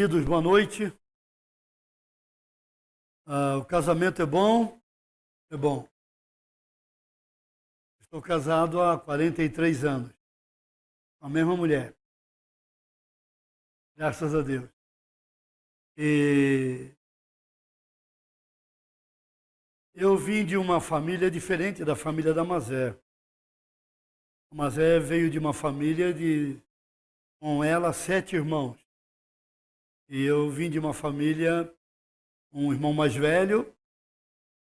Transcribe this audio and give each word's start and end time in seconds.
Queridos, 0.00 0.24
boa 0.24 0.40
noite. 0.40 0.84
Ah, 3.26 3.58
o 3.58 3.66
casamento 3.66 4.22
é 4.22 4.24
bom? 4.24 4.80
É 5.50 5.58
bom. 5.58 5.86
Estou 8.00 8.22
casado 8.22 8.80
há 8.80 8.98
43 8.98 9.84
anos 9.84 10.10
com 11.18 11.26
a 11.26 11.28
mesma 11.28 11.54
mulher. 11.54 11.94
Graças 13.94 14.34
a 14.34 14.40
Deus. 14.40 14.70
E 15.98 16.94
eu 19.92 20.16
vim 20.16 20.46
de 20.46 20.56
uma 20.56 20.80
família 20.80 21.30
diferente 21.30 21.84
da 21.84 21.94
família 21.94 22.32
da 22.32 22.42
Mazé. 22.42 22.98
A 24.50 24.54
Mazé 24.54 24.98
veio 24.98 25.30
de 25.30 25.38
uma 25.38 25.52
família 25.52 26.14
de, 26.14 26.58
com 27.38 27.62
ela, 27.62 27.92
sete 27.92 28.34
irmãos. 28.34 28.89
E 30.10 30.24
eu 30.24 30.50
vim 30.50 30.68
de 30.68 30.76
uma 30.76 30.92
família, 30.92 31.72
um 32.52 32.72
irmão 32.72 32.92
mais 32.92 33.14
velho, 33.14 33.72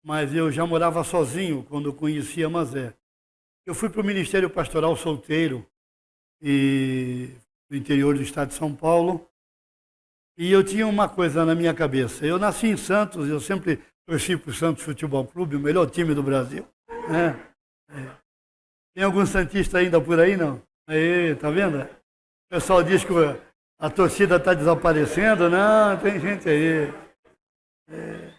mas 0.03 0.35
eu 0.35 0.51
já 0.51 0.65
morava 0.67 1.05
sozinho 1.05 1.63
quando 1.65 1.93
conheci 1.93 2.43
a 2.43 2.49
Mazé. 2.49 2.97
Eu 3.67 3.75
fui 3.75 3.91
para 3.91 4.01
o 4.01 4.05
Ministério 4.05 4.49
Pastoral 4.49 4.97
solteiro 4.97 5.67
e 6.41 7.29
do 7.69 7.77
interior 7.77 8.17
do 8.17 8.23
estado 8.23 8.49
de 8.49 8.55
São 8.55 8.75
Paulo. 8.75 9.29
E 10.39 10.51
eu 10.51 10.65
tinha 10.65 10.87
uma 10.87 11.07
coisa 11.07 11.45
na 11.45 11.55
minha 11.55 11.75
cabeça. 11.75 12.25
Eu 12.25 12.39
nasci 12.39 12.69
em 12.69 12.77
Santos, 12.79 13.29
eu 13.29 13.39
sempre 13.39 13.79
torci 14.07 14.39
para 14.39 14.51
o 14.51 14.55
Santos 14.55 14.85
Futebol 14.85 15.27
Clube, 15.27 15.57
o 15.57 15.61
melhor 15.61 15.91
time 15.91 16.15
do 16.15 16.23
Brasil. 16.23 16.67
Né? 17.11 17.55
É. 17.91 18.17
Tem 18.95 19.05
algum 19.05 19.27
Santista 19.27 19.79
ainda 19.79 20.01
por 20.01 20.19
aí, 20.19 20.35
não? 20.35 20.63
Aí, 20.89 21.35
tá 21.35 21.51
vendo? 21.51 21.83
O 21.83 22.49
pessoal 22.49 22.83
diz 22.83 23.05
que 23.05 23.13
a 23.79 23.91
torcida 23.91 24.37
está 24.37 24.55
desaparecendo. 24.55 25.49
Não, 25.51 25.99
tem 26.01 26.19
gente 26.21 26.49
aí. 26.49 26.93
É. 27.89 28.35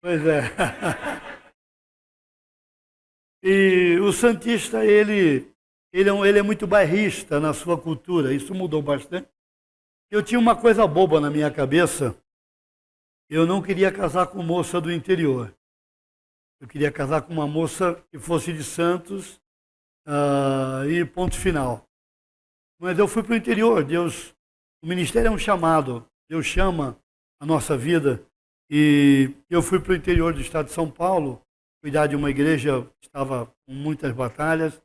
Pois 0.00 0.22
é. 0.26 0.40
E 3.42 3.98
o 4.00 4.12
Santista, 4.12 4.84
ele, 4.84 5.50
ele, 5.94 6.10
é, 6.10 6.28
ele 6.28 6.38
é 6.38 6.42
muito 6.42 6.66
bairrista 6.66 7.40
na 7.40 7.54
sua 7.54 7.80
cultura, 7.80 8.34
isso 8.34 8.54
mudou 8.54 8.82
bastante. 8.82 9.30
Eu 10.10 10.22
tinha 10.22 10.38
uma 10.38 10.54
coisa 10.54 10.86
boba 10.86 11.20
na 11.20 11.30
minha 11.30 11.50
cabeça, 11.50 12.14
eu 13.30 13.46
não 13.46 13.62
queria 13.62 13.90
casar 13.90 14.26
com 14.26 14.42
moça 14.42 14.78
do 14.78 14.92
interior. 14.92 15.54
Eu 16.60 16.68
queria 16.68 16.92
casar 16.92 17.22
com 17.22 17.32
uma 17.32 17.46
moça 17.46 17.94
que 18.10 18.18
fosse 18.18 18.52
de 18.52 18.62
Santos 18.62 19.40
uh, 20.06 20.84
e 20.90 21.02
ponto 21.06 21.38
final. 21.38 21.88
Mas 22.80 22.98
eu 22.98 23.06
fui 23.06 23.22
para 23.22 23.34
o 23.34 23.36
interior. 23.36 23.84
Deus, 23.84 24.34
o 24.82 24.86
ministério 24.86 25.28
é 25.28 25.30
um 25.30 25.38
chamado. 25.38 26.06
Deus 26.28 26.46
chama 26.46 26.98
a 27.38 27.44
nossa 27.44 27.76
vida. 27.76 28.24
E 28.70 29.30
eu 29.50 29.60
fui 29.60 29.78
para 29.78 29.92
o 29.92 29.96
interior 29.96 30.32
do 30.32 30.40
estado 30.40 30.66
de 30.66 30.72
São 30.72 30.90
Paulo, 30.90 31.42
cuidar 31.82 32.06
de 32.06 32.16
uma 32.16 32.30
igreja 32.30 32.82
que 33.00 33.08
estava 33.08 33.46
com 33.46 33.74
muitas 33.74 34.12
batalhas. 34.12 34.80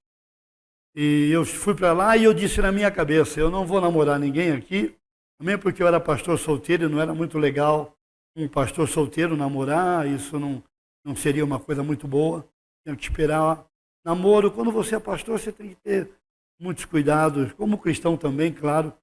E 0.96 1.30
eu 1.32 1.46
fui 1.46 1.74
para 1.74 1.94
lá 1.94 2.18
e 2.18 2.24
eu 2.24 2.34
disse 2.34 2.62
na 2.62 2.72
minha 2.72 2.92
cabeça: 2.92 3.40
eu 3.40 3.50
não 3.50 3.66
vou 3.66 3.80
namorar 3.80 4.20
ninguém 4.20 4.52
aqui, 4.52 4.96
também 5.40 5.58
porque 5.58 5.84
eu 5.84 5.88
era 5.88 6.00
pastor 6.00 6.38
solteiro 6.40 6.86
e 6.86 6.90
não 6.90 7.00
era 7.00 7.14
muito 7.14 7.38
legal 7.38 7.96
um 8.36 8.48
pastor 8.50 8.88
solteiro 8.88 9.38
namorar, 9.38 10.06
isso 10.08 10.38
não, 10.38 10.62
não 11.06 11.16
seria 11.16 11.46
uma 11.46 11.60
coisa 11.60 11.82
muito 11.84 12.08
boa. 12.08 12.46
Tem 12.84 12.96
que 12.96 13.04
esperar. 13.04 13.66
Namoro, 14.04 14.52
quando 14.52 14.72
você 14.72 14.96
é 14.96 15.00
pastor, 15.00 15.40
você 15.40 15.52
tem 15.52 15.70
que 15.70 15.76
ter 15.78 16.12
muitos 16.60 16.86
cuidados, 16.86 17.54
como 17.54 17.78
cristão 17.78 18.18
também, 18.18 18.54
claro. 18.54 18.94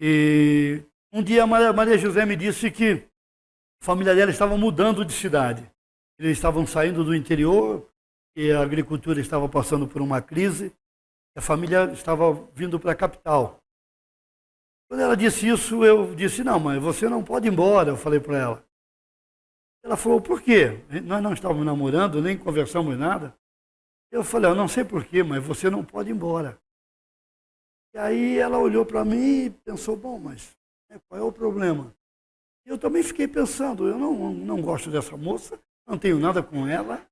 E 0.00 0.82
um 1.12 1.22
dia 1.22 1.46
Maria 1.46 1.98
José 1.98 2.24
me 2.24 2.36
disse 2.36 2.70
que 2.70 3.04
a 3.82 3.84
família 3.84 4.14
dela 4.14 4.30
estava 4.30 4.56
mudando 4.56 5.04
de 5.04 5.12
cidade. 5.12 5.70
Eles 6.18 6.36
estavam 6.36 6.66
saindo 6.66 7.04
do 7.04 7.14
interior 7.14 7.88
e 8.36 8.50
a 8.50 8.60
agricultura 8.60 9.20
estava 9.20 9.48
passando 9.48 9.86
por 9.86 10.02
uma 10.02 10.20
crise. 10.20 10.72
A 11.36 11.40
família 11.40 11.92
estava 11.92 12.32
vindo 12.54 12.78
para 12.78 12.92
a 12.92 12.96
capital. 12.96 13.58
Quando 14.88 15.00
ela 15.00 15.16
disse 15.16 15.46
isso, 15.46 15.84
eu 15.84 16.14
disse: 16.14 16.42
Não, 16.42 16.58
mãe, 16.58 16.78
você 16.78 17.08
não 17.08 17.22
pode 17.22 17.46
ir 17.46 17.52
embora. 17.52 17.90
Eu 17.90 17.96
falei 17.96 18.18
para 18.18 18.38
ela. 18.38 18.64
Ela 19.84 19.96
falou: 19.96 20.20
Por 20.20 20.42
quê? 20.42 20.82
Nós 21.04 21.22
não 21.22 21.32
estávamos 21.32 21.64
namorando, 21.64 22.20
nem 22.20 22.36
conversamos 22.36 22.98
nada. 22.98 23.36
Eu 24.10 24.24
falei: 24.24 24.50
Eu 24.50 24.54
não 24.54 24.68
sei 24.68 24.84
por 24.84 25.04
quê, 25.04 25.22
mas 25.22 25.44
você 25.44 25.68
não 25.68 25.84
pode 25.84 26.10
ir 26.10 26.12
embora. 26.12 26.58
E 27.94 27.98
aí 27.98 28.38
ela 28.38 28.58
olhou 28.58 28.84
para 28.84 29.04
mim 29.04 29.46
e 29.46 29.50
pensou: 29.50 29.96
Bom, 29.96 30.18
mas 30.18 30.56
né, 30.88 31.00
qual 31.08 31.20
é 31.20 31.24
o 31.24 31.32
problema? 31.32 31.94
Eu 32.64 32.78
também 32.78 33.02
fiquei 33.02 33.28
pensando: 33.28 33.88
Eu 33.88 33.98
não, 33.98 34.32
não 34.32 34.62
gosto 34.62 34.90
dessa 34.90 35.16
moça, 35.16 35.58
não 35.86 35.98
tenho 35.98 36.18
nada 36.18 36.42
com 36.42 36.66
ela, 36.66 37.06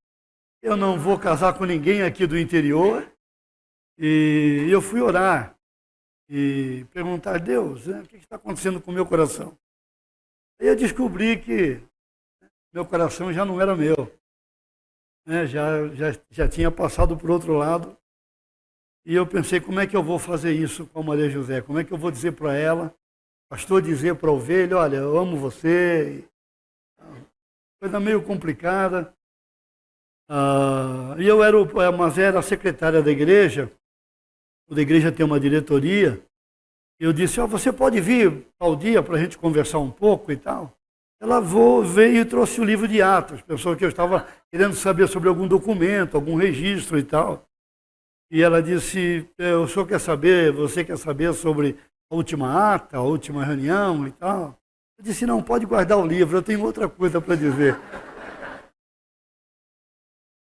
eu 0.63 0.77
não 0.77 0.99
vou 0.99 1.19
casar 1.19 1.57
com 1.57 1.65
ninguém 1.65 2.03
aqui 2.03 2.27
do 2.27 2.39
interior. 2.39 3.11
E 3.99 4.69
eu 4.71 4.83
fui 4.83 5.01
orar 5.01 5.57
e 6.29 6.85
perguntar 6.93 7.37
a 7.37 7.39
Deus 7.39 7.87
né, 7.87 8.01
o 8.01 8.07
que 8.07 8.17
está 8.17 8.37
acontecendo 8.37 8.81
com 8.81 8.91
o 8.91 8.95
meu 8.95 9.07
coração. 9.07 9.57
Aí 10.61 10.69
eu 10.69 10.77
descobri 10.77 11.39
que 11.39 11.81
meu 12.73 12.85
coração 12.85 13.33
já 13.33 13.45
não 13.45 13.61
era 13.61 13.77
meu. 13.77 14.13
Né, 15.27 15.45
já, 15.47 15.89
já, 15.89 16.19
já 16.31 16.49
tinha 16.49 16.71
passado 16.71 17.17
por 17.17 17.31
outro 17.31 17.55
lado. 17.55 17.97
E 19.05 19.15
eu 19.15 19.27
pensei, 19.27 19.61
como 19.61 19.81
é 19.81 19.87
que 19.87 19.97
eu 19.97 20.03
vou 20.03 20.19
fazer 20.19 20.53
isso 20.53 20.87
com 20.87 21.01
a 21.01 21.03
Maria 21.03 21.29
José? 21.29 21.61
Como 21.61 21.79
é 21.79 21.85
que 21.85 21.93
eu 21.93 21.99
vou 21.99 22.11
dizer 22.11 22.33
para 22.33 22.55
ela, 22.55 22.95
pastor 23.49 23.83
dizer 23.83 24.15
para 24.17 24.31
a 24.31 24.33
ovelha, 24.33 24.79
olha, 24.79 24.97
eu 24.97 25.19
amo 25.19 25.37
você. 25.37 26.25
Coisa 27.81 27.99
meio 27.99 28.23
complicada. 28.23 29.13
Ah, 30.29 31.15
e 31.19 31.27
eu 31.27 31.43
era, 31.43 31.57
mas 31.93 32.19
era 32.19 32.39
a 32.39 32.43
secretária 32.43 33.03
da 33.03 33.11
igreja, 33.11 33.71
da 34.69 34.83
igreja 34.83 35.13
tem 35.13 35.25
uma 35.25 35.39
diretoria, 35.39 36.21
eu 36.99 37.13
disse, 37.13 37.41
oh, 37.41 37.47
você 37.47 37.73
pode 37.73 38.01
vir 38.01 38.47
ao 38.59 38.75
dia 38.75 39.03
para 39.03 39.17
a 39.17 39.19
gente 39.19 39.39
conversar 39.39 39.79
um 39.79 39.91
pouco 39.91 40.33
e 40.33 40.37
tal. 40.37 40.77
Ela 41.21 41.41
veio 41.41 42.21
e 42.21 42.25
trouxe 42.25 42.61
o 42.61 42.65
livro 42.65 42.87
de 42.87 43.01
Atos, 43.01 43.41
pessoa 43.43 43.75
que 43.75 43.85
eu 43.85 43.89
estava 43.89 44.27
querendo 44.51 44.75
saber 44.75 45.09
sobre 45.09 45.29
algum 45.29 45.49
documento, 45.49 46.15
algum 46.15 46.37
registro 46.37 46.99
e 46.99 47.03
tal. 47.03 47.49
E 48.31 48.43
ela 48.43 48.63
disse, 48.63 49.29
é, 49.39 49.55
o 49.55 49.67
senhor 49.67 49.87
quer 49.87 50.01
saber, 50.01 50.53
você 50.53 50.85
quer 50.85 50.99
saber 50.99 51.33
sobre 51.33 51.79
a 52.11 52.15
última 52.15 52.75
ata, 52.75 52.99
a 52.99 53.03
última 53.03 53.45
reunião 53.45 54.07
e 54.07 54.13
tal? 54.13 54.59
Eu 54.99 55.05
disse, 55.05 55.25
não, 55.25 55.43
pode 55.43 55.65
guardar 55.65 55.99
o 55.99 56.07
livro, 56.07 56.37
eu 56.37 56.43
tenho 56.43 56.63
outra 56.63 56.89
coisa 56.89 57.21
para 57.21 57.35
dizer. 57.35 57.79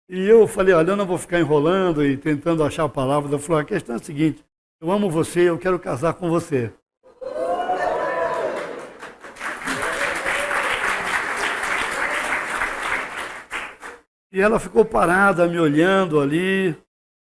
E 0.09 0.21
eu 0.29 0.47
falei, 0.47 0.75
olha, 0.75 0.91
eu 0.91 0.97
não 0.97 1.07
vou 1.07 1.19
ficar 1.19 1.41
enrolando 1.41 2.05
e 2.05 2.17
tentando 2.17 2.63
achar 2.63 2.85
a 2.85 2.89
palavra. 2.89 3.31
Ela 3.31 3.39
falou, 3.39 3.61
a 3.61 3.65
questão 3.65 3.95
é 3.95 3.99
a 3.99 4.03
seguinte, 4.03 4.45
eu 4.81 4.91
amo 4.91 5.11
você, 5.11 5.49
eu 5.49 5.59
quero 5.59 5.79
casar 5.79 6.15
com 6.15 6.29
você. 6.29 6.73
E 14.37 14.41
ela 14.43 14.61
ficou 14.61 14.85
parada, 14.85 15.49
me 15.49 15.59
olhando 15.59 16.21
ali, 16.21 16.77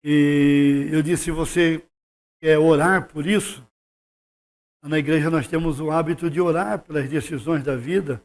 e 0.03 0.88
eu 0.91 1.00
disse, 1.00 1.31
você 1.31 1.81
quer 2.40 2.58
orar 2.58 3.06
por 3.06 3.25
isso? 3.25 3.64
Na 4.82 4.99
igreja 4.99 5.31
nós 5.31 5.46
temos 5.46 5.78
o 5.78 5.93
hábito 5.93 6.28
de 6.28 6.40
orar 6.40 6.81
pelas 6.81 7.08
decisões 7.08 7.62
da 7.62 7.76
vida. 7.76 8.20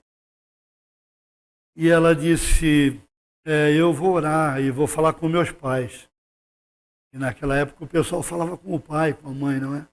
E 1.76 1.88
ela 1.88 2.16
disse, 2.16 3.00
é, 3.46 3.72
eu 3.76 3.94
vou 3.94 4.14
orar 4.14 4.60
e 4.60 4.72
vou 4.72 4.88
falar 4.88 5.14
com 5.14 5.30
meus 5.30 5.52
pais. 5.52 6.10
E 7.14 7.18
naquela 7.20 7.56
época 7.56 7.84
o 7.84 7.88
pessoal 7.88 8.24
falava 8.24 8.58
com 8.58 8.74
o 8.74 8.80
pai, 8.80 9.14
com 9.14 9.30
a 9.30 9.34
mãe, 9.36 9.60
não 9.60 9.76
é? 9.76 9.88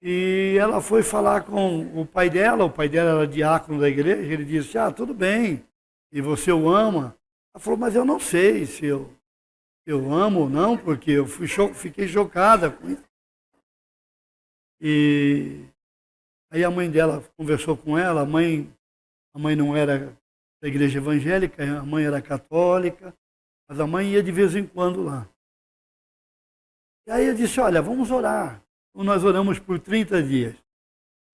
E 0.00 0.56
ela 0.56 0.80
foi 0.80 1.02
falar 1.02 1.42
com 1.42 2.00
o 2.00 2.06
pai 2.06 2.30
dela, 2.30 2.64
o 2.64 2.70
pai 2.70 2.88
dela 2.88 3.10
era 3.10 3.26
diácono 3.26 3.80
da 3.80 3.88
igreja, 3.88 4.32
ele 4.32 4.44
disse, 4.44 4.78
ah, 4.78 4.92
tudo 4.92 5.12
bem, 5.12 5.66
e 6.12 6.20
você 6.20 6.52
o 6.52 6.68
ama? 6.68 7.18
Ela 7.54 7.60
falou, 7.62 7.78
mas 7.78 7.94
eu 7.94 8.04
não 8.04 8.20
sei 8.20 8.66
se 8.66 8.86
eu, 8.86 9.12
eu 9.86 10.12
amo 10.12 10.40
ou 10.40 10.48
não, 10.48 10.78
porque 10.78 11.10
eu 11.10 11.26
fui 11.26 11.46
fiquei 11.74 12.06
chocada 12.06 12.70
com 12.70 12.90
isso. 12.90 13.04
E 14.80 15.66
aí 16.50 16.64
a 16.64 16.70
mãe 16.70 16.90
dela 16.90 17.22
conversou 17.36 17.76
com 17.76 17.98
ela, 17.98 18.22
a 18.22 18.26
mãe, 18.26 18.72
a 19.34 19.38
mãe 19.38 19.54
não 19.54 19.76
era 19.76 20.16
da 20.62 20.68
igreja 20.68 20.98
evangélica, 20.98 21.62
a 21.62 21.84
mãe 21.84 22.04
era 22.04 22.22
católica, 22.22 23.14
mas 23.68 23.80
a 23.80 23.86
mãe 23.86 24.12
ia 24.12 24.22
de 24.22 24.32
vez 24.32 24.54
em 24.54 24.66
quando 24.66 25.02
lá. 25.02 25.28
E 27.06 27.10
aí 27.10 27.26
eu 27.26 27.34
disse, 27.34 27.60
olha, 27.60 27.82
vamos 27.82 28.10
orar. 28.10 28.62
Então 28.90 29.04
nós 29.04 29.24
oramos 29.24 29.58
por 29.58 29.78
30 29.78 30.22
dias. 30.22 30.56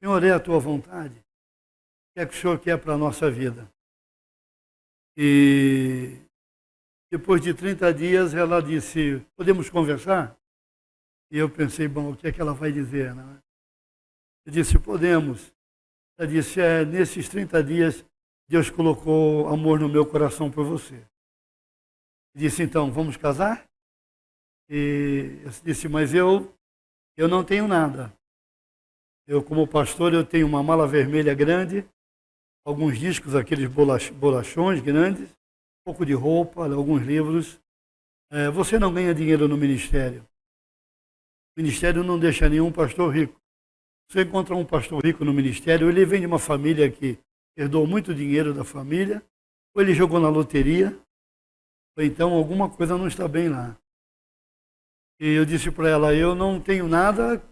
Senhor, 0.01 0.23
é 0.25 0.31
a 0.31 0.41
tua 0.41 0.59
vontade? 0.59 1.19
O 1.19 2.15
que 2.15 2.21
é 2.21 2.27
que 2.27 2.35
o 2.35 2.41
Senhor 2.41 2.59
quer 2.59 2.79
para 2.79 2.95
a 2.95 2.99
nossa 2.99 3.31
vida? 3.31 3.71
E 5.17 6.19
depois 7.11 7.41
de 7.41 7.55
30 7.55 7.95
dias 7.95 8.35
ela 8.35 8.61
disse, 8.61 9.25
podemos 9.35 9.71
conversar? 9.71 10.37
E 11.31 11.39
eu 11.39 11.49
pensei, 11.49 11.89
bom, 11.89 12.13
o 12.13 12.17
que 12.17 12.27
é 12.27 12.33
que 12.33 12.41
ela 12.41 12.53
vai 12.53 12.71
dizer? 12.71 13.15
Não 13.15 13.33
é? 13.33 13.43
Eu 14.45 14.53
disse, 14.53 14.79
podemos. 14.79 15.53
Ela 16.19 16.29
disse, 16.29 16.61
é, 16.61 16.85
nesses 16.85 17.29
30 17.29 17.65
dias, 17.65 18.05
Deus 18.49 18.71
colocou 18.71 19.49
amor 19.49 19.81
no 19.81 19.89
meu 19.89 20.07
coração 20.07 20.51
por 20.51 20.65
você. 20.65 20.97
Eu 22.35 22.41
disse, 22.41 22.63
então, 22.63 22.93
vamos 22.93 23.17
casar? 23.17 23.67
E 24.69 25.41
eu 25.45 25.51
disse, 25.65 25.89
mas 25.89 26.15
eu, 26.15 26.55
eu 27.17 27.27
não 27.27 27.43
tenho 27.43 27.67
nada. 27.67 28.13
Eu, 29.27 29.43
como 29.43 29.67
pastor, 29.67 30.13
eu 30.15 30.25
tenho 30.25 30.47
uma 30.47 30.63
mala 30.63 30.87
vermelha 30.87 31.35
grande, 31.35 31.89
alguns 32.67 32.99
discos, 32.99 33.37
aqueles 33.37 33.69
bolachões 33.69 34.81
grandes, 34.83 35.31
um 35.31 35.85
pouco 35.85 36.05
de 36.05 36.13
roupa, 36.13 36.67
alguns 36.67 37.03
livros. 37.03 37.61
É, 38.29 38.51
você 38.51 38.77
não 38.77 38.93
ganha 38.93 39.15
dinheiro 39.15 39.47
no 39.47 39.57
ministério. 39.57 40.27
O 41.57 41.61
ministério 41.61 42.03
não 42.03 42.19
deixa 42.19 42.49
nenhum 42.49 42.73
pastor 42.73 43.15
rico. 43.15 43.41
Você 44.11 44.23
encontra 44.23 44.57
um 44.57 44.65
pastor 44.65 45.05
rico 45.05 45.25
no 45.25 45.33
ministério, 45.33 45.89
ele 45.89 46.05
vem 46.05 46.21
de 46.21 46.27
uma 46.27 46.41
família 46.41 46.91
que 46.91 47.19
herdou 47.57 47.87
muito 47.87 48.13
dinheiro 48.13 48.53
da 48.53 48.65
família, 48.65 49.25
ou 49.73 49.81
ele 49.81 49.95
jogou 49.95 50.19
na 50.19 50.29
loteria, 50.29 50.99
ou 51.97 52.05
então 52.05 52.33
alguma 52.33 52.69
coisa 52.69 52.99
não 52.99 53.07
está 53.07 53.29
bem 53.29 53.49
lá. 53.49 53.77
E 55.21 55.29
eu 55.29 55.45
disse 55.45 55.71
para 55.71 55.89
ela: 55.89 56.15
Eu 56.15 56.35
não 56.35 56.61
tenho 56.61 56.89
nada 56.89 57.43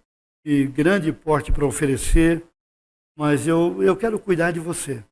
de 0.44 0.66
grande 0.66 1.12
porte 1.12 1.50
para 1.50 1.64
oferecer, 1.64 2.44
mas 3.16 3.46
eu, 3.46 3.82
eu 3.82 3.96
quero 3.96 4.18
cuidar 4.18 4.50
de 4.50 4.60
você. 4.60 5.04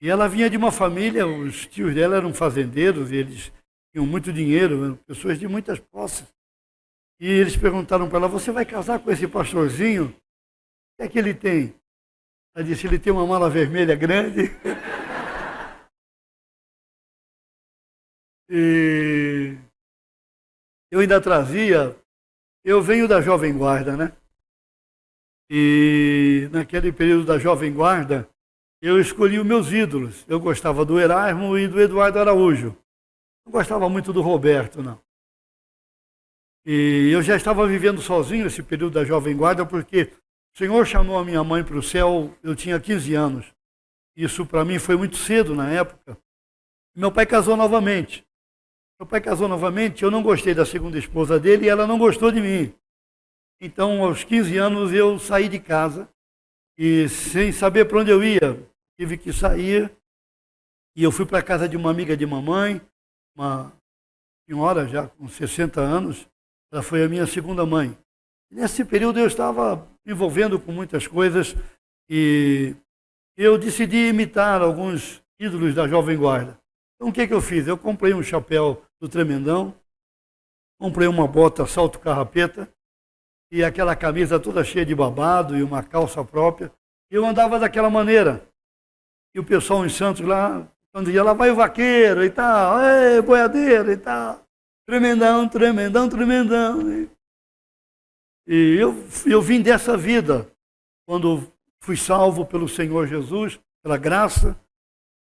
E 0.00 0.08
ela 0.08 0.28
vinha 0.28 0.50
de 0.50 0.56
uma 0.56 0.70
família, 0.70 1.26
os 1.26 1.66
tios 1.66 1.94
dela 1.94 2.16
eram 2.16 2.32
fazendeiros, 2.32 3.10
eles 3.10 3.52
tinham 3.92 4.06
muito 4.06 4.32
dinheiro, 4.32 4.96
pessoas 5.06 5.38
de 5.38 5.48
muitas 5.48 5.80
posses. 5.80 6.26
E 7.18 7.26
eles 7.26 7.56
perguntaram 7.56 8.08
para 8.08 8.18
ela: 8.18 8.28
Você 8.28 8.52
vai 8.52 8.66
casar 8.66 8.98
com 8.98 9.10
esse 9.10 9.26
pastorzinho? 9.26 10.08
O 10.08 10.12
que 10.98 11.02
é 11.02 11.08
que 11.08 11.18
ele 11.18 11.32
tem? 11.32 11.74
Ela 12.54 12.64
disse: 12.64 12.86
Ele 12.86 12.98
tem 12.98 13.12
uma 13.12 13.26
mala 13.26 13.48
vermelha 13.48 13.96
grande. 13.96 14.42
e 18.50 19.56
eu 20.90 21.00
ainda 21.00 21.20
trazia. 21.20 21.96
Eu 22.62 22.82
venho 22.82 23.08
da 23.08 23.20
Jovem 23.20 23.56
Guarda, 23.56 23.96
né? 23.96 24.12
E 25.48 26.48
naquele 26.52 26.92
período 26.92 27.24
da 27.24 27.38
Jovem 27.38 27.72
Guarda, 27.72 28.28
eu 28.82 29.00
escolhi 29.00 29.38
os 29.38 29.46
meus 29.46 29.72
ídolos. 29.72 30.24
Eu 30.28 30.40
gostava 30.40 30.84
do 30.84 30.98
Erasmo 30.98 31.56
e 31.56 31.68
do 31.68 31.80
Eduardo 31.80 32.18
Araújo. 32.18 32.76
Não 33.44 33.52
gostava 33.52 33.88
muito 33.88 34.12
do 34.12 34.20
Roberto, 34.20 34.82
não. 34.82 35.00
E 36.64 37.10
eu 37.12 37.22
já 37.22 37.36
estava 37.36 37.66
vivendo 37.66 38.02
sozinho 38.02 38.46
esse 38.46 38.60
período 38.62 38.94
da 38.94 39.04
Jovem 39.04 39.36
Guarda, 39.36 39.64
porque 39.64 40.10
o 40.52 40.58
Senhor 40.58 40.84
chamou 40.84 41.16
a 41.16 41.24
minha 41.24 41.44
mãe 41.44 41.62
para 41.62 41.76
o 41.76 41.82
céu, 41.82 42.36
eu 42.42 42.56
tinha 42.56 42.80
15 42.80 43.14
anos. 43.14 43.46
Isso 44.16 44.44
para 44.44 44.64
mim 44.64 44.78
foi 44.78 44.96
muito 44.96 45.16
cedo 45.16 45.54
na 45.54 45.70
época. 45.70 46.18
Meu 46.96 47.12
pai 47.12 47.24
casou 47.24 47.56
novamente. 47.56 48.26
Meu 48.98 49.06
pai 49.06 49.20
casou 49.20 49.46
novamente, 49.46 50.02
eu 50.02 50.10
não 50.10 50.22
gostei 50.22 50.54
da 50.54 50.64
segunda 50.64 50.98
esposa 50.98 51.38
dele 51.38 51.66
e 51.66 51.68
ela 51.68 51.86
não 51.86 51.98
gostou 51.98 52.32
de 52.32 52.40
mim. 52.40 52.74
Então, 53.60 54.04
aos 54.04 54.22
15 54.22 54.56
anos, 54.58 54.92
eu 54.92 55.18
saí 55.18 55.48
de 55.48 55.58
casa 55.58 56.08
e, 56.76 57.08
sem 57.08 57.52
saber 57.52 57.86
para 57.86 58.00
onde 58.00 58.10
eu 58.10 58.22
ia, 58.22 58.62
tive 58.98 59.16
que 59.16 59.32
sair. 59.32 59.90
E 60.94 61.02
eu 61.02 61.10
fui 61.10 61.24
para 61.24 61.38
a 61.38 61.42
casa 61.42 61.68
de 61.68 61.76
uma 61.76 61.90
amiga 61.90 62.16
de 62.16 62.26
mamãe, 62.26 62.80
uma 63.34 63.72
senhora 64.48 64.86
já 64.86 65.08
com 65.08 65.28
60 65.28 65.80
anos, 65.80 66.26
ela 66.72 66.82
foi 66.82 67.04
a 67.04 67.08
minha 67.08 67.26
segunda 67.26 67.66
mãe. 67.66 67.96
Nesse 68.50 68.84
período 68.84 69.18
eu 69.18 69.26
estava 69.26 69.86
envolvendo 70.06 70.58
com 70.60 70.70
muitas 70.72 71.06
coisas 71.06 71.54
e 72.08 72.74
eu 73.36 73.58
decidi 73.58 74.08
imitar 74.08 74.62
alguns 74.62 75.22
ídolos 75.38 75.74
da 75.74 75.88
Jovem 75.88 76.16
Guarda. 76.16 76.58
Então 76.94 77.08
o 77.08 77.12
que, 77.12 77.26
que 77.26 77.34
eu 77.34 77.40
fiz? 77.40 77.66
Eu 77.66 77.76
comprei 77.76 78.14
um 78.14 78.22
chapéu 78.22 78.82
do 79.00 79.08
Tremendão, 79.08 79.74
comprei 80.80 81.08
uma 81.08 81.26
bota 81.26 81.66
salto 81.66 81.98
carrapeta 81.98 82.72
e 83.50 83.62
aquela 83.62 83.94
camisa 83.94 84.40
toda 84.40 84.64
cheia 84.64 84.84
de 84.84 84.94
babado 84.94 85.56
e 85.56 85.62
uma 85.62 85.82
calça 85.82 86.24
própria. 86.24 86.72
E 87.10 87.14
eu 87.14 87.24
andava 87.24 87.58
daquela 87.58 87.88
maneira. 87.88 88.46
E 89.34 89.38
o 89.38 89.44
pessoal 89.44 89.84
em 89.84 89.88
Santos 89.88 90.26
lá, 90.26 90.66
quando 90.92 91.10
ia 91.10 91.22
lá, 91.22 91.32
vai 91.32 91.50
o 91.50 91.56
vaqueiro 91.56 92.24
e 92.24 92.30
tal, 92.30 92.80
ei, 92.82 93.20
boiadeiro 93.20 93.92
e 93.92 93.96
tal. 93.96 94.42
Tremendão, 94.86 95.48
tremendão, 95.48 96.08
tremendão. 96.08 97.08
E 98.46 98.76
eu, 98.78 98.94
eu 99.26 99.42
vim 99.42 99.60
dessa 99.60 99.96
vida, 99.96 100.50
quando 101.06 101.52
fui 101.80 101.96
salvo 101.96 102.46
pelo 102.46 102.68
Senhor 102.68 103.06
Jesus, 103.06 103.60
pela 103.82 103.96
graça. 103.96 104.58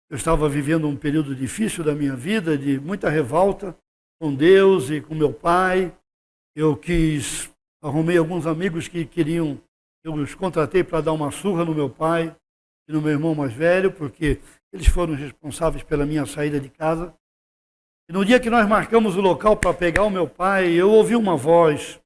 Eu 0.10 0.16
estava 0.16 0.48
vivendo 0.48 0.88
um 0.88 0.96
período 0.96 1.36
difícil 1.36 1.84
da 1.84 1.94
minha 1.94 2.16
vida, 2.16 2.58
de 2.58 2.80
muita 2.80 3.10
revolta 3.10 3.76
com 4.20 4.34
Deus 4.34 4.90
e 4.90 5.02
com 5.02 5.16
meu 5.16 5.34
pai. 5.34 5.96
Eu 6.56 6.78
quis, 6.78 7.50
arrumei 7.88 8.18
alguns 8.18 8.48
amigos 8.48 8.88
que 8.88 9.06
queriam, 9.06 9.62
eu 10.04 10.14
os 10.14 10.34
contratei 10.34 10.84
para 10.84 11.02
dar 11.02 11.14
uma 11.14 11.32
surra 11.32 11.64
no 11.64 11.76
meu 11.76 11.90
pai 11.90 12.36
e 12.88 12.92
no 12.92 13.02
meu 13.02 13.12
irmão 13.12 13.36
mais 13.36 13.54
velho, 13.54 13.92
porque 13.92 14.40
eles 14.74 14.88
foram 14.88 15.14
responsáveis 15.14 15.84
pela 15.84 16.06
minha 16.06 16.26
saída 16.26 16.60
de 16.60 16.70
casa. 16.70 17.16
E 18.10 18.14
no 18.14 18.26
dia 18.26 18.40
que 18.40 18.50
nós 18.50 18.68
marcamos 18.68 19.16
o 19.16 19.22
local 19.22 19.56
para 19.58 19.74
pegar 19.74 20.04
o 20.04 20.10
meu 20.10 20.28
pai, 20.28 20.72
eu 20.72 20.92
ouvi 20.92 21.16
uma 21.16 21.36
voz 21.38 22.00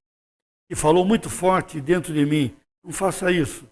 que 0.70 0.76
falou 0.76 1.06
muito 1.06 1.30
forte 1.30 1.82
dentro 1.82 2.14
de 2.14 2.26
mim: 2.26 2.56
Não 2.84 2.92
faça 2.92 3.32
isso, 3.32 3.70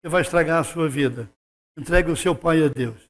você 0.00 0.08
vai 0.08 0.22
estragar 0.22 0.60
a 0.60 0.64
sua 0.64 0.88
vida. 0.88 1.30
Entregue 1.76 2.10
o 2.10 2.16
seu 2.16 2.34
pai 2.34 2.62
a 2.62 2.68
Deus. 2.68 3.08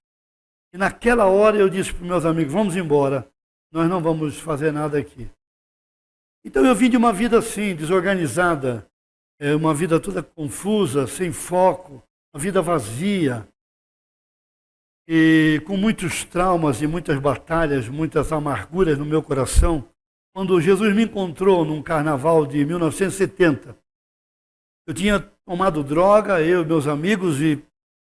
E 0.73 0.79
naquela 0.79 1.27
hora 1.27 1.57
eu 1.57 1.69
disse 1.69 1.93
para 1.93 2.07
meus 2.07 2.25
amigos: 2.25 2.53
Vamos 2.53 2.77
embora, 2.77 3.29
nós 3.73 3.89
não 3.89 4.01
vamos 4.01 4.39
fazer 4.39 4.73
nada 4.73 4.99
aqui. 4.99 5.29
Então 6.45 6.65
eu 6.65 6.75
vim 6.75 6.91
de 6.91 6.97
uma 6.97 7.13
vida 7.13 7.39
assim, 7.39 7.75
desorganizada, 7.75 8.87
é, 9.41 9.55
uma 9.55 9.73
vida 9.73 9.99
toda 9.99 10.23
confusa, 10.23 11.07
sem 11.07 11.33
foco, 11.33 12.03
uma 12.35 12.41
vida 12.41 12.61
vazia, 12.61 13.49
e 15.07 15.63
com 15.67 15.77
muitos 15.77 16.25
traumas 16.25 16.81
e 16.81 16.87
muitas 16.87 17.19
batalhas, 17.19 17.89
muitas 17.89 18.33
amarguras 18.33 18.99
no 18.99 19.05
meu 19.05 19.23
coração, 19.23 19.89
quando 20.35 20.61
Jesus 20.61 20.95
me 20.95 21.05
encontrou 21.05 21.65
num 21.65 21.83
carnaval 21.83 22.47
de 22.47 22.65
1970. 22.65 23.77
Eu 24.87 24.95
tinha 24.95 25.21
tomado 25.47 25.85
droga, 25.85 26.43
eu 26.43 26.63
e 26.63 26.67
meus 26.67 26.87
amigos, 26.87 27.41
e 27.41 27.63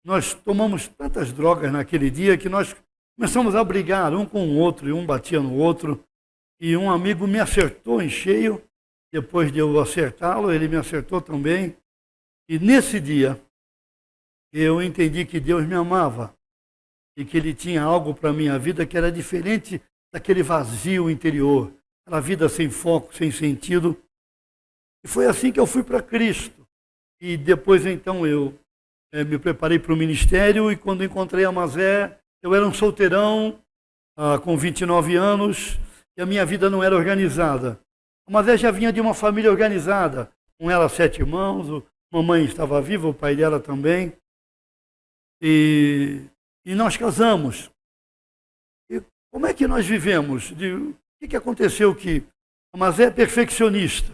nós 0.06 0.34
tomamos 0.34 0.88
tantas 0.88 1.32
drogas 1.32 1.72
naquele 1.72 2.10
dia 2.10 2.38
que 2.38 2.50
nós 2.50 2.76
começamos 3.18 3.56
a 3.56 3.64
brigar 3.64 4.14
um 4.14 4.26
com 4.26 4.48
o 4.48 4.58
outro, 4.58 4.88
e 4.88 4.94
um 4.94 5.06
batia 5.06 5.40
no 5.40 5.54
outro. 5.56 6.04
E 6.60 6.76
um 6.78 6.90
amigo 6.90 7.28
me 7.28 7.40
acertou 7.40 8.02
em 8.02 8.10
cheio, 8.10 8.64
depois 9.12 9.52
de 9.52 9.60
eu 9.60 9.80
acertá-lo, 9.80 10.52
ele 10.52 10.68
me 10.68 10.78
acertou 10.78 11.22
também. 11.22 11.76
E 12.50 12.60
nesse 12.60 13.00
dia, 13.00 13.42
eu 14.54 14.82
entendi 14.82 15.26
que 15.26 15.40
Deus 15.40 15.66
me 15.66 15.74
amava 15.74 16.34
e 17.18 17.26
que 17.26 17.38
ele 17.38 17.54
tinha 17.54 17.82
algo 17.82 18.14
para 18.14 18.30
a 18.30 18.34
minha 18.34 18.58
vida 18.60 18.86
que 18.86 18.98
era 18.98 19.12
diferente 19.12 19.82
daquele 20.14 20.44
vazio 20.44 21.10
interior, 21.10 21.74
aquela 22.06 22.22
vida 22.22 22.48
sem 22.48 22.70
foco, 22.70 23.14
sem 23.14 23.32
sentido. 23.32 24.02
E 25.04 25.08
foi 25.08 25.28
assim 25.28 25.52
que 25.52 25.60
eu 25.60 25.68
fui 25.68 25.84
para 25.84 26.02
Cristo. 26.02 26.66
E 27.22 27.38
depois 27.38 27.86
então 27.86 28.26
eu 28.26 28.58
é, 29.14 29.24
me 29.24 29.38
preparei 29.38 29.80
para 29.80 29.94
o 29.94 29.98
ministério 29.98 30.72
e 30.72 30.76
quando 30.76 31.04
encontrei 31.04 31.46
a 31.46 31.52
Mazé, 31.52 32.20
eu 32.44 32.54
era 32.54 32.68
um 32.68 32.74
solteirão 32.74 33.62
ah, 34.18 34.38
com 34.40 34.58
29 34.58 35.16
anos 35.16 35.78
e 36.18 36.22
a 36.22 36.26
minha 36.26 36.46
vida 36.46 36.70
não 36.70 36.84
era 36.84 36.96
organizada. 36.96 37.80
A 38.28 38.32
Mazé 38.32 38.58
já 38.58 38.72
vinha 38.72 38.92
de 38.92 39.02
uma 39.02 39.14
família 39.14 39.52
organizada, 39.52 40.32
com 40.60 40.70
ela 40.70 40.90
sete 40.90 41.20
irmãos, 41.20 41.70
a 41.70 42.16
mamãe 42.16 42.46
estava 42.46 42.82
viva, 42.82 43.08
o 43.08 43.14
pai 43.14 43.36
dela 43.36 43.60
também. 43.60 44.14
E 45.42 46.26
e 46.66 46.74
nós 46.74 46.98
casamos. 46.98 47.70
E 48.90 49.02
como 49.32 49.46
é 49.46 49.54
que 49.54 49.68
nós 49.68 49.86
vivemos? 49.86 50.52
De, 50.56 50.74
o 50.74 50.98
que, 51.20 51.28
que 51.28 51.36
aconteceu 51.36 51.96
que 51.96 52.26
a 52.74 52.78
Mazé 52.78 53.06
é 53.06 53.12
perfeccionista 53.12 54.12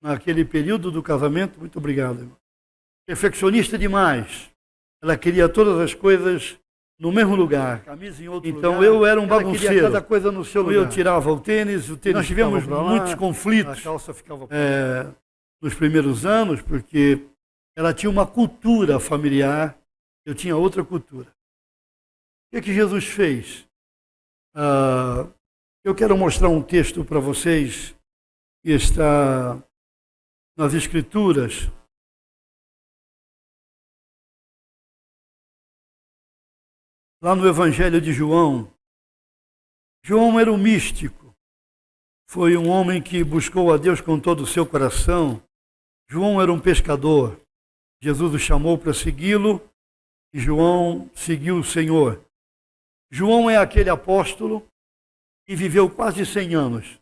naquele 0.00 0.44
período 0.44 0.92
do 0.92 1.02
casamento? 1.02 1.58
Muito 1.58 1.76
obrigado. 1.78 2.20
Irmão. 2.20 2.36
Perfeccionista 3.04 3.76
demais. 3.76 4.48
Ela 5.02 5.18
queria 5.18 5.48
todas 5.48 5.78
as 5.80 5.92
coisas 5.92 6.56
no 7.00 7.10
mesmo 7.10 7.34
lugar. 7.34 7.82
então 8.44 8.74
lugar, 8.74 8.84
eu 8.84 9.06
era 9.06 9.18
um 9.18 9.26
bagunceiro. 9.26 9.86
cada 9.86 10.02
coisa 10.02 10.30
no 10.30 10.44
seu 10.44 10.60
lugar. 10.60 10.76
Eu 10.76 10.88
tirava 10.88 11.32
o 11.32 11.40
tênis, 11.40 11.88
o 11.88 11.96
tênis 11.96 12.18
Nós 12.18 12.26
tivemos 12.26 12.66
muitos 12.66 13.14
conflitos 13.14 13.82
é, 14.50 15.06
nos 15.62 15.74
primeiros 15.74 16.26
anos, 16.26 16.60
porque 16.60 17.26
ela 17.74 17.94
tinha 17.94 18.10
uma 18.10 18.26
cultura 18.26 19.00
familiar, 19.00 19.78
eu 20.26 20.34
tinha 20.34 20.54
outra 20.54 20.84
cultura. 20.84 21.28
O 21.28 22.50
que, 22.50 22.56
é 22.58 22.60
que 22.60 22.74
Jesus 22.74 23.06
fez? 23.06 23.66
Uh, 24.54 25.32
eu 25.82 25.94
quero 25.94 26.18
mostrar 26.18 26.50
um 26.50 26.60
texto 26.60 27.02
para 27.02 27.18
vocês 27.18 27.96
que 28.62 28.72
está 28.72 29.58
nas 30.54 30.74
Escrituras. 30.74 31.70
Lá 37.22 37.34
no 37.34 37.46
Evangelho 37.46 38.00
de 38.00 38.12
João. 38.12 38.72
João 40.02 40.40
era 40.40 40.50
um 40.50 40.56
místico, 40.56 41.34
foi 42.26 42.56
um 42.56 42.68
homem 42.68 43.02
que 43.02 43.22
buscou 43.22 43.72
a 43.72 43.76
Deus 43.76 44.00
com 44.00 44.18
todo 44.18 44.44
o 44.44 44.46
seu 44.46 44.64
coração. 44.64 45.42
João 46.08 46.40
era 46.40 46.52
um 46.52 46.58
pescador. 46.58 47.38
Jesus 48.02 48.34
o 48.34 48.38
chamou 48.38 48.78
para 48.78 48.94
segui-lo 48.94 49.60
e 50.32 50.40
João 50.40 51.10
seguiu 51.14 51.58
o 51.58 51.64
Senhor. 51.64 52.24
João 53.10 53.50
é 53.50 53.58
aquele 53.58 53.90
apóstolo 53.90 54.66
que 55.46 55.54
viveu 55.54 55.90
quase 55.90 56.24
100 56.24 56.54
anos. 56.54 57.00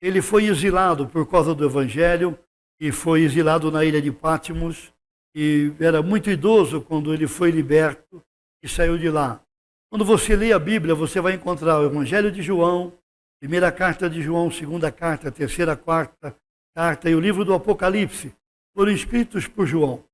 Ele 0.00 0.22
foi 0.22 0.44
exilado 0.44 1.08
por 1.08 1.28
causa 1.28 1.54
do 1.54 1.64
Evangelho 1.64 2.38
e 2.78 2.92
foi 2.92 3.22
exilado 3.22 3.70
na 3.72 3.84
ilha 3.84 4.00
de 4.00 4.12
Pátimos 4.12 4.92
e 5.34 5.72
era 5.80 6.02
muito 6.02 6.30
idoso 6.30 6.80
quando 6.82 7.12
ele 7.12 7.26
foi 7.26 7.50
liberto 7.50 8.22
e 8.62 8.68
saiu 8.68 8.96
de 8.96 9.10
lá. 9.10 9.42
Quando 9.90 10.04
você 10.04 10.36
lê 10.36 10.52
a 10.52 10.58
Bíblia, 10.58 10.94
você 10.94 11.20
vai 11.20 11.34
encontrar 11.34 11.78
o 11.80 11.86
Evangelho 11.86 12.30
de 12.30 12.42
João, 12.42 12.92
primeira 13.40 13.70
carta 13.72 14.08
de 14.08 14.22
João, 14.22 14.50
segunda 14.50 14.90
carta, 14.90 15.30
terceira, 15.30 15.76
quarta 15.76 16.36
carta 16.74 17.10
e 17.10 17.14
o 17.14 17.20
livro 17.20 17.44
do 17.44 17.52
Apocalipse 17.52 18.34
foram 18.74 18.92
escritos 18.92 19.46
por 19.46 19.66
João. 19.66 20.04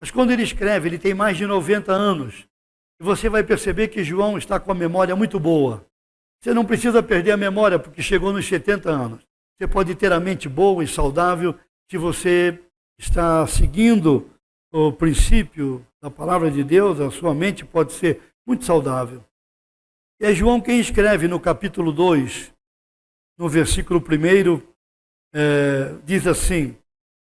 Mas 0.00 0.10
quando 0.10 0.32
ele 0.32 0.42
escreve, 0.42 0.88
ele 0.88 0.98
tem 0.98 1.14
mais 1.14 1.36
de 1.36 1.46
90 1.46 1.90
anos. 1.92 2.46
E 3.00 3.04
você 3.04 3.28
vai 3.28 3.42
perceber 3.42 3.88
que 3.88 4.04
João 4.04 4.36
está 4.36 4.60
com 4.60 4.70
a 4.70 4.74
memória 4.74 5.16
muito 5.16 5.40
boa. 5.40 5.86
Você 6.42 6.52
não 6.52 6.64
precisa 6.66 7.02
perder 7.02 7.32
a 7.32 7.36
memória 7.36 7.78
porque 7.78 8.02
chegou 8.02 8.32
nos 8.32 8.46
70 8.46 8.90
anos. 8.90 9.22
Você 9.56 9.66
pode 9.66 9.94
ter 9.94 10.12
a 10.12 10.20
mente 10.20 10.48
boa 10.48 10.84
e 10.84 10.86
saudável 10.86 11.58
se 11.90 11.96
você 11.96 12.60
está 12.98 13.46
seguindo 13.46 14.30
o 14.72 14.92
princípio 14.92 15.86
da 16.04 16.10
palavra 16.10 16.50
de 16.50 16.62
Deus, 16.62 17.00
a 17.00 17.10
sua 17.10 17.34
mente 17.34 17.64
pode 17.64 17.94
ser 17.94 18.20
muito 18.46 18.62
saudável. 18.66 19.24
E 20.20 20.26
é 20.26 20.34
João 20.34 20.60
quem 20.60 20.78
escreve 20.78 21.26
no 21.26 21.40
capítulo 21.40 21.90
2, 21.90 22.52
no 23.38 23.48
versículo 23.48 24.00
1, 24.00 24.60
é, 25.32 25.94
diz 26.04 26.26
assim: 26.26 26.76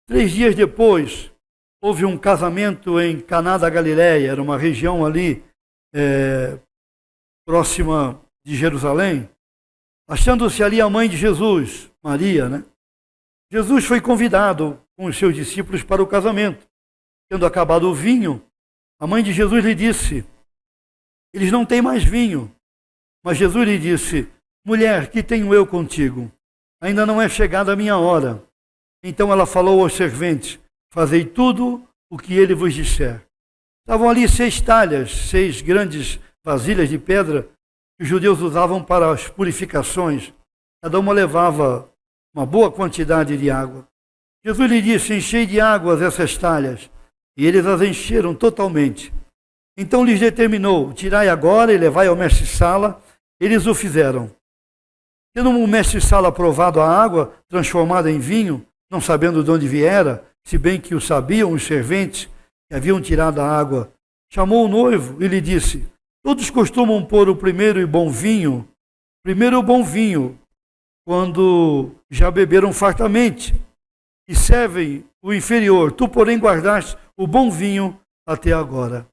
Três 0.07 0.31
dias 0.31 0.55
depois, 0.55 1.29
houve 1.83 2.05
um 2.05 2.17
casamento 2.17 3.01
em 3.01 3.21
Caná 3.21 3.59
da 3.59 3.69
Galileia, 3.69 4.31
era 4.31 4.41
uma 4.41 4.57
região 4.57 5.05
ali 5.05 5.43
é, 5.93 6.57
próxima 7.45 8.25
de 8.47 8.55
Jerusalém, 8.55 9.29
achando-se 10.09 10.63
ali 10.63 10.81
a 10.81 10.89
mãe 10.89 11.09
de 11.09 11.17
Jesus, 11.17 11.91
Maria, 12.01 12.49
né? 12.49 12.65
Jesus 13.51 13.85
foi 13.85 14.01
convidado 14.01 14.81
com 14.97 15.07
os 15.07 15.19
seus 15.19 15.35
discípulos 15.35 15.83
para 15.83 16.01
o 16.01 16.07
casamento. 16.07 16.65
Tendo 17.29 17.45
acabado 17.45 17.91
o 17.91 17.95
vinho, 17.95 18.48
a 19.01 19.07
mãe 19.07 19.23
de 19.23 19.33
Jesus 19.33 19.65
lhe 19.65 19.75
disse: 19.75 20.27
Eles 21.33 21.53
não 21.53 21.65
têm 21.65 21.81
mais 21.81 22.03
vinho. 22.03 22.55
Mas 23.25 23.39
Jesus 23.39 23.67
lhe 23.67 23.79
disse: 23.79 24.29
Mulher, 24.65 25.11
que 25.11 25.23
tenho 25.23 25.55
eu 25.55 25.67
contigo? 25.67 26.31
Ainda 26.81 27.07
não 27.07 27.21
é 27.21 27.29
chegada 27.29 27.73
a 27.73 27.77
minha 27.77 27.97
hora. 27.97 28.43
Então 29.03 29.33
ela 29.33 29.47
falou 29.47 29.83
aos 29.83 29.95
serventes: 29.95 30.59
Fazei 30.93 31.25
tudo 31.25 31.87
o 32.11 32.19
que 32.19 32.35
ele 32.35 32.55
vos 32.55 32.75
disser. 32.75 33.25
Estavam 33.87 34.11
ali 34.11 34.29
seis 34.29 34.61
talhas, 34.61 35.11
seis 35.11 35.63
grandes 35.63 36.19
vasilhas 36.45 36.89
de 36.89 36.99
pedra 36.99 37.43
que 37.97 38.03
os 38.03 38.09
judeus 38.09 38.41
usavam 38.41 38.83
para 38.83 39.13
as 39.13 39.29
purificações. 39.29 40.33
Cada 40.83 40.99
uma 40.99 41.13
levava 41.13 41.91
uma 42.35 42.47
boa 42.47 42.71
quantidade 42.71 43.37
de 43.37 43.51
água. 43.51 43.87
Jesus 44.45 44.71
lhe 44.71 44.83
disse: 44.83 45.15
Enchei 45.15 45.47
de 45.47 45.61
águas 45.61 46.03
essas 46.03 46.37
talhas. 46.37 46.91
E 47.39 47.47
eles 47.47 47.65
as 47.65 47.81
encheram 47.81 48.35
totalmente. 48.35 49.15
Então 49.79 50.05
lhes 50.05 50.19
determinou: 50.19 50.93
Tirai 50.93 51.29
agora 51.29 51.73
e 51.73 51.79
levai 51.79 52.09
ao 52.09 52.17
mestre-sala. 52.17 53.01
Eles 53.41 53.65
o 53.65 53.75
fizeram. 53.75 54.29
Tendo 55.33 55.51
o 55.51 55.69
mestre-sala 55.69 56.33
provado 56.33 56.81
a 56.81 56.89
água 56.89 57.33
transformada 57.49 58.11
em 58.11 58.19
vinho, 58.19 58.67
não 58.91 59.01
sabendo 59.01 59.45
de 59.45 59.51
onde 59.53 59.69
viera, 59.69 60.25
se 60.45 60.59
bem 60.59 60.81
que 60.81 60.97
o 60.97 61.01
sabiam 61.01 61.53
os 61.53 61.63
serventes 61.63 62.29
que 62.69 62.75
haviam 62.75 63.01
tirado 63.01 63.41
a 63.41 63.47
água, 63.49 63.93
chamou 64.33 64.65
o 64.65 64.69
noivo 64.69 65.23
e 65.23 65.29
lhe 65.29 65.41
disse: 65.41 65.87
Todos 66.25 66.51
costumam 66.51 67.05
pôr 67.05 67.29
o 67.29 67.37
primeiro 67.37 67.79
e 67.79 67.87
bom 67.87 68.11
vinho, 68.11 68.69
primeiro 69.23 69.59
o 69.59 69.63
bom 69.63 69.85
vinho, 69.85 70.37
quando 71.07 71.93
já 72.11 72.33
beberam 72.33 72.73
fartamente, 72.73 73.55
e 74.29 74.35
servem 74.35 75.05
o 75.23 75.33
inferior. 75.33 75.93
Tu, 75.93 76.09
porém, 76.09 76.37
guardaste 76.37 76.99
o 77.19 77.27
bom 77.27 77.51
vinho 77.51 78.01
até 78.25 78.53
agora. 78.53 79.11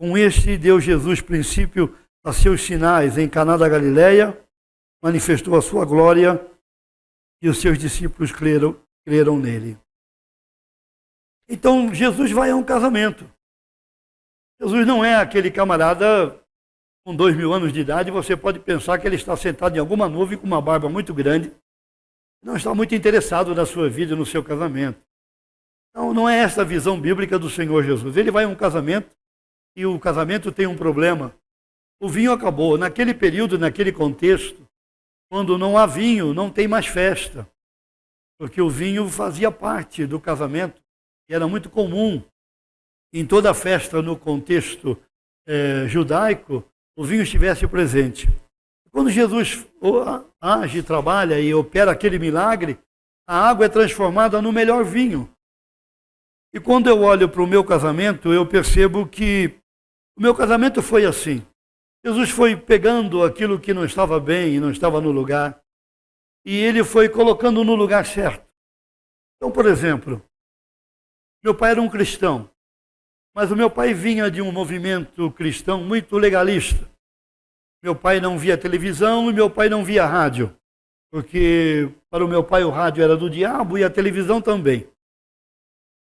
Com 0.00 0.16
este 0.16 0.56
deu 0.56 0.80
Jesus 0.80 1.20
princípio 1.20 1.96
a 2.24 2.32
seus 2.32 2.62
sinais 2.62 3.18
em 3.18 3.28
Caná 3.28 3.58
da 3.58 3.68
Galileia, 3.68 4.42
manifestou 5.02 5.54
a 5.54 5.60
sua 5.60 5.84
glória 5.84 6.40
e 7.42 7.48
os 7.48 7.60
seus 7.60 7.78
discípulos 7.78 8.32
creram, 8.32 8.80
creram 9.06 9.38
nele. 9.38 9.78
Então 11.46 11.92
Jesus 11.92 12.32
vai 12.32 12.50
a 12.50 12.56
um 12.56 12.64
casamento. 12.64 13.30
Jesus 14.58 14.86
não 14.86 15.04
é 15.04 15.16
aquele 15.16 15.50
camarada 15.50 16.40
com 17.04 17.14
dois 17.14 17.36
mil 17.36 17.52
anos 17.52 17.70
de 17.70 17.80
idade, 17.80 18.10
você 18.10 18.34
pode 18.34 18.58
pensar 18.60 18.98
que 18.98 19.06
ele 19.06 19.16
está 19.16 19.36
sentado 19.36 19.76
em 19.76 19.78
alguma 19.78 20.08
nuvem 20.08 20.38
com 20.38 20.46
uma 20.46 20.62
barba 20.62 20.88
muito 20.88 21.12
grande, 21.12 21.54
não 22.42 22.56
está 22.56 22.74
muito 22.74 22.94
interessado 22.94 23.54
na 23.54 23.66
sua 23.66 23.90
vida 23.90 24.14
e 24.14 24.16
no 24.16 24.24
seu 24.24 24.42
casamento. 24.42 24.98
Não, 25.94 26.12
não 26.12 26.28
é 26.28 26.38
essa 26.38 26.62
a 26.62 26.64
visão 26.64 27.00
bíblica 27.00 27.38
do 27.38 27.48
Senhor 27.48 27.84
Jesus. 27.84 28.16
Ele 28.16 28.30
vai 28.30 28.44
a 28.44 28.48
um 28.48 28.54
casamento 28.54 29.14
e 29.76 29.86
o 29.86 29.98
casamento 29.98 30.50
tem 30.50 30.66
um 30.66 30.76
problema. 30.76 31.34
O 32.00 32.08
vinho 32.08 32.32
acabou. 32.32 32.76
Naquele 32.76 33.14
período, 33.14 33.58
naquele 33.58 33.92
contexto, 33.92 34.66
quando 35.30 35.56
não 35.56 35.78
há 35.78 35.86
vinho, 35.86 36.34
não 36.34 36.50
tem 36.50 36.66
mais 36.66 36.86
festa. 36.86 37.48
Porque 38.38 38.60
o 38.60 38.68
vinho 38.68 39.08
fazia 39.08 39.50
parte 39.50 40.06
do 40.06 40.20
casamento 40.20 40.82
e 41.28 41.34
era 41.34 41.46
muito 41.46 41.70
comum 41.70 42.22
em 43.12 43.24
toda 43.24 43.54
festa 43.54 44.02
no 44.02 44.18
contexto 44.18 45.00
é, 45.46 45.86
judaico 45.86 46.64
o 46.96 47.04
vinho 47.04 47.22
estivesse 47.22 47.66
presente. 47.66 48.28
Quando 48.90 49.10
Jesus 49.10 49.66
age, 50.40 50.82
trabalha 50.82 51.40
e 51.40 51.52
opera 51.52 51.90
aquele 51.90 52.18
milagre, 52.18 52.78
a 53.26 53.48
água 53.48 53.66
é 53.66 53.68
transformada 53.68 54.40
no 54.40 54.52
melhor 54.52 54.84
vinho. 54.84 55.33
E 56.54 56.60
quando 56.60 56.86
eu 56.86 57.02
olho 57.02 57.28
para 57.28 57.42
o 57.42 57.48
meu 57.48 57.64
casamento, 57.64 58.32
eu 58.32 58.46
percebo 58.46 59.08
que 59.08 59.58
o 60.16 60.22
meu 60.22 60.32
casamento 60.32 60.80
foi 60.80 61.04
assim. 61.04 61.44
Jesus 62.06 62.30
foi 62.30 62.54
pegando 62.54 63.24
aquilo 63.24 63.58
que 63.58 63.74
não 63.74 63.84
estava 63.84 64.20
bem 64.20 64.54
e 64.54 64.60
não 64.60 64.70
estava 64.70 65.00
no 65.00 65.10
lugar, 65.10 65.60
e 66.44 66.54
ele 66.54 66.84
foi 66.84 67.08
colocando 67.08 67.64
no 67.64 67.74
lugar 67.74 68.06
certo. 68.06 68.46
Então, 69.36 69.50
por 69.50 69.66
exemplo, 69.66 70.22
meu 71.42 71.56
pai 71.56 71.72
era 71.72 71.82
um 71.82 71.90
cristão, 71.90 72.48
mas 73.34 73.50
o 73.50 73.56
meu 73.56 73.68
pai 73.68 73.92
vinha 73.92 74.30
de 74.30 74.40
um 74.40 74.52
movimento 74.52 75.32
cristão 75.32 75.82
muito 75.82 76.16
legalista. 76.16 76.88
Meu 77.82 77.96
pai 77.96 78.20
não 78.20 78.38
via 78.38 78.56
televisão 78.56 79.28
e 79.28 79.32
meu 79.32 79.50
pai 79.50 79.68
não 79.68 79.84
via 79.84 80.06
rádio, 80.06 80.56
porque 81.10 81.90
para 82.08 82.24
o 82.24 82.28
meu 82.28 82.44
pai 82.44 82.62
o 82.62 82.70
rádio 82.70 83.02
era 83.02 83.16
do 83.16 83.28
diabo 83.28 83.76
e 83.76 83.82
a 83.82 83.90
televisão 83.90 84.40
também. 84.40 84.88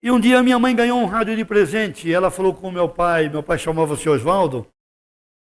E 0.03 0.09
um 0.09 0.19
dia 0.19 0.41
minha 0.41 0.57
mãe 0.57 0.75
ganhou 0.75 0.99
um 0.99 1.05
rádio 1.05 1.35
de 1.35 1.45
presente. 1.45 2.07
E 2.07 2.13
ela 2.13 2.31
falou 2.31 2.53
com 2.53 2.71
meu 2.71 2.89
pai, 2.89 3.29
meu 3.29 3.43
pai 3.43 3.59
chamava-se 3.59 4.09
Oswaldo. 4.09 4.67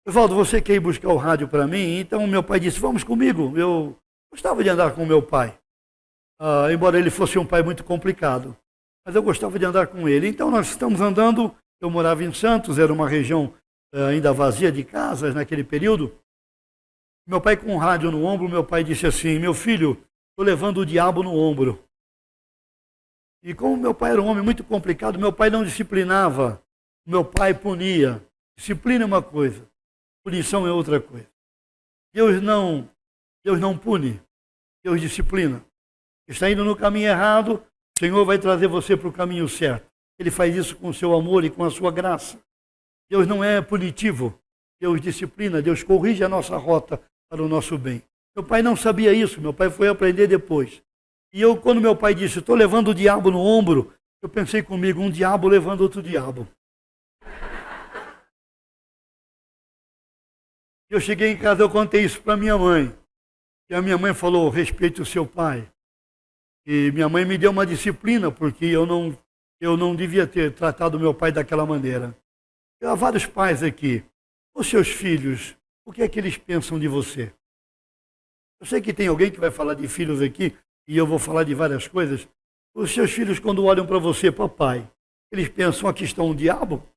Oswaldo, 0.05 0.35
você 0.35 0.61
quer 0.61 0.73
ir 0.73 0.79
buscar 0.81 1.09
o 1.09 1.17
rádio 1.17 1.47
para 1.47 1.65
mim? 1.65 1.99
Então 1.99 2.27
meu 2.27 2.43
pai 2.43 2.59
disse, 2.59 2.79
vamos 2.79 3.03
comigo. 3.03 3.57
Eu 3.57 3.97
gostava 4.31 4.61
de 4.61 4.69
andar 4.69 4.93
com 4.93 5.05
meu 5.05 5.21
pai. 5.21 5.57
Ah, 6.39 6.67
embora 6.73 6.99
ele 6.99 7.09
fosse 7.09 7.39
um 7.39 7.45
pai 7.45 7.63
muito 7.63 7.85
complicado. 7.85 8.57
Mas 9.05 9.15
eu 9.15 9.23
gostava 9.23 9.57
de 9.57 9.65
andar 9.65 9.87
com 9.87 10.09
ele. 10.09 10.27
Então 10.27 10.51
nós 10.51 10.67
estamos 10.67 10.99
andando. 10.99 11.55
Eu 11.81 11.89
morava 11.89 12.23
em 12.23 12.33
Santos, 12.33 12.79
era 12.79 12.91
uma 12.91 13.07
região 13.07 13.53
ah, 13.93 14.07
ainda 14.07 14.33
vazia 14.33 14.71
de 14.71 14.83
casas 14.83 15.33
naquele 15.33 15.63
período. 15.63 16.17
Meu 17.25 17.39
pai 17.39 17.55
com 17.55 17.73
um 17.73 17.77
rádio 17.77 18.11
no 18.11 18.25
ombro, 18.25 18.49
meu 18.49 18.63
pai 18.63 18.83
disse 18.83 19.07
assim, 19.07 19.39
meu 19.39 19.53
filho, 19.53 19.91
estou 20.31 20.45
levando 20.45 20.79
o 20.79 20.85
diabo 20.85 21.23
no 21.23 21.33
ombro. 21.33 21.82
E 23.43 23.53
como 23.53 23.75
meu 23.75 23.93
pai 23.93 24.11
era 24.11 24.21
um 24.21 24.27
homem 24.27 24.41
muito 24.41 24.63
complicado, 24.63 25.19
meu 25.19 25.33
pai 25.33 25.49
não 25.49 25.65
disciplinava, 25.65 26.63
meu 27.05 27.25
pai 27.25 27.53
punia. 27.53 28.25
Disciplina 28.55 29.03
é 29.03 29.05
uma 29.05 29.21
coisa, 29.21 29.67
punição 30.23 30.65
é 30.65 30.71
outra 30.71 31.01
coisa. 31.01 31.27
Deus 32.13 32.41
não, 32.41 32.89
Deus 33.43 33.59
não 33.59 33.77
pune, 33.77 34.21
Deus 34.81 35.01
disciplina. 35.01 35.65
Está 36.25 36.49
indo 36.49 36.63
no 36.63 36.75
caminho 36.75 37.09
errado, 37.09 37.61
o 37.97 37.99
Senhor 37.99 38.23
vai 38.23 38.39
trazer 38.39 38.67
você 38.67 38.95
para 38.95 39.09
o 39.09 39.13
caminho 39.13 39.49
certo. 39.49 39.91
Ele 40.17 40.31
faz 40.31 40.55
isso 40.55 40.77
com 40.77 40.89
o 40.89 40.93
seu 40.93 41.13
amor 41.13 41.43
e 41.43 41.49
com 41.49 41.65
a 41.65 41.71
sua 41.71 41.91
graça. 41.91 42.39
Deus 43.09 43.27
não 43.27 43.43
é 43.43 43.61
punitivo, 43.61 44.39
Deus 44.79 45.01
disciplina, 45.01 45.61
Deus 45.61 45.83
corrige 45.83 46.23
a 46.23 46.29
nossa 46.29 46.55
rota 46.55 47.01
para 47.29 47.43
o 47.43 47.49
nosso 47.49 47.77
bem. 47.77 48.01
Meu 48.35 48.45
pai 48.45 48.61
não 48.61 48.75
sabia 48.75 49.13
isso, 49.13 49.41
meu 49.41 49.53
pai 49.53 49.69
foi 49.69 49.89
aprender 49.89 50.27
depois. 50.27 50.81
E 51.33 51.41
eu, 51.41 51.59
quando 51.59 51.81
meu 51.81 51.95
pai 51.95 52.13
disse, 52.13 52.37
estou 52.37 52.55
levando 52.55 52.89
o 52.89 52.93
diabo 52.93 53.31
no 53.31 53.39
ombro, 53.39 53.91
eu 54.21 54.29
pensei 54.29 54.61
comigo, 54.61 55.01
um 55.01 55.09
diabo 55.09 55.47
levando 55.47 55.81
outro 55.81 56.01
diabo. 56.01 56.47
Eu 60.91 61.01
cheguei 61.01 61.31
em 61.31 61.37
casa, 61.37 61.63
eu 61.63 61.69
contei 61.71 62.03
isso 62.03 62.21
para 62.21 62.37
minha 62.37 62.55
mãe. 62.55 62.95
E 63.67 63.73
a 63.73 63.81
minha 63.81 63.97
mãe 63.97 64.13
falou: 64.13 64.47
respeite 64.51 65.01
o 65.01 65.05
seu 65.05 65.25
pai. 65.25 65.67
E 66.67 66.91
minha 66.91 67.09
mãe 67.09 67.25
me 67.25 67.35
deu 67.35 67.49
uma 67.49 67.65
disciplina, 67.65 68.31
porque 68.31 68.65
eu 68.65 68.85
não, 68.85 69.17
eu 69.59 69.75
não 69.75 69.95
devia 69.95 70.27
ter 70.27 70.53
tratado 70.53 70.99
meu 70.99 71.13
pai 71.13 71.31
daquela 71.31 71.65
maneira. 71.65 72.15
Há 72.83 72.93
vários 72.93 73.25
pais 73.25 73.63
aqui. 73.63 74.03
Os 74.53 74.67
seus 74.67 74.87
filhos, 74.87 75.57
o 75.83 75.91
que 75.91 76.03
é 76.03 76.07
que 76.07 76.19
eles 76.19 76.37
pensam 76.37 76.77
de 76.77 76.87
você? 76.87 77.33
Eu 78.59 78.67
sei 78.67 78.79
que 78.79 78.93
tem 78.93 79.07
alguém 79.07 79.31
que 79.31 79.39
vai 79.39 79.49
falar 79.49 79.73
de 79.73 79.87
filhos 79.87 80.21
aqui, 80.21 80.55
e 80.87 80.97
eu 80.97 81.07
vou 81.07 81.19
falar 81.19 81.43
de 81.43 81.53
várias 81.53 81.87
coisas. 81.87 82.27
Os 82.75 82.91
seus 82.91 83.11
filhos, 83.11 83.39
quando 83.39 83.65
olham 83.65 83.85
para 83.85 83.99
você, 83.99 84.31
papai, 84.31 84.89
eles 85.31 85.49
pensam: 85.49 85.87
aqui 85.87 86.03
está 86.03 86.23
um 86.23 86.35
diabo? 86.35 86.87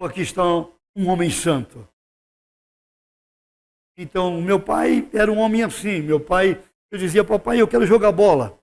Ou 0.00 0.06
aqui 0.06 0.20
está 0.20 0.42
um 0.44 1.08
homem 1.08 1.30
santo? 1.30 1.88
Então, 3.96 4.40
meu 4.40 4.60
pai 4.60 5.08
era 5.12 5.30
um 5.30 5.38
homem 5.38 5.62
assim. 5.62 6.00
Meu 6.00 6.18
pai, 6.18 6.62
eu 6.90 6.98
dizia, 6.98 7.24
papai, 7.24 7.60
eu 7.60 7.68
quero 7.68 7.86
jogar 7.86 8.10
bola. 8.10 8.58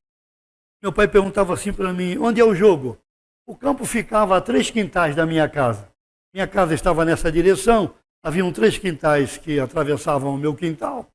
Meu 0.82 0.92
pai 0.92 1.08
perguntava 1.08 1.54
assim 1.54 1.72
para 1.72 1.94
mim: 1.94 2.18
onde 2.18 2.42
é 2.42 2.44
o 2.44 2.56
jogo? 2.56 2.98
O 3.46 3.56
campo 3.56 3.86
ficava 3.86 4.38
a 4.38 4.42
três 4.42 4.70
quintais 4.70 5.16
da 5.16 5.26
minha 5.26 5.48
casa. 5.50 5.92
Minha 6.34 6.48
casa 6.48 6.74
estava 6.74 7.04
nessa 7.04 7.32
direção. 7.32 7.94
Haviam 8.24 8.52
três 8.54 8.78
quintais 8.78 9.38
que 9.38 9.60
atravessavam 9.60 10.34
o 10.34 10.38
meu 10.38 10.56
quintal. 10.56 11.11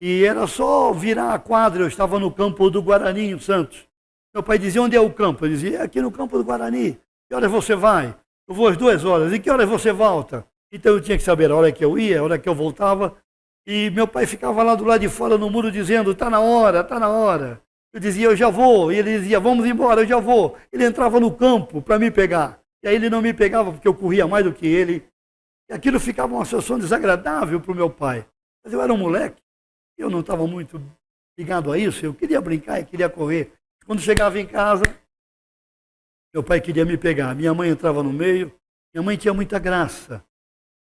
E 0.00 0.24
era 0.24 0.46
só 0.46 0.92
virar 0.92 1.34
a 1.34 1.38
quadra. 1.38 1.82
Eu 1.82 1.88
estava 1.88 2.18
no 2.18 2.30
campo 2.30 2.70
do 2.70 2.82
Guarani, 2.82 3.30
em 3.30 3.38
Santos. 3.38 3.86
Meu 4.34 4.42
pai 4.42 4.58
dizia: 4.58 4.82
onde 4.82 4.96
é 4.96 5.00
o 5.00 5.12
campo? 5.12 5.44
Eu 5.44 5.50
dizia: 5.50 5.78
é 5.78 5.82
aqui 5.82 6.00
no 6.00 6.12
campo 6.12 6.38
do 6.38 6.44
Guarani. 6.44 6.98
Que 7.28 7.34
horas 7.34 7.50
você 7.50 7.74
vai? 7.74 8.14
Eu 8.48 8.54
vou 8.54 8.68
às 8.68 8.76
duas 8.76 9.04
horas. 9.04 9.32
E 9.32 9.38
que 9.38 9.50
horas 9.50 9.68
você 9.68 9.92
volta? 9.92 10.46
Então 10.72 10.92
eu 10.92 11.00
tinha 11.00 11.16
que 11.16 11.24
saber 11.24 11.50
a 11.50 11.56
hora 11.56 11.72
que 11.72 11.84
eu 11.84 11.98
ia, 11.98 12.20
a 12.20 12.22
hora 12.22 12.38
que 12.38 12.48
eu 12.48 12.54
voltava. 12.54 13.16
E 13.66 13.90
meu 13.90 14.06
pai 14.06 14.26
ficava 14.26 14.62
lá 14.62 14.74
do 14.74 14.84
lado 14.84 15.00
de 15.00 15.08
fora 15.08 15.36
no 15.36 15.50
muro 15.50 15.70
dizendo: 15.70 16.12
está 16.12 16.30
na 16.30 16.40
hora, 16.40 16.80
está 16.80 16.98
na 16.98 17.08
hora. 17.08 17.60
Eu 17.92 18.00
dizia: 18.00 18.26
eu 18.28 18.36
já 18.36 18.48
vou. 18.48 18.92
E 18.92 18.98
ele 18.98 19.18
dizia: 19.18 19.40
vamos 19.40 19.66
embora, 19.66 20.02
eu 20.02 20.06
já 20.06 20.20
vou. 20.20 20.56
Ele 20.72 20.84
entrava 20.84 21.18
no 21.18 21.34
campo 21.34 21.82
para 21.82 21.98
me 21.98 22.10
pegar. 22.10 22.60
E 22.82 22.88
aí 22.88 22.94
ele 22.94 23.10
não 23.10 23.20
me 23.20 23.34
pegava 23.34 23.72
porque 23.72 23.88
eu 23.88 23.94
corria 23.94 24.26
mais 24.26 24.44
do 24.44 24.52
que 24.52 24.66
ele. 24.66 25.04
E 25.68 25.74
aquilo 25.74 25.98
ficava 25.98 26.32
uma 26.34 26.44
situação 26.44 26.78
desagradável 26.78 27.60
para 27.60 27.72
o 27.72 27.74
meu 27.74 27.90
pai. 27.90 28.24
Mas 28.64 28.72
eu 28.72 28.80
era 28.80 28.92
um 28.92 28.96
moleque, 28.96 29.42
eu 29.98 30.10
não 30.10 30.20
estava 30.20 30.46
muito 30.46 30.80
ligado 31.38 31.70
a 31.70 31.78
isso, 31.78 32.04
eu 32.04 32.14
queria 32.14 32.40
brincar, 32.40 32.80
eu 32.80 32.86
queria 32.86 33.08
correr. 33.08 33.52
Quando 33.84 34.00
chegava 34.00 34.38
em 34.38 34.46
casa, 34.46 34.84
meu 36.32 36.42
pai 36.42 36.60
queria 36.60 36.84
me 36.84 36.96
pegar. 36.96 37.34
Minha 37.34 37.54
mãe 37.54 37.70
entrava 37.70 38.02
no 38.02 38.12
meio. 38.12 38.52
Minha 38.92 39.02
mãe 39.02 39.16
tinha 39.16 39.32
muita 39.32 39.58
graça. 39.58 40.24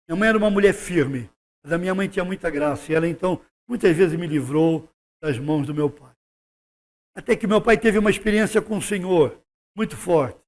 Minha 0.08 0.18
mãe 0.18 0.28
era 0.28 0.38
uma 0.38 0.50
mulher 0.50 0.72
firme. 0.72 1.30
Mas 1.62 1.72
a 1.72 1.78
minha 1.78 1.94
mãe 1.94 2.08
tinha 2.08 2.25
muita 2.25 2.48
graça. 2.50 2.90
E 2.90 2.94
ela, 2.94 3.06
então, 3.06 3.40
muitas 3.68 3.94
vezes 3.94 4.18
me 4.18 4.26
livrou 4.26 4.88
das 5.20 5.38
mãos 5.38 5.66
do 5.66 5.75
meu 5.75 5.90
pai. 5.90 6.12
Até 7.14 7.36
que 7.36 7.46
meu 7.46 7.60
pai 7.60 7.76
teve 7.76 7.98
uma 7.98 8.10
experiência 8.10 8.62
com 8.62 8.78
o 8.78 8.82
Senhor 8.82 9.40
muito 9.76 9.96
forte. 9.96 10.40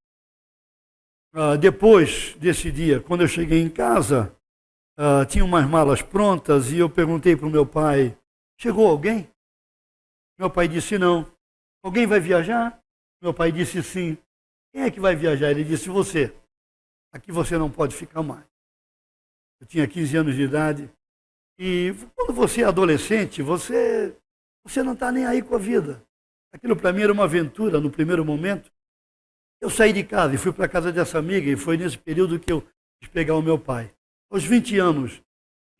Ah, 1.34 1.56
depois 1.56 2.34
desse 2.38 2.70
dia, 2.70 3.00
quando 3.00 3.22
eu 3.22 3.28
cheguei 3.28 3.60
em 3.60 3.68
casa, 3.68 4.34
ah, 4.96 5.24
tinha 5.26 5.44
umas 5.44 5.68
malas 5.68 6.00
prontas 6.02 6.72
e 6.72 6.78
eu 6.78 6.88
perguntei 6.88 7.36
para 7.36 7.46
o 7.46 7.50
meu 7.50 7.66
pai: 7.66 8.16
chegou 8.58 8.88
alguém? 8.88 9.30
Meu 10.38 10.50
pai 10.50 10.68
disse: 10.68 10.98
não. 10.98 11.30
Alguém 11.82 12.06
vai 12.06 12.20
viajar? 12.20 12.82
Meu 13.22 13.32
pai 13.32 13.50
disse: 13.50 13.82
sim. 13.82 14.18
Quem 14.72 14.82
é 14.82 14.90
que 14.90 15.00
vai 15.00 15.16
viajar? 15.16 15.50
Ele 15.50 15.64
disse: 15.64 15.88
você. 15.88 16.34
Aqui 17.12 17.32
você 17.32 17.56
não 17.56 17.70
pode 17.70 17.94
ficar 17.94 18.22
mais. 18.22 18.46
Eu 19.60 19.66
tinha 19.66 19.88
15 19.88 20.16
anos 20.16 20.34
de 20.34 20.42
idade 20.42 20.90
e 21.58 21.92
quando 22.14 22.32
você 22.32 22.62
é 22.62 22.66
adolescente, 22.66 23.42
você, 23.42 24.16
você 24.64 24.82
não 24.82 24.92
está 24.92 25.10
nem 25.10 25.26
aí 25.26 25.42
com 25.42 25.56
a 25.56 25.58
vida. 25.58 26.04
Aquilo 26.52 26.76
para 26.76 26.92
mim 26.92 27.02
era 27.02 27.12
uma 27.12 27.24
aventura 27.24 27.80
no 27.80 27.90
primeiro 27.90 28.24
momento. 28.24 28.70
Eu 29.60 29.68
saí 29.68 29.92
de 29.92 30.04
casa 30.04 30.34
e 30.34 30.38
fui 30.38 30.52
para 30.52 30.66
a 30.66 30.68
casa 30.68 30.92
dessa 30.92 31.18
amiga, 31.18 31.50
e 31.50 31.56
foi 31.56 31.76
nesse 31.76 31.98
período 31.98 32.38
que 32.38 32.52
eu 32.52 32.62
quis 33.00 33.10
pegar 33.10 33.34
o 33.34 33.42
meu 33.42 33.58
pai. 33.58 33.92
Aos 34.30 34.44
20 34.44 34.78
anos, 34.78 35.20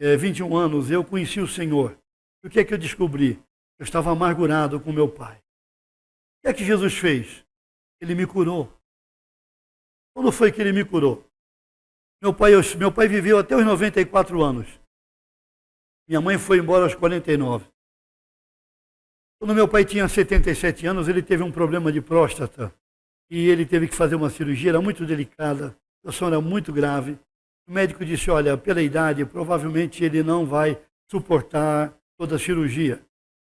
é, 0.00 0.16
21 0.16 0.56
anos, 0.56 0.90
eu 0.90 1.04
conheci 1.04 1.40
o 1.40 1.46
Senhor. 1.46 1.96
E 2.42 2.46
o 2.46 2.50
que 2.50 2.60
é 2.60 2.64
que 2.64 2.72
eu 2.72 2.78
descobri? 2.78 3.42
Eu 3.78 3.84
estava 3.84 4.10
amargurado 4.10 4.80
com 4.80 4.92
meu 4.92 5.08
pai. 5.08 5.38
O 5.38 6.42
que 6.42 6.48
é 6.48 6.54
que 6.54 6.64
Jesus 6.64 6.96
fez? 6.96 7.44
Ele 8.00 8.14
me 8.14 8.26
curou. 8.26 8.72
Quando 10.14 10.32
foi 10.32 10.50
que 10.50 10.60
ele 10.60 10.72
me 10.72 10.84
curou? 10.84 11.24
Meu 12.20 12.34
pai, 12.34 12.52
meu 12.76 12.92
pai 12.92 13.06
viveu 13.06 13.38
até 13.38 13.56
os 13.56 13.64
94 13.64 14.42
anos. 14.42 14.66
Minha 16.08 16.20
mãe 16.20 16.38
foi 16.38 16.58
embora 16.58 16.84
aos 16.84 16.94
49. 16.94 17.66
Quando 19.38 19.54
meu 19.54 19.68
pai 19.68 19.84
tinha 19.84 20.08
77 20.08 20.86
anos, 20.86 21.06
ele 21.06 21.22
teve 21.22 21.42
um 21.42 21.52
problema 21.52 21.92
de 21.92 22.00
próstata. 22.00 22.74
E 23.30 23.48
ele 23.48 23.66
teve 23.66 23.86
que 23.86 23.94
fazer 23.94 24.14
uma 24.14 24.30
cirurgia, 24.30 24.70
era 24.70 24.80
muito 24.80 25.04
delicada, 25.04 25.68
a 25.68 25.96
situação 25.98 26.28
era 26.28 26.40
muito 26.40 26.72
grave. 26.72 27.18
O 27.68 27.72
médico 27.72 28.04
disse: 28.04 28.30
Olha, 28.30 28.56
pela 28.56 28.82
idade, 28.82 29.24
provavelmente 29.26 30.02
ele 30.02 30.22
não 30.22 30.46
vai 30.46 30.80
suportar 31.10 31.94
toda 32.18 32.36
a 32.36 32.38
cirurgia. 32.38 33.00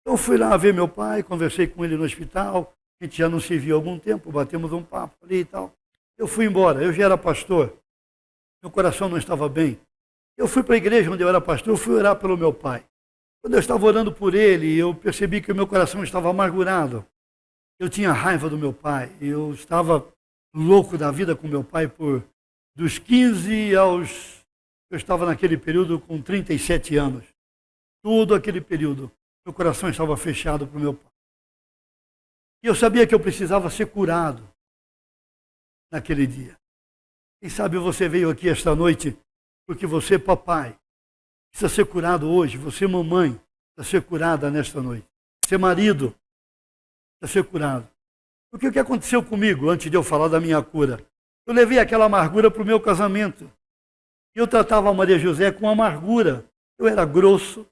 Então 0.01 0.17
fui 0.17 0.37
lá 0.37 0.55
ver 0.57 0.73
meu 0.73 0.87
pai, 0.87 1.23
conversei 1.23 1.65
com 1.65 1.83
ele 1.83 1.97
no 1.97 2.03
hospital. 2.03 2.73
A 2.99 3.05
gente 3.05 3.17
já 3.17 3.29
não 3.29 3.39
se 3.39 3.57
viu 3.57 3.75
há 3.75 3.79
algum 3.79 3.97
tempo, 3.97 4.31
batemos 4.31 4.71
um 4.73 4.83
papo 4.83 5.15
ali 5.25 5.39
e 5.39 5.45
tal. 5.45 5.73
Eu 6.17 6.27
fui 6.27 6.45
embora, 6.45 6.83
eu 6.83 6.93
já 6.93 7.05
era 7.05 7.17
pastor. 7.17 7.75
Meu 8.61 8.69
coração 8.69 9.07
não 9.07 9.17
estava 9.17 9.47
bem. 9.47 9.79
Eu 10.37 10.47
fui 10.47 10.61
para 10.61 10.75
a 10.75 10.77
igreja 10.77 11.09
onde 11.09 11.23
eu 11.23 11.29
era 11.29 11.41
pastor, 11.41 11.73
eu 11.73 11.77
fui 11.77 11.95
orar 11.95 12.15
pelo 12.17 12.37
meu 12.37 12.53
pai. 12.53 12.85
Quando 13.41 13.53
eu 13.53 13.59
estava 13.59 13.85
orando 13.85 14.11
por 14.11 14.35
ele, 14.35 14.77
eu 14.77 14.93
percebi 14.93 15.41
que 15.41 15.51
o 15.51 15.55
meu 15.55 15.65
coração 15.65 16.03
estava 16.03 16.29
amargurado. 16.29 17.05
Eu 17.79 17.89
tinha 17.89 18.11
raiva 18.11 18.49
do 18.49 18.57
meu 18.57 18.73
pai. 18.73 19.11
Eu 19.21 19.53
estava 19.53 20.07
louco 20.53 20.97
da 20.97 21.11
vida 21.11 21.35
com 21.35 21.47
meu 21.47 21.63
pai 21.63 21.87
por 21.87 22.23
dos 22.75 22.99
15 22.99 23.75
aos 23.75 24.37
eu 24.89 24.95
estava 24.95 25.25
naquele 25.25 25.57
período 25.57 25.99
com 25.99 26.21
37 26.21 26.95
anos. 26.95 27.25
Todo 28.01 28.35
aquele 28.35 28.61
período, 28.61 29.11
meu 29.45 29.53
coração 29.53 29.89
estava 29.89 30.15
fechado 30.15 30.67
para 30.67 30.77
o 30.77 30.81
meu 30.81 30.93
pai. 30.93 31.11
E 32.63 32.67
eu 32.67 32.75
sabia 32.75 33.05
que 33.05 33.13
eu 33.13 33.19
precisava 33.19 33.69
ser 33.69 33.87
curado 33.87 34.47
naquele 35.91 36.25
dia. 36.25 36.57
Quem 37.39 37.49
sabe 37.49 37.77
você 37.77 38.09
veio 38.09 38.29
aqui 38.29 38.49
esta 38.49 38.75
noite 38.75 39.17
porque 39.67 39.85
você, 39.85 40.17
papai, 40.17 40.77
precisa 41.51 41.69
ser 41.69 41.85
curado 41.85 42.29
hoje. 42.29 42.57
Você, 42.57 42.87
mamãe, 42.87 43.39
precisa 43.75 43.99
ser 43.99 44.07
curada 44.07 44.49
nesta 44.49 44.81
noite. 44.81 45.05
Você, 45.43 45.57
marido, 45.57 46.15
precisa 47.19 47.41
ser 47.41 47.49
curado. 47.49 47.87
Porque 48.49 48.67
o 48.67 48.71
que 48.71 48.79
aconteceu 48.79 49.23
comigo 49.23 49.69
antes 49.69 49.91
de 49.91 49.97
eu 49.97 50.03
falar 50.03 50.29
da 50.29 50.39
minha 50.39 50.61
cura? 50.63 51.05
Eu 51.45 51.53
levei 51.53 51.79
aquela 51.79 52.05
amargura 52.05 52.49
para 52.49 52.61
o 52.61 52.65
meu 52.65 52.79
casamento. 52.79 53.51
Eu 54.33 54.47
tratava 54.47 54.89
a 54.89 54.93
Maria 54.93 55.19
José 55.19 55.51
com 55.51 55.69
amargura. 55.69 56.45
Eu 56.79 56.87
era 56.87 57.05
grosso, 57.05 57.67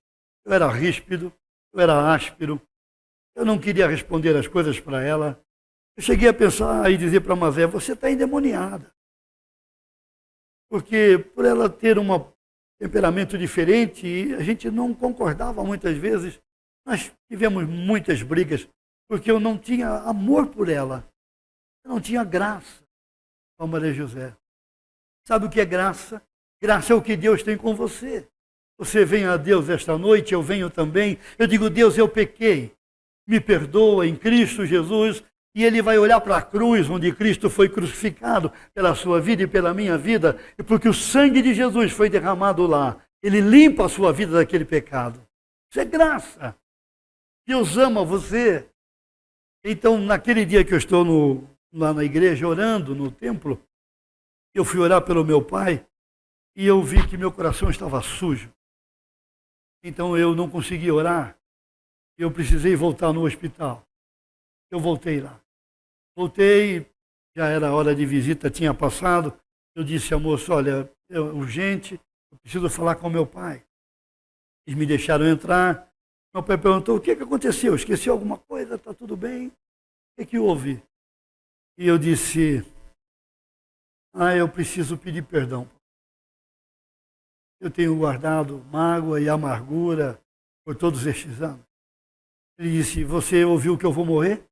eu 0.45 0.53
era 0.53 0.67
ríspido, 0.67 1.33
eu 1.73 1.79
era 1.79 2.13
áspero. 2.13 2.61
Eu 3.35 3.45
não 3.45 3.59
queria 3.59 3.87
responder 3.87 4.35
as 4.35 4.47
coisas 4.47 4.79
para 4.79 5.03
ela. 5.03 5.41
Eu 5.97 6.03
cheguei 6.03 6.29
a 6.29 6.33
pensar 6.33 6.89
e 6.91 6.97
dizer 6.97 7.21
para 7.21 7.35
Mazé, 7.35 7.65
você 7.67 7.93
está 7.93 8.09
endemoniada 8.09 8.95
porque 10.69 11.17
por 11.33 11.45
ela 11.45 11.69
ter 11.69 11.97
um 11.97 12.05
temperamento 12.77 13.37
diferente, 13.37 14.33
a 14.33 14.43
gente 14.43 14.69
não 14.69 14.93
concordava 14.93 15.63
muitas 15.63 15.97
vezes. 15.97 16.39
Nós 16.85 17.13
tivemos 17.29 17.65
muitas 17.65 18.21
brigas, 18.21 18.67
porque 19.07 19.31
eu 19.31 19.39
não 19.39 19.57
tinha 19.57 19.89
amor 19.99 20.47
por 20.47 20.69
ela. 20.69 21.07
Eu 21.83 21.91
não 21.91 22.01
tinha 22.01 22.23
graça 22.23 22.83
com 23.57 23.67
Maria 23.67 23.93
José. 23.93 24.35
Sabe 25.27 25.45
o 25.45 25.49
que 25.49 25.61
é 25.61 25.65
graça? 25.65 26.21
Graça 26.61 26.93
é 26.93 26.95
o 26.95 27.01
que 27.01 27.15
Deus 27.15 27.41
tem 27.41 27.57
com 27.57 27.73
você. 27.75 28.27
Você 28.77 29.05
vem 29.05 29.25
a 29.25 29.37
Deus 29.37 29.69
esta 29.69 29.97
noite, 29.97 30.33
eu 30.33 30.41
venho 30.41 30.69
também. 30.69 31.17
Eu 31.39 31.47
digo, 31.47 31.69
Deus, 31.69 31.97
eu 31.97 32.09
pequei. 32.09 32.73
Me 33.27 33.39
perdoa 33.39 34.05
em 34.05 34.15
Cristo 34.15 34.65
Jesus 34.65 35.23
e 35.55 35.63
ele 35.63 35.81
vai 35.81 35.97
olhar 35.97 36.19
para 36.19 36.37
a 36.37 36.41
cruz 36.41 36.89
onde 36.89 37.13
Cristo 37.13 37.49
foi 37.49 37.69
crucificado 37.69 38.51
pela 38.73 38.93
sua 38.93 39.21
vida 39.21 39.43
e 39.43 39.47
pela 39.47 39.73
minha 39.73 39.97
vida, 39.97 40.37
e 40.59 40.63
porque 40.63 40.89
o 40.89 40.93
sangue 40.93 41.41
de 41.41 41.53
Jesus 41.53 41.93
foi 41.93 42.09
derramado 42.09 42.67
lá. 42.67 43.01
Ele 43.23 43.39
limpa 43.39 43.85
a 43.85 43.89
sua 43.89 44.11
vida 44.11 44.33
daquele 44.33 44.65
pecado. 44.65 45.25
Isso 45.71 45.79
é 45.79 45.85
graça. 45.85 46.55
Deus 47.47 47.77
ama 47.77 48.03
você. 48.03 48.69
Então, 49.63 49.97
naquele 49.97 50.45
dia 50.45 50.63
que 50.63 50.73
eu 50.73 50.77
estou 50.77 51.05
no, 51.05 51.49
lá 51.73 51.93
na 51.93 52.03
igreja 52.03 52.47
orando, 52.47 52.93
no 52.93 53.09
templo, 53.09 53.59
eu 54.53 54.65
fui 54.65 54.79
orar 54.79 55.01
pelo 55.03 55.23
meu 55.23 55.41
pai 55.41 55.85
e 56.55 56.67
eu 56.67 56.83
vi 56.83 57.07
que 57.07 57.17
meu 57.17 57.31
coração 57.31 57.69
estava 57.69 58.01
sujo. 58.01 58.51
Então 59.87 60.17
eu 60.17 60.33
não 60.33 60.49
conseguia 60.49 60.91
orar. 60.91 61.37
Eu 62.17 62.31
precisei 62.31 62.75
voltar 62.75 63.13
no 63.13 63.23
hospital. 63.23 63.87
Eu 64.71 64.79
voltei 64.79 65.21
lá. 65.21 65.39
Voltei, 66.17 66.91
já 67.37 67.49
era 67.49 67.71
hora 67.71 67.93
de 67.93 68.03
visita, 68.03 68.49
tinha 68.49 68.73
passado. 68.73 69.31
Eu 69.75 69.83
disse 69.83 70.11
ao 70.11 70.19
moço: 70.19 70.51
Olha, 70.51 70.91
é 71.07 71.19
urgente, 71.19 72.01
eu 72.31 72.37
preciso 72.39 72.67
falar 72.67 72.95
com 72.95 73.11
meu 73.11 73.27
pai. 73.27 73.63
Eles 74.65 74.79
me 74.79 74.87
deixaram 74.87 75.27
entrar. 75.27 75.87
Meu 76.33 76.41
pai 76.41 76.57
perguntou: 76.57 76.97
o 76.97 76.99
que, 76.99 77.15
que 77.15 77.21
aconteceu? 77.21 77.75
Esqueci 77.75 78.09
alguma 78.09 78.39
coisa? 78.39 78.75
Está 78.75 78.91
tudo 78.91 79.15
bem? 79.15 79.49
O 79.49 79.53
que, 80.17 80.25
que 80.25 80.39
houve? 80.39 80.81
E 81.77 81.85
eu 81.85 81.99
disse: 81.99 82.65
Ah, 84.15 84.35
eu 84.35 84.49
preciso 84.49 84.97
pedir 84.97 85.21
perdão. 85.21 85.69
Eu 87.65 87.71
tenho 87.71 87.97
guardado 87.97 88.63
mágoa 88.65 89.19
e 89.19 89.27
amargura 89.27 90.21
por 90.63 90.75
todos 90.75 91.03
estes 91.07 91.41
anos. 91.41 91.65
Ele 92.59 92.69
disse: 92.69 93.03
Você 93.03 93.43
ouviu 93.43 93.75
que 93.75 93.83
eu 93.83 93.91
vou 93.91 94.05
morrer? 94.05 94.47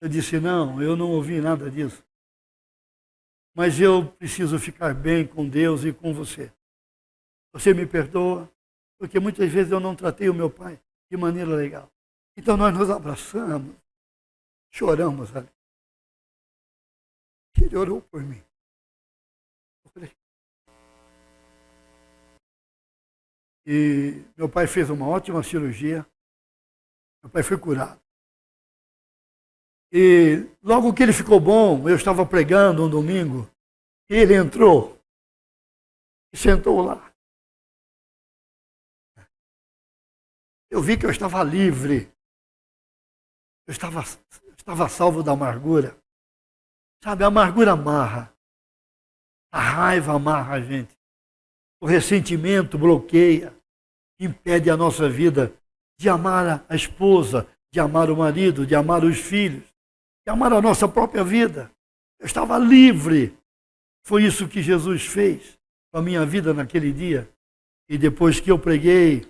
Eu 0.00 0.08
disse: 0.08 0.40
Não, 0.40 0.80
eu 0.80 0.96
não 0.96 1.10
ouvi 1.10 1.38
nada 1.38 1.70
disso. 1.70 2.02
Mas 3.54 3.78
eu 3.78 4.10
preciso 4.10 4.58
ficar 4.58 4.94
bem 4.94 5.26
com 5.26 5.46
Deus 5.46 5.84
e 5.84 5.92
com 5.92 6.14
você. 6.14 6.50
Você 7.52 7.74
me 7.74 7.84
perdoa? 7.84 8.50
Porque 8.98 9.20
muitas 9.20 9.52
vezes 9.52 9.70
eu 9.70 9.78
não 9.78 9.94
tratei 9.94 10.30
o 10.30 10.34
meu 10.34 10.48
pai 10.48 10.80
de 11.10 11.16
maneira 11.18 11.54
legal. 11.54 11.92
Então 12.34 12.56
nós 12.56 12.72
nos 12.72 12.88
abraçamos, 12.88 13.76
choramos 14.70 15.36
ali. 15.36 15.50
Ele 17.60 17.76
orou 17.76 18.00
por 18.00 18.22
mim. 18.22 18.42
Eu 19.84 19.90
falei, 19.90 20.16
E 23.66 24.24
meu 24.36 24.48
pai 24.48 24.68
fez 24.68 24.88
uma 24.88 25.08
ótima 25.08 25.42
cirurgia. 25.42 26.06
Meu 27.20 27.30
pai 27.32 27.42
foi 27.42 27.58
curado. 27.58 28.00
E 29.90 30.48
logo 30.62 30.94
que 30.94 31.02
ele 31.02 31.12
ficou 31.12 31.40
bom, 31.40 31.88
eu 31.88 31.96
estava 31.96 32.24
pregando 32.24 32.84
um 32.84 32.90
domingo, 32.90 33.50
e 34.08 34.14
ele 34.14 34.34
entrou 34.34 35.00
e 36.32 36.36
sentou 36.36 36.80
lá. 36.80 37.12
Eu 40.70 40.82
vi 40.82 40.98
que 40.98 41.06
eu 41.06 41.10
estava 41.10 41.42
livre. 41.42 42.12
Eu 43.66 43.72
estava, 43.72 44.00
eu 44.44 44.54
estava 44.54 44.88
salvo 44.88 45.22
da 45.22 45.32
amargura. 45.32 45.96
Sabe, 47.02 47.24
a 47.24 47.28
amargura 47.28 47.72
amarra. 47.72 48.32
A 49.50 49.60
raiva 49.60 50.12
amarra 50.12 50.56
a 50.56 50.60
gente. 50.60 50.96
O 51.80 51.86
ressentimento 51.86 52.76
bloqueia 52.76 53.55
impede 54.20 54.70
a 54.70 54.76
nossa 54.76 55.08
vida 55.08 55.52
de 55.98 56.08
amar 56.08 56.64
a 56.68 56.74
esposa, 56.74 57.46
de 57.72 57.80
amar 57.80 58.10
o 58.10 58.16
marido, 58.16 58.66
de 58.66 58.74
amar 58.74 59.04
os 59.04 59.18
filhos, 59.18 59.64
de 60.26 60.32
amar 60.32 60.52
a 60.52 60.60
nossa 60.60 60.88
própria 60.88 61.24
vida. 61.24 61.70
Eu 62.18 62.26
estava 62.26 62.58
livre. 62.58 63.36
Foi 64.04 64.24
isso 64.24 64.48
que 64.48 64.62
Jesus 64.62 65.06
fez 65.06 65.58
com 65.92 65.98
a 65.98 66.02
minha 66.02 66.24
vida 66.24 66.54
naquele 66.54 66.92
dia. 66.92 67.28
E 67.88 67.96
depois 67.98 68.40
que 68.40 68.50
eu 68.50 68.58
preguei, 68.58 69.26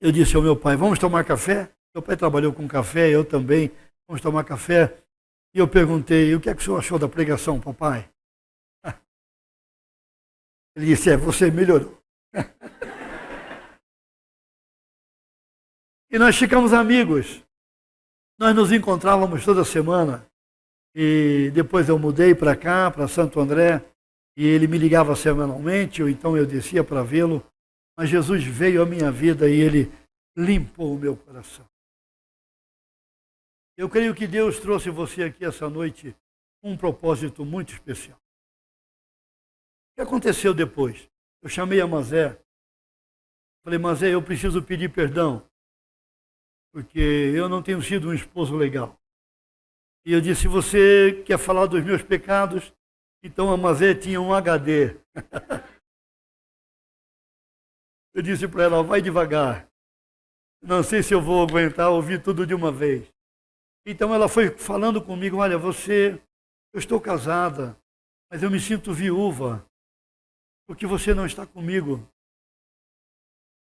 eu 0.00 0.10
disse 0.10 0.36
ao 0.36 0.42
meu 0.42 0.56
pai: 0.56 0.76
Vamos 0.76 0.98
tomar 0.98 1.24
café? 1.24 1.72
Meu 1.94 2.02
pai 2.02 2.16
trabalhou 2.16 2.52
com 2.52 2.66
café, 2.68 3.08
eu 3.10 3.24
também. 3.24 3.70
Vamos 4.08 4.22
tomar 4.22 4.44
café. 4.44 4.96
E 5.54 5.58
eu 5.58 5.68
perguntei: 5.68 6.34
O 6.34 6.40
que 6.40 6.48
é 6.48 6.54
que 6.54 6.60
o 6.60 6.64
senhor 6.64 6.78
achou 6.78 6.98
da 6.98 7.08
pregação, 7.08 7.60
papai? 7.60 8.10
Ele 10.76 10.86
disse: 10.86 11.10
É, 11.10 11.16
você 11.16 11.50
melhorou. 11.50 12.00
E 16.10 16.18
nós 16.18 16.36
ficamos 16.36 16.72
amigos. 16.72 17.40
Nós 18.36 18.54
nos 18.54 18.72
encontrávamos 18.72 19.44
toda 19.44 19.64
semana. 19.64 20.26
E 20.92 21.52
depois 21.54 21.88
eu 21.88 21.98
mudei 21.98 22.34
para 22.34 22.56
cá, 22.56 22.90
para 22.90 23.06
Santo 23.06 23.38
André, 23.38 23.84
e 24.36 24.44
ele 24.44 24.66
me 24.66 24.76
ligava 24.76 25.14
semanalmente, 25.14 26.02
ou 26.02 26.08
então 26.08 26.36
eu 26.36 26.44
descia 26.44 26.82
para 26.82 27.04
vê-lo. 27.04 27.46
Mas 27.96 28.08
Jesus 28.08 28.42
veio 28.42 28.82
à 28.82 28.86
minha 28.86 29.10
vida 29.12 29.48
e 29.48 29.60
ele 29.60 29.92
limpou 30.36 30.94
o 30.94 30.98
meu 30.98 31.16
coração. 31.16 31.64
Eu 33.76 33.88
creio 33.88 34.14
que 34.14 34.26
Deus 34.26 34.58
trouxe 34.58 34.90
você 34.90 35.22
aqui 35.22 35.44
essa 35.44 35.70
noite 35.70 36.16
com 36.60 36.72
um 36.72 36.76
propósito 36.76 37.44
muito 37.44 37.72
especial. 37.72 38.18
O 39.92 39.94
que 39.94 40.02
aconteceu 40.02 40.52
depois? 40.52 41.08
Eu 41.40 41.48
chamei 41.48 41.80
a 41.80 41.86
Mazé. 41.86 42.36
Falei, 43.62 43.78
Mazé, 43.78 44.12
eu 44.12 44.22
preciso 44.22 44.62
pedir 44.62 44.90
perdão 44.90 45.48
porque 46.72 46.98
eu 46.98 47.48
não 47.48 47.62
tenho 47.62 47.82
sido 47.82 48.08
um 48.08 48.14
esposo 48.14 48.56
legal. 48.56 48.96
E 50.04 50.12
eu 50.12 50.20
disse: 50.20 50.42
se 50.42 50.48
você 50.48 51.22
quer 51.26 51.38
falar 51.38 51.66
dos 51.66 51.84
meus 51.84 52.02
pecados, 52.02 52.72
então 53.22 53.52
a 53.52 53.56
Mazé 53.56 53.94
tinha 53.94 54.20
um 54.20 54.32
HD. 54.32 54.96
eu 58.14 58.22
disse 58.22 58.48
para 58.48 58.64
ela: 58.64 58.82
vai 58.82 59.02
devagar. 59.02 59.68
Não 60.62 60.82
sei 60.82 61.02
se 61.02 61.14
eu 61.14 61.20
vou 61.20 61.42
aguentar 61.42 61.90
ouvir 61.90 62.22
tudo 62.22 62.46
de 62.46 62.54
uma 62.54 62.70
vez. 62.70 63.08
Então 63.86 64.14
ela 64.14 64.28
foi 64.28 64.56
falando 64.56 65.04
comigo: 65.04 65.38
olha, 65.38 65.58
você, 65.58 66.20
eu 66.72 66.78
estou 66.78 67.00
casada, 67.00 67.76
mas 68.30 68.42
eu 68.42 68.50
me 68.50 68.60
sinto 68.60 68.92
viúva, 68.92 69.66
porque 70.66 70.86
você 70.86 71.12
não 71.12 71.26
está 71.26 71.46
comigo. 71.46 72.08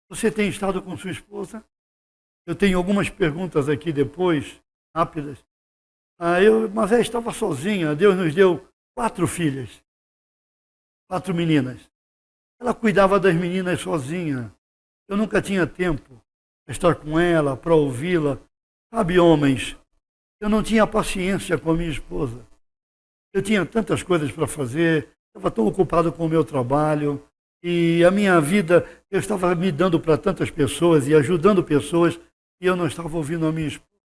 Você 0.09 0.31
tem 0.31 0.49
estado 0.49 0.83
com 0.83 0.97
sua 0.97 1.11
esposa? 1.11 1.65
Eu 2.47 2.55
tenho 2.55 2.77
algumas 2.77 3.09
perguntas 3.09 3.69
aqui 3.69 3.93
depois, 3.93 4.61
rápidas. 4.95 5.45
Ah, 6.19 6.43
eu, 6.43 6.69
mas 6.71 6.93
ela 6.93 7.01
estava 7.01 7.33
sozinha. 7.33 7.95
Deus 7.95 8.17
nos 8.17 8.35
deu 8.35 8.67
quatro 8.95 9.27
filhas, 9.27 9.83
quatro 11.09 11.35
meninas. 11.35 11.81
Ela 12.61 12.75
cuidava 12.75 13.19
das 13.19 13.35
meninas 13.35 13.81
sozinha. 13.81 14.55
Eu 15.09 15.17
nunca 15.17 15.43
tinha 15.43 15.67
tempo 15.67 16.23
para 16.65 16.73
estar 16.73 16.95
com 16.95 17.19
ela, 17.19 17.57
para 17.57 17.75
ouvi-la. 17.75 18.39
Sabe, 18.93 19.19
homens, 19.19 19.77
eu 20.41 20.49
não 20.49 20.63
tinha 20.63 20.87
paciência 20.87 21.59
com 21.59 21.71
a 21.71 21.75
minha 21.75 21.91
esposa. 21.91 22.47
Eu 23.33 23.43
tinha 23.43 23.67
tantas 23.67 24.03
coisas 24.03 24.31
para 24.31 24.47
fazer, 24.47 25.09
estava 25.29 25.51
tão 25.51 25.67
ocupado 25.67 26.13
com 26.13 26.27
o 26.27 26.29
meu 26.29 26.45
trabalho, 26.45 27.23
e 27.63 28.05
a 28.05 28.11
minha 28.11 28.39
vida, 28.41 28.87
eu 29.11 29.19
estava 29.19 29.55
me 29.55 29.73
dando 29.73 29.99
para 29.99 30.19
tantas 30.19 30.51
pessoas 30.51 31.09
e 31.09 31.15
ajudando 31.15 31.65
pessoas 31.65 32.21
e 32.65 32.67
eu 32.67 32.75
não 32.75 32.87
estava 32.87 33.15
ouvindo 33.15 33.47
a 33.47 33.53
minha 33.53 33.69
esposa. 33.69 34.01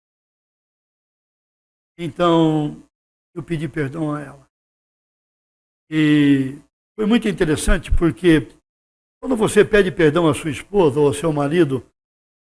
Então, 1.96 2.82
eu 3.32 3.40
pedi 3.40 3.68
perdão 3.68 4.12
a 4.12 4.20
ela. 4.20 4.48
E 5.88 6.58
foi 6.96 7.06
muito 7.06 7.28
interessante 7.28 7.92
porque 7.92 8.48
quando 9.20 9.36
você 9.36 9.64
pede 9.64 9.92
perdão 9.92 10.28
à 10.28 10.34
sua 10.34 10.50
esposa 10.50 10.98
ou 10.98 11.06
ao 11.06 11.14
seu 11.14 11.32
marido, 11.32 11.86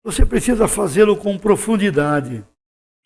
você 0.02 0.26
precisa 0.26 0.65
fazê-lo 0.65 1.17
com 1.17 1.38
profundidade. 1.38 2.41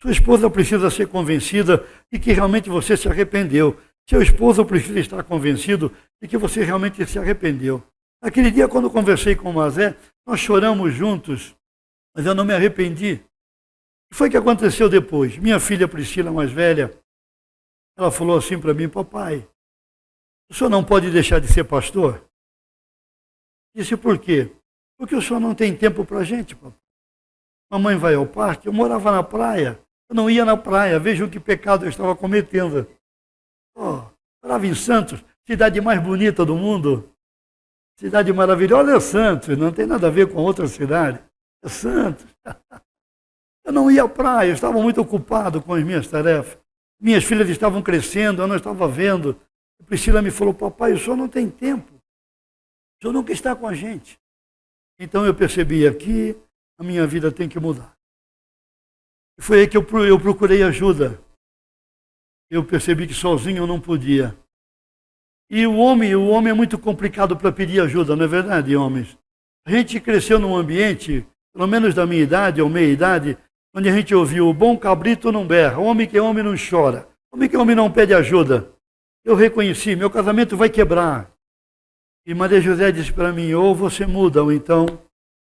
Sua 0.00 0.12
esposa 0.12 0.48
precisa 0.48 0.88
ser 0.88 1.08
convencida 1.08 1.84
de 2.12 2.20
que 2.20 2.32
realmente 2.32 2.70
você 2.70 2.96
se 2.96 3.08
arrependeu. 3.08 3.76
Seu 4.08 4.22
esposo 4.22 4.64
precisa 4.64 5.00
estar 5.00 5.24
convencido 5.24 5.92
de 6.20 6.28
que 6.28 6.38
você 6.38 6.62
realmente 6.62 7.04
se 7.04 7.18
arrependeu. 7.18 7.82
Aquele 8.22 8.52
dia, 8.52 8.68
quando 8.68 8.88
conversei 8.88 9.34
com 9.34 9.50
o 9.50 9.54
Mazé, 9.54 9.96
nós 10.24 10.38
choramos 10.38 10.94
juntos 10.94 11.56
mas 12.14 12.26
eu 12.26 12.34
não 12.34 12.44
me 12.44 12.54
arrependi. 12.54 13.14
O 13.14 13.18
que 14.10 14.16
foi 14.16 14.30
que 14.30 14.36
aconteceu 14.36 14.88
depois? 14.88 15.36
Minha 15.38 15.58
filha 15.58 15.88
Priscila, 15.88 16.30
mais 16.30 16.50
velha, 16.50 16.92
ela 17.96 18.10
falou 18.10 18.36
assim 18.36 18.60
para 18.60 18.74
mim: 18.74 18.88
Papai, 18.88 19.48
o 20.50 20.54
senhor 20.54 20.70
não 20.70 20.84
pode 20.84 21.10
deixar 21.10 21.40
de 21.40 21.48
ser 21.48 21.64
pastor? 21.64 22.24
Disse 23.74 23.96
por 23.96 24.18
quê? 24.18 24.54
Porque 24.98 25.16
o 25.16 25.22
senhor 25.22 25.40
não 25.40 25.54
tem 25.54 25.76
tempo 25.76 26.04
para 26.04 26.18
a 26.18 26.24
gente, 26.24 26.54
papai. 26.54 26.78
Mamãe 27.70 27.96
vai 27.96 28.14
ao 28.14 28.26
parque, 28.26 28.68
eu 28.68 28.72
morava 28.72 29.10
na 29.10 29.22
praia, 29.22 29.82
eu 30.10 30.14
não 30.14 30.28
ia 30.28 30.44
na 30.44 30.58
praia, 30.58 31.00
vejam 31.00 31.28
que 31.28 31.40
pecado 31.40 31.86
eu 31.86 31.88
estava 31.88 32.14
cometendo. 32.14 32.86
Oh, 33.74 34.04
morava 34.42 34.66
em 34.66 34.74
Santos, 34.74 35.24
cidade 35.46 35.80
mais 35.80 36.02
bonita 36.02 36.44
do 36.44 36.54
mundo, 36.54 37.10
cidade 37.98 38.30
maravilhosa 38.30 38.94
é 38.94 39.00
Santos, 39.00 39.56
não 39.56 39.72
tem 39.72 39.86
nada 39.86 40.08
a 40.08 40.10
ver 40.10 40.30
com 40.30 40.42
outra 40.42 40.66
cidade. 40.66 41.24
Santos. 41.68 42.26
Eu 43.64 43.72
não 43.72 43.90
ia 43.90 44.02
à 44.02 44.08
praia, 44.08 44.48
eu 44.48 44.54
estava 44.54 44.80
muito 44.82 45.00
ocupado 45.00 45.62
com 45.62 45.72
as 45.72 45.84
minhas 45.84 46.08
tarefas. 46.08 46.58
Minhas 47.00 47.24
filhas 47.24 47.48
estavam 47.48 47.82
crescendo, 47.82 48.42
eu 48.42 48.46
não 48.46 48.56
estava 48.56 48.88
vendo. 48.88 49.40
A 49.80 49.84
Priscila 49.84 50.22
me 50.22 50.30
falou, 50.30 50.52
papai, 50.52 50.92
o 50.92 50.98
senhor 50.98 51.16
não 51.16 51.28
tem 51.28 51.48
tempo. 51.48 51.92
O 51.94 53.02
senhor 53.02 53.12
nunca 53.12 53.32
está 53.32 53.54
com 53.54 53.66
a 53.66 53.74
gente. 53.74 54.18
Então 54.98 55.24
eu 55.24 55.34
percebi 55.34 55.86
aqui, 55.86 56.36
a 56.78 56.84
minha 56.84 57.06
vida 57.06 57.30
tem 57.30 57.48
que 57.48 57.58
mudar. 57.58 57.96
E 59.38 59.42
foi 59.42 59.60
aí 59.60 59.68
que 59.68 59.76
eu, 59.76 59.84
eu 60.04 60.20
procurei 60.20 60.62
ajuda. 60.62 61.20
Eu 62.50 62.64
percebi 62.64 63.06
que 63.06 63.14
sozinho 63.14 63.62
eu 63.62 63.66
não 63.66 63.80
podia. 63.80 64.36
E 65.48 65.66
o 65.66 65.76
homem, 65.76 66.14
o 66.14 66.28
homem 66.28 66.50
é 66.50 66.54
muito 66.54 66.78
complicado 66.78 67.36
para 67.36 67.52
pedir 67.52 67.80
ajuda, 67.80 68.16
não 68.16 68.24
é 68.24 68.28
verdade, 68.28 68.76
homens? 68.76 69.18
A 69.66 69.70
gente 69.70 70.00
cresceu 70.00 70.38
num 70.38 70.56
ambiente 70.56 71.26
pelo 71.52 71.66
menos 71.66 71.94
da 71.94 72.06
minha 72.06 72.22
idade 72.22 72.60
ou 72.62 72.68
meia 72.68 72.92
idade, 72.92 73.38
onde 73.74 73.88
a 73.88 73.92
gente 73.92 74.14
ouviu 74.14 74.48
o 74.48 74.54
bom 74.54 74.76
cabrito 74.76 75.30
não 75.32 75.46
berra, 75.46 75.78
homem 75.78 76.06
que 76.06 76.16
é 76.16 76.22
homem 76.22 76.42
não 76.42 76.54
chora, 76.56 77.08
homem 77.32 77.48
que 77.48 77.56
é 77.56 77.58
homem 77.58 77.76
não 77.76 77.90
pede 77.90 78.14
ajuda. 78.14 78.72
Eu 79.24 79.34
reconheci, 79.34 79.94
meu 79.94 80.10
casamento 80.10 80.56
vai 80.56 80.68
quebrar. 80.68 81.32
E 82.26 82.34
Maria 82.34 82.60
José 82.60 82.90
disse 82.90 83.12
para 83.12 83.32
mim, 83.32 83.52
ou 83.52 83.74
você 83.74 84.06
muda, 84.06 84.42
ou 84.42 84.52
então 84.52 84.86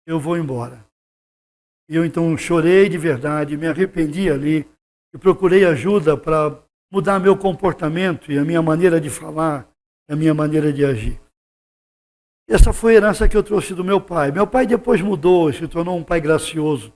eu 0.05 0.19
vou 0.19 0.37
embora. 0.37 0.85
E 1.89 1.95
eu 1.95 2.05
então 2.05 2.37
chorei 2.37 2.89
de 2.89 2.97
verdade, 2.97 3.57
me 3.57 3.67
arrependi 3.67 4.29
ali 4.29 4.65
e 5.13 5.17
procurei 5.17 5.65
ajuda 5.65 6.17
para 6.17 6.57
mudar 6.91 7.19
meu 7.19 7.37
comportamento 7.37 8.31
e 8.31 8.37
a 8.37 8.45
minha 8.45 8.61
maneira 8.61 8.99
de 9.01 9.09
falar, 9.09 9.67
a 10.09 10.15
minha 10.15 10.33
maneira 10.33 10.71
de 10.71 10.85
agir. 10.85 11.22
Essa 12.47 12.73
foi 12.73 12.93
a 12.93 12.97
herança 12.97 13.27
que 13.27 13.38
eu 13.38 13.43
trouxe 13.43 13.73
do 13.73 13.84
meu 13.84 14.01
pai. 14.01 14.32
Meu 14.32 14.45
pai 14.45 14.67
depois 14.67 15.01
mudou, 15.01 15.51
se 15.51 15.67
tornou 15.67 15.97
um 15.97 16.03
pai 16.03 16.19
gracioso. 16.19 16.93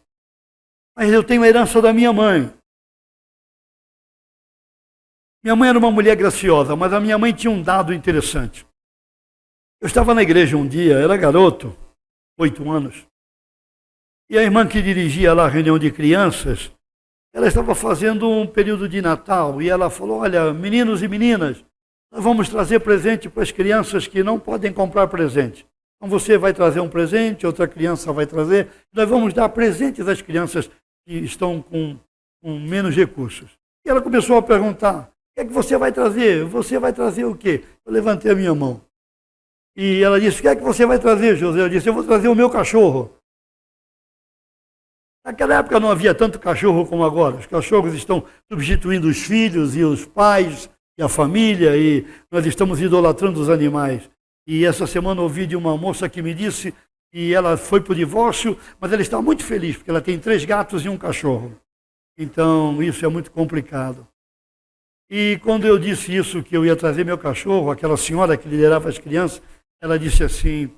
Mas 0.96 1.12
eu 1.12 1.24
tenho 1.24 1.44
a 1.44 1.48
herança 1.48 1.82
da 1.82 1.94
minha 1.94 2.12
mãe. 2.12 2.54
Minha 5.44 5.56
mãe 5.56 5.70
era 5.70 5.80
uma 5.80 5.92
mulher 5.92 6.16
graciosa, 6.16 6.76
mas 6.76 6.92
a 6.92 7.00
minha 7.00 7.18
mãe 7.18 7.34
tinha 7.34 7.52
um 7.52 7.62
dado 7.62 7.94
interessante. 7.94 8.68
Eu 9.80 9.88
estava 9.88 10.14
na 10.14 10.24
igreja 10.24 10.58
um 10.58 10.68
dia, 10.68 10.96
era 10.98 11.16
garoto, 11.16 11.78
oito 12.38 12.70
anos, 12.70 13.08
e 14.30 14.38
a 14.38 14.44
irmã 14.44 14.68
que 14.68 14.82
dirigia 14.82 15.34
lá 15.34 15.46
a 15.46 15.50
reunião 15.50 15.80
de 15.80 15.90
crianças, 15.90 16.70
ela 17.34 17.48
estava 17.48 17.74
fazendo 17.74 18.30
um 18.30 18.46
período 18.46 18.90
de 18.90 19.02
Natal 19.02 19.62
e 19.62 19.70
ela 19.70 19.90
falou: 19.90 20.20
Olha, 20.20 20.54
meninos 20.54 21.02
e 21.02 21.08
meninas, 21.08 21.64
vamos 22.12 22.50
trazer 22.50 22.80
presente 22.80 23.30
para 23.30 23.44
as 23.44 23.52
crianças 23.52 24.08
que 24.08 24.24
não 24.24 24.40
podem 24.40 24.72
comprar 24.72 25.08
presente. 25.08 25.66
Então 25.98 26.10
você 26.10 26.38
vai 26.38 26.54
trazer 26.54 26.80
um 26.80 26.90
presente, 26.90 27.46
outra 27.46 27.68
criança 27.68 28.14
vai 28.14 28.26
trazer. 28.26 28.70
Nós 28.94 29.10
vamos 29.10 29.34
dar 29.34 29.50
presentes 29.50 30.08
às 30.08 30.22
crianças 30.22 30.70
que 31.06 31.14
estão 31.16 31.62
com, 31.62 31.98
com 32.42 32.60
menos 32.60 32.96
recursos. 32.96 33.58
E 33.86 33.90
ela 33.90 34.02
começou 34.02 34.38
a 34.38 34.42
perguntar: 34.42 35.04
o 35.04 35.36
que 35.36 35.42
é 35.42 35.46
que 35.46 35.54
você 35.54 35.78
vai 35.78 35.92
trazer? 35.92 36.46
Você 36.46 36.78
vai 36.78 36.94
trazer 36.94 37.26
o 37.26 37.36
quê? 37.36 37.64
Eu 37.86 37.92
levantei 37.92 38.32
a 38.32 38.36
minha 38.36 38.54
mão. 38.54 38.82
E 39.76 40.02
ela 40.04 40.20
disse: 40.20 40.40
O 40.40 40.42
que 40.42 40.48
é 40.48 40.56
que 40.56 40.64
você 40.64 40.86
vai 40.86 41.00
trazer, 41.00 41.36
José? 41.36 41.62
Eu 41.62 41.70
disse: 41.70 41.90
Eu 41.90 41.94
vou 41.94 42.04
trazer 42.04 42.28
o 42.28 42.36
meu 42.36 42.50
cachorro. 42.50 43.14
Naquela 45.26 45.56
época 45.56 45.80
não 45.80 45.92
havia 45.92 46.16
tanto 46.16 46.40
cachorro 46.40 46.86
como 46.86 47.04
agora. 47.04 47.36
Os 47.36 47.46
cachorros 47.46 47.94
estão 47.94 48.26
substituindo 48.50 49.08
os 49.08 49.18
filhos 49.18 49.76
e 49.76 49.84
os 49.84 50.06
pais 50.06 50.70
e 50.98 51.04
a 51.04 51.10
família, 51.10 51.78
e 51.78 52.06
nós 52.32 52.46
estamos 52.46 52.82
idolatrando 52.82 53.40
os 53.40 53.50
animais. 53.50 54.10
E 54.48 54.66
essa 54.66 54.88
semana 54.88 55.22
ouvi 55.22 55.46
de 55.46 55.56
uma 55.56 55.78
moça 55.78 56.10
que 56.10 56.22
me 56.22 56.34
disse 56.34 56.74
que 57.12 57.34
ela 57.34 57.56
foi 57.56 57.82
para 57.82 57.94
o 57.94 57.96
divórcio, 57.96 58.58
mas 58.80 58.92
ela 58.92 59.02
está 59.02 59.22
muito 59.22 59.44
feliz, 59.44 59.78
porque 59.78 59.90
ela 59.90 60.02
tem 60.02 60.18
três 60.18 60.44
gatos 60.44 60.84
e 60.86 60.90
um 60.90 60.98
cachorro. 60.98 61.56
Então, 62.18 62.82
isso 62.82 63.06
é 63.06 63.08
muito 63.08 63.30
complicado. 63.32 64.08
E 65.10 65.40
quando 65.44 65.66
eu 65.68 65.78
disse 65.78 66.16
isso, 66.16 66.44
que 66.44 66.58
eu 66.58 66.66
ia 66.66 66.76
trazer 66.76 67.06
meu 67.06 67.18
cachorro, 67.18 67.72
aquela 67.72 67.96
senhora 67.96 68.36
que 68.36 68.50
liderava 68.50 68.90
as 68.90 68.98
crianças, 68.98 69.42
ela 69.82 69.98
disse 69.98 70.24
assim: 70.24 70.70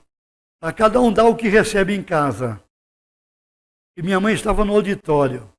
a 0.61 0.73
cada 0.73 0.99
um 0.99 1.11
dá 1.11 1.23
o 1.23 1.35
que 1.35 1.47
recebe 1.47 1.95
em 1.95 2.03
casa 2.03 2.61
e 3.99 4.01
minha 4.01 4.17
mãe 4.17 4.33
estava 4.33 4.63
no 4.63 4.73
auditório. 4.73 5.51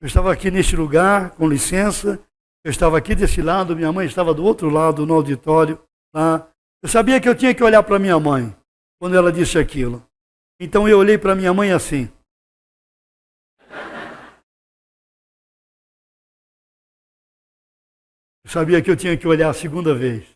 Eu 0.00 0.08
estava 0.08 0.32
aqui 0.32 0.50
neste 0.50 0.74
lugar, 0.74 1.30
com 1.30 1.48
licença. 1.48 2.18
Eu 2.62 2.70
estava 2.70 2.98
aqui 2.98 3.14
desse 3.14 3.40
lado, 3.40 3.74
minha 3.74 3.92
mãe 3.92 4.06
estava 4.06 4.34
do 4.34 4.44
outro 4.44 4.68
lado, 4.68 5.06
no 5.06 5.14
auditório. 5.14 5.82
Eu 6.82 6.88
sabia 6.88 7.20
que 7.20 7.28
eu 7.28 7.34
tinha 7.34 7.54
que 7.54 7.64
olhar 7.64 7.82
para 7.82 7.98
minha 7.98 8.18
mãe 8.20 8.54
quando 9.00 9.16
ela 9.16 9.32
disse 9.32 9.58
aquilo. 9.58 10.06
Então 10.60 10.86
eu 10.86 10.98
olhei 10.98 11.16
para 11.16 11.34
minha 11.34 11.54
mãe 11.54 11.72
assim. 11.72 12.12
Eu 18.44 18.50
sabia 18.50 18.82
que 18.82 18.90
eu 18.90 18.96
tinha 18.96 19.16
que 19.16 19.26
olhar 19.26 19.48
a 19.48 19.54
segunda 19.54 19.94
vez. 19.94 20.28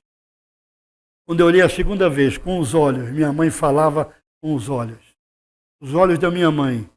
Quando 1.26 1.40
eu 1.40 1.46
olhei 1.46 1.60
a 1.60 1.68
segunda 1.68 2.08
vez, 2.08 2.38
com 2.38 2.58
os 2.58 2.74
olhos, 2.74 3.10
minha 3.10 3.32
mãe 3.32 3.50
falava 3.50 4.14
com 4.40 4.54
os 4.54 4.68
olhos. 4.68 5.14
Os 5.80 5.94
olhos 5.94 6.18
da 6.18 6.30
minha 6.30 6.50
mãe 6.50 6.88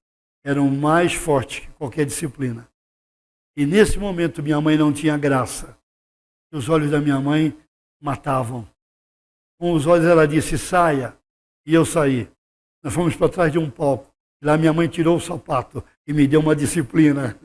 eram 0.46 0.70
mais 0.70 1.13
fortes 1.13 1.60
que 1.60 1.72
qualquer 1.74 2.06
disciplina. 2.06 2.70
E 3.58 3.65
nesse 3.65 3.98
momento 3.98 4.43
minha 4.43 4.62
mãe 4.62 4.78
não 4.78 4.93
tinha 4.93 5.17
graça. 5.17 5.76
Os 6.54 6.70
olhos 6.70 6.91
da 6.91 7.02
minha 7.02 7.20
mãe 7.20 7.58
matavam. 8.00 8.70
Com 9.60 9.74
os 9.74 9.88
olhos 9.88 10.06
ela 10.06 10.28
disse: 10.28 10.60
saia. 10.60 11.17
E 11.65 11.74
eu 11.74 11.84
saí. 11.84 12.30
Nós 12.84 12.93
fomos 12.93 13.15
para 13.15 13.28
trás 13.28 13.52
de 13.52 13.58
um 13.58 13.67
palco. 13.67 14.13
Lá 14.43 14.56
minha 14.56 14.72
mãe 14.72 14.88
tirou 14.88 15.17
o 15.17 15.20
sapato 15.20 15.84
e 16.06 16.13
me 16.13 16.28
deu 16.28 16.39
uma 16.39 16.56
disciplina. 16.56 17.36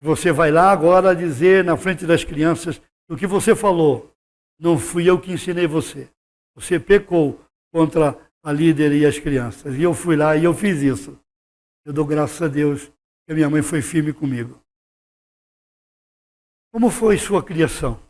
Você 0.00 0.30
vai 0.30 0.52
lá 0.52 0.70
agora 0.70 1.14
dizer 1.14 1.64
na 1.64 1.76
frente 1.76 2.06
das 2.06 2.22
crianças 2.22 2.80
o 3.08 3.16
que 3.16 3.26
você 3.26 3.56
falou. 3.56 4.14
Não 4.60 4.78
fui 4.78 5.10
eu 5.10 5.20
que 5.20 5.32
ensinei 5.32 5.66
você. 5.66 6.08
Você 6.54 6.78
pecou 6.78 7.44
contra 7.72 8.16
a 8.44 8.52
líder 8.52 8.92
e 8.92 9.04
as 9.04 9.18
crianças. 9.18 9.74
E 9.74 9.82
eu 9.82 9.92
fui 9.92 10.14
lá 10.14 10.36
e 10.36 10.44
eu 10.44 10.54
fiz 10.54 10.80
isso. 10.80 11.18
Eu 11.84 11.92
dou 11.92 12.06
graças 12.06 12.40
a 12.40 12.46
Deus 12.46 12.86
que 13.26 13.32
a 13.32 13.34
minha 13.34 13.50
mãe 13.50 13.60
foi 13.60 13.82
firme 13.82 14.12
comigo. 14.12 14.59
Como 16.72 16.88
foi 16.88 17.18
sua 17.18 17.42
criação? 17.42 18.00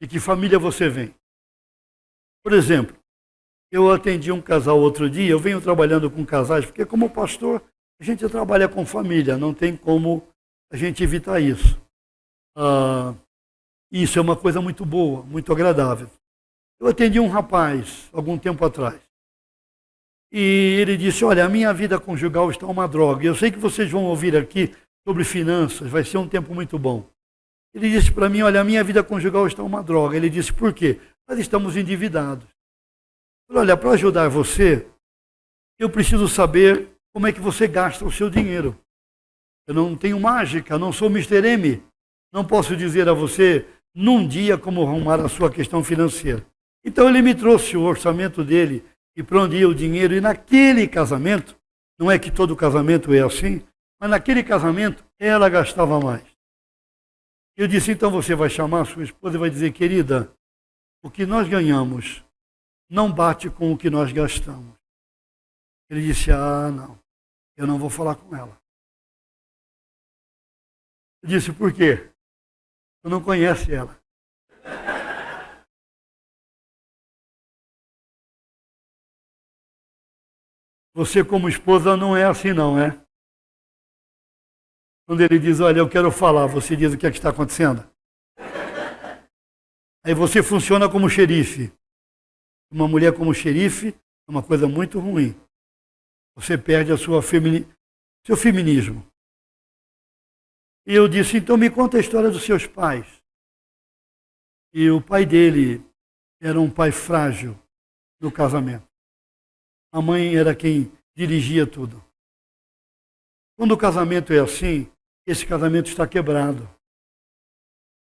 De 0.00 0.08
que 0.08 0.18
família 0.18 0.58
você 0.58 0.88
vem? 0.88 1.14
Por 2.42 2.52
exemplo, 2.52 2.96
eu 3.70 3.90
atendi 3.90 4.32
um 4.32 4.42
casal 4.42 4.78
outro 4.80 5.08
dia, 5.08 5.30
eu 5.30 5.38
venho 5.38 5.60
trabalhando 5.60 6.10
com 6.10 6.26
casais, 6.26 6.66
porque 6.66 6.84
como 6.84 7.08
pastor, 7.08 7.62
a 8.00 8.04
gente 8.04 8.28
trabalha 8.28 8.68
com 8.68 8.84
família, 8.84 9.36
não 9.36 9.54
tem 9.54 9.76
como 9.76 10.26
a 10.72 10.76
gente 10.76 11.02
evitar 11.02 11.40
isso. 11.40 11.80
Ah, 12.56 13.14
isso 13.90 14.18
é 14.18 14.22
uma 14.22 14.36
coisa 14.36 14.60
muito 14.60 14.84
boa, 14.84 15.22
muito 15.22 15.52
agradável. 15.52 16.10
Eu 16.80 16.88
atendi 16.88 17.20
um 17.20 17.28
rapaz 17.28 18.10
algum 18.12 18.36
tempo 18.36 18.64
atrás. 18.64 19.00
E 20.32 20.76
ele 20.80 20.96
disse: 20.96 21.24
Olha, 21.24 21.44
a 21.44 21.48
minha 21.48 21.72
vida 21.72 22.00
conjugal 22.00 22.50
está 22.50 22.66
uma 22.66 22.88
droga. 22.88 23.24
Eu 23.24 23.36
sei 23.36 23.52
que 23.52 23.58
vocês 23.58 23.88
vão 23.88 24.04
ouvir 24.04 24.36
aqui 24.36 24.74
sobre 25.06 25.24
finanças, 25.24 25.90
vai 25.90 26.04
ser 26.04 26.18
um 26.18 26.28
tempo 26.28 26.54
muito 26.54 26.78
bom. 26.78 27.08
Ele 27.74 27.90
disse 27.90 28.12
para 28.12 28.28
mim: 28.28 28.42
Olha, 28.42 28.60
a 28.60 28.64
minha 28.64 28.82
vida 28.84 29.02
conjugal 29.02 29.46
está 29.46 29.62
uma 29.62 29.82
droga. 29.82 30.16
Ele 30.16 30.30
disse: 30.30 30.52
Por 30.52 30.72
quê? 30.72 31.00
Nós 31.28 31.38
estamos 31.38 31.76
endividados. 31.76 32.46
Falei, 33.46 33.62
Olha, 33.62 33.76
para 33.76 33.90
ajudar 33.90 34.28
você, 34.28 34.86
eu 35.78 35.90
preciso 35.90 36.28
saber 36.28 36.88
como 37.12 37.26
é 37.26 37.32
que 37.32 37.40
você 37.40 37.66
gasta 37.66 38.04
o 38.04 38.12
seu 38.12 38.30
dinheiro. 38.30 38.78
Eu 39.66 39.74
não 39.74 39.96
tenho 39.96 40.20
mágica, 40.20 40.78
não 40.78 40.92
sou 40.92 41.08
Mr. 41.08 41.46
M. 41.46 41.82
Não 42.32 42.44
posso 42.44 42.76
dizer 42.76 43.08
a 43.08 43.12
você 43.12 43.66
num 43.94 44.26
dia 44.26 44.58
como 44.58 44.82
arrumar 44.82 45.20
a 45.20 45.28
sua 45.28 45.50
questão 45.50 45.82
financeira. 45.82 46.44
Então 46.84 47.08
ele 47.08 47.22
me 47.22 47.34
trouxe 47.34 47.76
o 47.76 47.82
orçamento 47.82 48.44
dele 48.44 48.84
e 49.16 49.22
para 49.22 49.40
onde 49.40 49.56
ia 49.56 49.68
o 49.68 49.74
dinheiro. 49.74 50.14
E 50.14 50.20
naquele 50.20 50.86
casamento, 50.86 51.56
não 51.98 52.10
é 52.10 52.18
que 52.18 52.30
todo 52.30 52.56
casamento 52.56 53.14
é 53.14 53.20
assim, 53.20 53.62
mas 54.00 54.10
naquele 54.10 54.42
casamento 54.42 55.04
ela 55.18 55.48
gastava 55.48 56.00
mais. 56.00 56.24
Eu 57.56 57.68
disse: 57.68 57.92
então 57.92 58.10
você 58.10 58.34
vai 58.34 58.50
chamar 58.50 58.82
a 58.82 58.84
sua 58.84 59.04
esposa 59.04 59.36
e 59.36 59.40
vai 59.40 59.50
dizer, 59.50 59.72
querida, 59.72 60.34
o 61.02 61.10
que 61.10 61.24
nós 61.24 61.48
ganhamos 61.48 62.24
não 62.90 63.12
bate 63.12 63.48
com 63.50 63.72
o 63.72 63.78
que 63.78 63.90
nós 63.90 64.12
gastamos. 64.12 64.74
Ele 65.88 66.02
disse: 66.02 66.30
ah, 66.30 66.70
não, 66.70 66.98
eu 67.56 67.66
não 67.66 67.78
vou 67.78 67.90
falar 67.90 68.16
com 68.16 68.34
ela. 68.34 68.60
Eu 71.22 71.28
disse: 71.28 71.52
por 71.52 71.72
quê? 71.72 72.10
Tu 73.02 73.10
não 73.10 73.22
conhece 73.22 73.72
ela. 73.72 74.02
Você, 80.96 81.24
como 81.24 81.48
esposa, 81.48 81.96
não 81.96 82.16
é 82.16 82.24
assim, 82.24 82.52
não, 82.52 82.78
é? 82.78 83.03
Quando 85.06 85.20
ele 85.20 85.38
diz, 85.38 85.60
olha, 85.60 85.78
eu 85.78 85.88
quero 85.88 86.10
falar, 86.10 86.46
você 86.46 86.74
diz 86.74 86.92
o 86.92 86.98
que 86.98 87.06
é 87.06 87.10
que 87.10 87.18
está 87.18 87.30
acontecendo? 87.30 87.88
Aí 90.02 90.14
você 90.14 90.42
funciona 90.42 90.90
como 90.90 91.08
xerife. 91.08 91.72
Uma 92.70 92.88
mulher 92.88 93.14
como 93.14 93.34
xerife 93.34 93.88
é 93.88 94.30
uma 94.30 94.42
coisa 94.42 94.66
muito 94.66 94.98
ruim. 94.98 95.34
Você 96.34 96.56
perde 96.56 96.90
a 96.90 96.96
sua 96.96 97.22
femini... 97.22 97.66
seu 98.26 98.36
feminismo. 98.36 99.06
E 100.86 100.94
eu 100.94 101.08
disse, 101.08 101.36
então 101.36 101.56
me 101.56 101.70
conta 101.70 101.96
a 101.96 102.00
história 102.00 102.30
dos 102.30 102.42
seus 102.42 102.66
pais. 102.66 103.06
E 104.72 104.90
o 104.90 105.00
pai 105.00 105.24
dele 105.24 105.84
era 106.40 106.60
um 106.60 106.70
pai 106.70 106.90
frágil 106.90 107.56
no 108.20 108.32
casamento. 108.32 108.86
A 109.92 110.02
mãe 110.02 110.34
era 110.34 110.54
quem 110.54 110.90
dirigia 111.14 111.66
tudo. 111.66 112.04
Quando 113.56 113.72
o 113.72 113.78
casamento 113.78 114.32
é 114.32 114.40
assim, 114.40 114.90
esse 115.26 115.46
casamento 115.46 115.88
está 115.88 116.06
quebrado. 116.06 116.68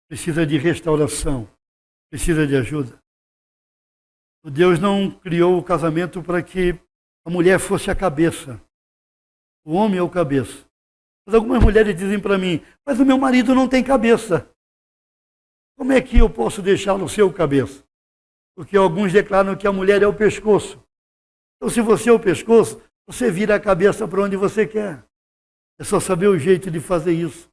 Precisa 0.08 0.46
de 0.46 0.58
restauração, 0.58 1.50
precisa 2.10 2.46
de 2.46 2.56
ajuda. 2.56 3.00
Deus 4.52 4.80
não 4.80 5.10
criou 5.10 5.58
o 5.58 5.64
casamento 5.64 6.22
para 6.22 6.42
que 6.42 6.80
a 7.26 7.30
mulher 7.30 7.60
fosse 7.60 7.90
a 7.90 7.96
cabeça. 7.96 8.62
O 9.66 9.74
homem 9.74 9.98
é 9.98 10.02
o 10.02 10.10
cabeça. 10.10 10.66
Mas 11.26 11.34
algumas 11.34 11.64
mulheres 11.64 11.96
dizem 11.96 12.20
para 12.20 12.38
mim, 12.38 12.64
mas 12.86 13.00
o 13.00 13.06
meu 13.06 13.18
marido 13.18 13.56
não 13.56 13.68
tem 13.68 13.84
cabeça. 13.84 14.48
Como 15.76 15.92
é 15.92 16.00
que 16.00 16.20
eu 16.20 16.30
posso 16.30 16.62
deixá-lo 16.62 17.10
ser 17.10 17.24
o 17.24 17.34
cabeça? 17.34 17.84
Porque 18.56 18.78
alguns 18.78 19.12
declaram 19.12 19.58
que 19.58 19.68
a 19.68 19.74
mulher 19.74 20.04
é 20.04 20.08
o 20.08 20.16
pescoço. 20.16 20.82
Então, 21.58 21.70
se 21.70 21.82
você 21.82 22.10
é 22.10 22.14
o 22.14 22.20
pescoço, 22.20 22.82
você 23.08 23.32
vira 23.32 23.56
a 23.56 23.60
cabeça 23.60 24.08
para 24.08 24.22
onde 24.22 24.38
você 24.38 24.68
quer. 24.68 25.04
É 25.80 25.84
só 25.84 26.00
saber 26.00 26.28
o 26.28 26.40
jeito 26.40 26.72
de 26.72 26.80
fazer 26.80 27.14
isso. 27.14 27.50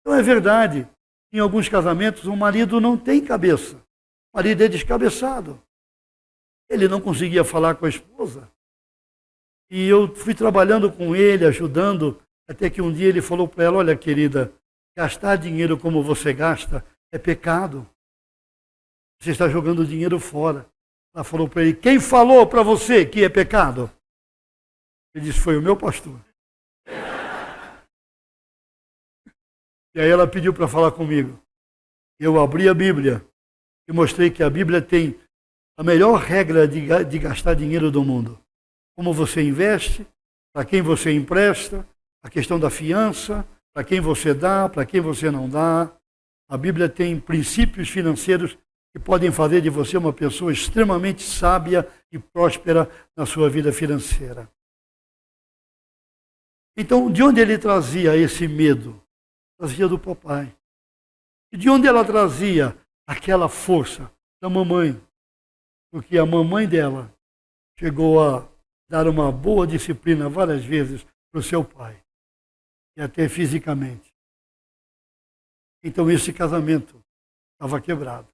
Então, 0.00 0.14
é 0.14 0.22
verdade. 0.22 0.88
Em 1.32 1.38
alguns 1.38 1.68
casamentos, 1.68 2.24
o 2.24 2.36
marido 2.36 2.80
não 2.80 2.96
tem 2.96 3.24
cabeça. 3.24 3.76
O 4.32 4.36
marido 4.36 4.62
é 4.62 4.68
descabeçado. 4.68 5.62
Ele 6.70 6.88
não 6.88 7.00
conseguia 7.00 7.44
falar 7.44 7.74
com 7.74 7.86
a 7.86 7.88
esposa. 7.88 8.50
E 9.70 9.86
eu 9.86 10.14
fui 10.14 10.34
trabalhando 10.34 10.90
com 10.90 11.14
ele, 11.14 11.44
ajudando, 11.44 12.20
até 12.48 12.70
que 12.70 12.80
um 12.80 12.92
dia 12.92 13.08
ele 13.08 13.20
falou 13.20 13.46
para 13.46 13.64
ela: 13.64 13.78
Olha, 13.78 13.96
querida, 13.96 14.52
gastar 14.96 15.36
dinheiro 15.36 15.78
como 15.78 16.02
você 16.02 16.32
gasta 16.32 16.84
é 17.12 17.18
pecado. 17.18 17.88
Você 19.20 19.30
está 19.30 19.48
jogando 19.48 19.86
dinheiro 19.86 20.18
fora. 20.18 20.66
Ela 21.14 21.24
falou 21.24 21.48
para 21.48 21.62
ele: 21.62 21.74
Quem 21.74 22.00
falou 22.00 22.46
para 22.46 22.62
você 22.62 23.04
que 23.04 23.24
é 23.24 23.28
pecado? 23.28 23.90
Ele 25.14 25.26
disse: 25.26 25.40
Foi 25.40 25.56
o 25.56 25.62
meu 25.62 25.76
pastor. 25.76 26.18
E 29.94 30.00
aí 30.00 30.08
ela 30.08 30.26
pediu 30.26 30.52
para 30.52 30.68
falar 30.68 30.92
comigo. 30.92 31.40
Eu 32.20 32.40
abri 32.40 32.68
a 32.68 32.74
Bíblia 32.74 33.24
e 33.88 33.92
mostrei 33.92 34.30
que 34.30 34.42
a 34.42 34.50
Bíblia 34.50 34.82
tem 34.82 35.18
a 35.78 35.82
melhor 35.82 36.20
regra 36.20 36.66
de, 36.66 36.86
de 37.04 37.18
gastar 37.18 37.54
dinheiro 37.54 37.90
do 37.90 38.04
mundo. 38.04 38.38
Como 38.96 39.14
você 39.14 39.42
investe, 39.42 40.06
para 40.52 40.64
quem 40.64 40.82
você 40.82 41.12
empresta, 41.12 41.86
a 42.22 42.28
questão 42.28 42.58
da 42.58 42.68
fiança, 42.68 43.46
para 43.72 43.84
quem 43.84 44.00
você 44.00 44.34
dá, 44.34 44.68
para 44.68 44.84
quem 44.84 45.00
você 45.00 45.30
não 45.30 45.48
dá. 45.48 45.96
A 46.48 46.56
Bíblia 46.56 46.88
tem 46.88 47.20
princípios 47.20 47.88
financeiros 47.88 48.58
que 48.92 48.98
podem 48.98 49.30
fazer 49.30 49.60
de 49.60 49.70
você 49.70 49.96
uma 49.96 50.12
pessoa 50.12 50.52
extremamente 50.52 51.22
sábia 51.22 51.88
e 52.10 52.18
próspera 52.18 52.90
na 53.16 53.24
sua 53.24 53.48
vida 53.48 53.72
financeira. 53.72 54.50
Então, 56.76 57.10
de 57.10 57.22
onde 57.22 57.40
ele 57.40 57.58
trazia 57.58 58.16
esse 58.16 58.48
medo? 58.48 59.00
Trazia 59.58 59.88
do 59.88 59.98
papai. 59.98 60.56
E 61.52 61.56
de 61.56 61.68
onde 61.68 61.88
ela 61.88 62.04
trazia 62.04 62.78
aquela 63.06 63.48
força? 63.48 64.10
Da 64.40 64.48
mamãe. 64.48 64.92
Porque 65.90 66.16
a 66.16 66.24
mamãe 66.24 66.68
dela 66.68 67.12
chegou 67.76 68.22
a 68.22 68.48
dar 68.88 69.08
uma 69.08 69.32
boa 69.32 69.66
disciplina 69.66 70.28
várias 70.28 70.64
vezes 70.64 71.04
para 71.30 71.40
o 71.40 71.42
seu 71.42 71.64
pai. 71.64 72.00
E 72.96 73.02
até 73.02 73.28
fisicamente. 73.28 74.14
Então 75.82 76.08
esse 76.08 76.32
casamento 76.32 77.04
estava 77.54 77.80
quebrado. 77.80 78.28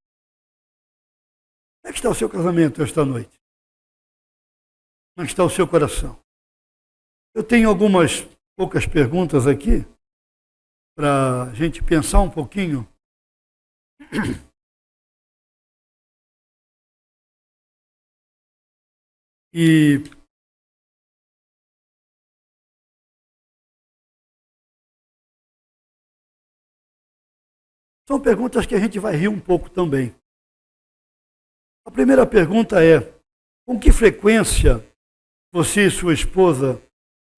Como 1.80 1.90
é 1.90 1.92
que 1.92 1.98
está 1.98 2.10
o 2.10 2.14
seu 2.14 2.28
casamento 2.28 2.82
esta 2.82 3.04
noite? 3.04 3.40
Como 5.14 5.26
é 5.26 5.30
está 5.30 5.44
o 5.44 5.50
seu 5.50 5.66
coração? 5.66 6.18
Eu 7.34 7.42
tenho 7.42 7.68
algumas 7.68 8.22
poucas 8.56 8.86
perguntas 8.86 9.46
aqui 9.46 9.86
para 10.96 11.50
a 11.50 11.54
gente 11.54 11.82
pensar 11.82 12.20
um 12.20 12.30
pouquinho. 12.30 12.86
E 19.52 19.98
são 28.08 28.20
perguntas 28.20 28.66
que 28.66 28.74
a 28.74 28.80
gente 28.80 28.98
vai 28.98 29.14
rir 29.16 29.28
um 29.28 29.40
pouco 29.40 29.70
também. 29.70 30.14
A 31.86 31.90
primeira 31.90 32.26
pergunta 32.26 32.84
é: 32.84 33.00
com 33.66 33.78
que 33.78 33.92
frequência 33.92 34.78
você 35.52 35.86
e 35.86 35.90
sua 35.90 36.14
esposa 36.14 36.82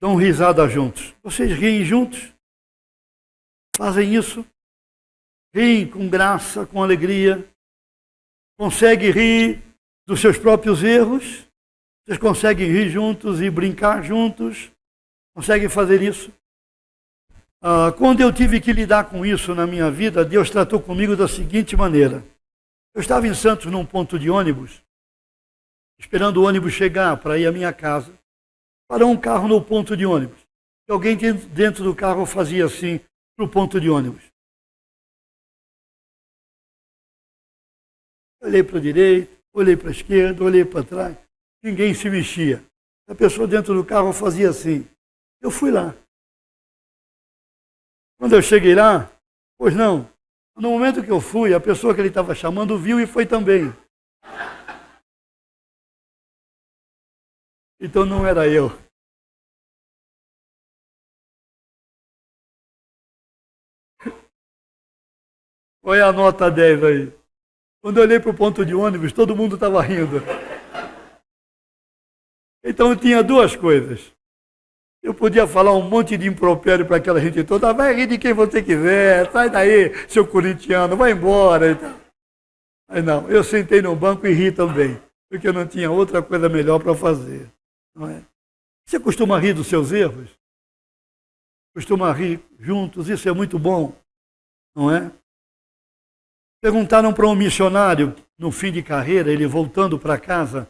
dão 0.00 0.16
risada 0.16 0.68
juntos? 0.68 1.14
Vocês 1.22 1.52
riem 1.52 1.84
juntos? 1.84 2.35
Fazem 3.76 4.14
isso? 4.14 4.42
Riem 5.54 5.86
com 5.86 6.08
graça, 6.08 6.64
com 6.64 6.82
alegria? 6.82 7.46
Conseguem 8.58 9.10
rir 9.10 9.62
dos 10.06 10.18
seus 10.18 10.38
próprios 10.38 10.82
erros? 10.82 11.46
Vocês 12.02 12.18
conseguem 12.18 12.70
rir 12.72 12.88
juntos 12.88 13.42
e 13.42 13.50
brincar 13.50 14.02
juntos? 14.02 14.70
Conseguem 15.34 15.68
fazer 15.68 16.00
isso? 16.00 16.32
Ah, 17.62 17.92
quando 17.92 18.22
eu 18.22 18.32
tive 18.32 18.62
que 18.62 18.72
lidar 18.72 19.10
com 19.10 19.26
isso 19.26 19.54
na 19.54 19.66
minha 19.66 19.90
vida, 19.90 20.24
Deus 20.24 20.48
tratou 20.48 20.80
comigo 20.80 21.14
da 21.14 21.28
seguinte 21.28 21.76
maneira. 21.76 22.24
Eu 22.94 23.02
estava 23.02 23.28
em 23.28 23.34
Santos 23.34 23.66
num 23.66 23.84
ponto 23.84 24.18
de 24.18 24.30
ônibus, 24.30 24.82
esperando 25.98 26.38
o 26.38 26.46
ônibus 26.46 26.72
chegar 26.72 27.14
para 27.18 27.36
ir 27.36 27.46
à 27.46 27.52
minha 27.52 27.74
casa. 27.74 28.18
Parou 28.88 29.10
um 29.10 29.20
carro 29.20 29.46
no 29.46 29.62
ponto 29.62 29.94
de 29.94 30.06
ônibus. 30.06 30.40
E 30.88 30.92
alguém 30.92 31.14
dentro 31.14 31.84
do 31.84 31.94
carro 31.94 32.24
fazia 32.24 32.64
assim 32.64 33.00
para 33.36 33.44
o 33.44 33.50
ponto 33.50 33.78
de 33.78 33.90
ônibus. 33.90 34.24
Olhei 38.40 38.64
para 38.64 38.78
a 38.78 38.80
direita, 38.80 39.36
olhei 39.52 39.76
para 39.76 39.88
a 39.88 39.92
esquerda, 39.92 40.42
olhei 40.42 40.64
para 40.64 40.82
trás. 40.82 41.16
Ninguém 41.62 41.92
se 41.92 42.08
mexia. 42.08 42.64
A 43.06 43.14
pessoa 43.14 43.46
dentro 43.46 43.74
do 43.74 43.84
carro 43.84 44.12
fazia 44.12 44.48
assim. 44.48 44.88
Eu 45.40 45.50
fui 45.50 45.70
lá. 45.70 45.94
Quando 48.18 48.34
eu 48.34 48.42
cheguei 48.42 48.74
lá, 48.74 49.10
pois 49.58 49.74
não, 49.76 50.10
no 50.56 50.70
momento 50.70 51.02
que 51.02 51.10
eu 51.10 51.20
fui, 51.20 51.52
a 51.52 51.60
pessoa 51.60 51.94
que 51.94 52.00
ele 52.00 52.08
estava 52.08 52.34
chamando 52.34 52.78
viu 52.78 52.98
e 52.98 53.06
foi 53.06 53.26
também. 53.26 53.64
Então 57.78 58.06
não 58.06 58.26
era 58.26 58.48
eu. 58.48 58.70
Olha 65.88 66.06
a 66.06 66.12
nota 66.12 66.50
10 66.50 66.82
aí. 66.82 67.12
Quando 67.80 67.98
eu 67.98 68.02
olhei 68.02 68.18
para 68.18 68.32
o 68.32 68.34
ponto 68.34 68.66
de 68.66 68.74
ônibus, 68.74 69.12
todo 69.12 69.36
mundo 69.36 69.54
estava 69.54 69.80
rindo. 69.80 70.16
Então 72.64 72.90
eu 72.90 72.96
tinha 72.96 73.22
duas 73.22 73.54
coisas. 73.54 74.12
Eu 75.00 75.14
podia 75.14 75.46
falar 75.46 75.72
um 75.74 75.88
monte 75.88 76.16
de 76.18 76.26
impropério 76.26 76.84
para 76.84 76.96
aquela 76.96 77.20
gente 77.20 77.44
toda, 77.44 77.72
vai 77.72 77.94
rir 77.94 78.08
de 78.08 78.18
quem 78.18 78.32
você 78.32 78.60
quiser, 78.60 79.30
sai 79.30 79.48
daí, 79.48 79.94
seu 80.08 80.26
corintiano, 80.26 80.96
vai 80.96 81.12
embora. 81.12 81.78
Mas 82.90 83.04
não, 83.04 83.30
eu 83.30 83.44
sentei 83.44 83.80
no 83.80 83.94
banco 83.94 84.26
e 84.26 84.32
ri 84.32 84.50
também, 84.50 85.00
porque 85.30 85.46
eu 85.46 85.52
não 85.52 85.68
tinha 85.68 85.88
outra 85.88 86.20
coisa 86.20 86.48
melhor 86.48 86.82
para 86.82 86.96
fazer. 86.96 87.48
Não 87.94 88.08
é? 88.08 88.24
Você 88.84 88.98
costuma 88.98 89.38
rir 89.38 89.54
dos 89.54 89.68
seus 89.68 89.92
erros? 89.92 90.36
Costuma 91.72 92.12
rir 92.12 92.44
juntos, 92.58 93.08
isso 93.08 93.28
é 93.28 93.32
muito 93.32 93.56
bom, 93.56 93.94
não 94.74 94.90
é? 94.90 95.12
Perguntaram 96.60 97.12
para 97.12 97.26
um 97.26 97.34
missionário, 97.34 98.14
no 98.38 98.50
fim 98.50 98.72
de 98.72 98.82
carreira, 98.82 99.30
ele 99.30 99.46
voltando 99.46 99.98
para 99.98 100.18
casa, 100.18 100.68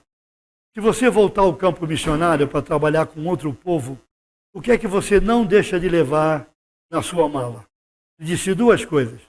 se 0.74 0.80
você 0.80 1.08
voltar 1.08 1.40
ao 1.40 1.56
campo 1.56 1.86
missionário 1.86 2.46
para 2.46 2.60
trabalhar 2.60 3.06
com 3.06 3.24
outro 3.24 3.52
povo, 3.54 3.98
o 4.52 4.60
que 4.60 4.70
é 4.70 4.78
que 4.78 4.86
você 4.86 5.18
não 5.18 5.44
deixa 5.44 5.80
de 5.80 5.88
levar 5.88 6.46
na 6.90 7.02
sua 7.02 7.28
mala? 7.28 7.66
Disse 8.18 8.54
duas 8.54 8.84
coisas. 8.84 9.20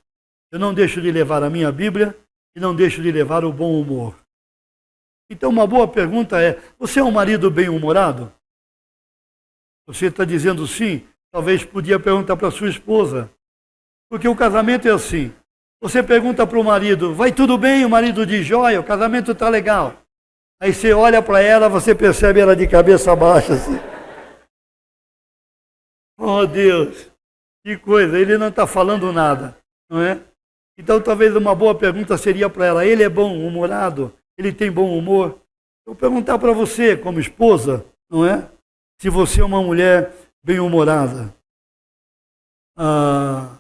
Eu 0.52 0.60
não 0.60 0.74
deixo 0.74 1.02
de 1.02 1.12
levar 1.12 1.44
a 1.44 1.50
minha 1.50 1.72
Bíblia 1.72 2.18
e 2.56 2.60
não 2.60 2.76
deixo 2.76 3.02
de 3.02 3.12
levar 3.12 3.46
o 3.46 3.54
bom 3.54 3.80
humor. 3.80 4.16
Então, 5.30 5.50
uma 5.50 5.68
boa 5.68 5.88
pergunta 5.88 6.42
é: 6.42 6.62
você 6.80 7.00
é 7.00 7.04
um 7.04 7.12
marido 7.12 7.52
bem-humorado? 7.52 8.34
Você 9.86 10.08
está 10.08 10.26
dizendo 10.26 10.68
sim? 10.68 11.08
Talvez 11.32 11.64
podia 11.64 12.00
perguntar 12.00 12.36
para 12.36 12.52
sua 12.52 12.70
esposa. 12.70 13.30
Porque 14.10 14.28
o 14.28 14.36
casamento 14.36 14.88
é 14.88 14.92
assim. 14.92 15.34
Você 15.82 16.02
pergunta 16.02 16.46
para 16.48 16.60
o 16.60 16.64
marido, 16.64 17.14
vai 17.14 17.32
tudo 17.32 17.58
bem? 17.58 17.86
O 17.86 17.90
marido 17.90 18.26
diz, 18.26 18.46
joia, 18.46 18.80
o 18.80 18.84
casamento 18.84 19.32
está 19.32 19.48
legal. 19.48 19.94
Aí 20.60 20.74
você 20.74 20.92
olha 20.92 21.22
para 21.22 21.40
ela, 21.40 21.70
você 21.70 21.94
percebe 21.94 22.40
ela 22.40 22.56
de 22.56 22.68
cabeça 22.68 23.16
baixa 23.16 23.54
assim. 23.54 23.78
Oh 26.20 26.48
Deus, 26.48 27.12
que 27.64 27.78
coisa, 27.78 28.18
ele 28.18 28.40
não 28.40 28.48
está 28.48 28.66
falando 28.66 29.14
nada, 29.14 29.56
não 29.88 30.02
é? 30.02 30.20
Então 30.76 31.00
talvez 31.00 31.36
uma 31.36 31.54
boa 31.54 31.78
pergunta 31.78 32.18
seria 32.18 32.50
para 32.50 32.66
ela: 32.66 32.86
ele 32.86 33.04
é 33.04 33.10
bom 33.10 33.38
humorado? 33.38 34.12
Ele 34.36 34.52
tem 34.52 34.72
bom 34.72 34.98
humor? 34.98 35.40
Eu 35.86 35.94
vou 35.94 35.96
perguntar 35.96 36.40
para 36.40 36.52
você, 36.54 36.98
como 36.98 37.20
esposa, 37.20 37.86
não 38.10 38.26
é? 38.26 38.50
Se 39.00 39.10
você 39.10 39.42
é 39.42 39.46
uma 39.46 39.62
mulher 39.62 40.12
bem 40.44 40.60
humorada. 40.60 41.34
Ah, 42.76 43.57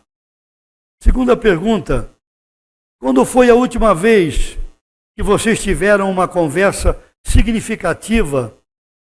segunda 1.01 1.35
pergunta: 1.35 2.13
quando 2.99 3.25
foi 3.25 3.49
a 3.49 3.55
última 3.55 3.93
vez 3.93 4.57
que 5.15 5.23
vocês 5.23 5.61
tiveram 5.61 6.11
uma 6.11 6.27
conversa 6.27 7.01
significativa 7.25 8.55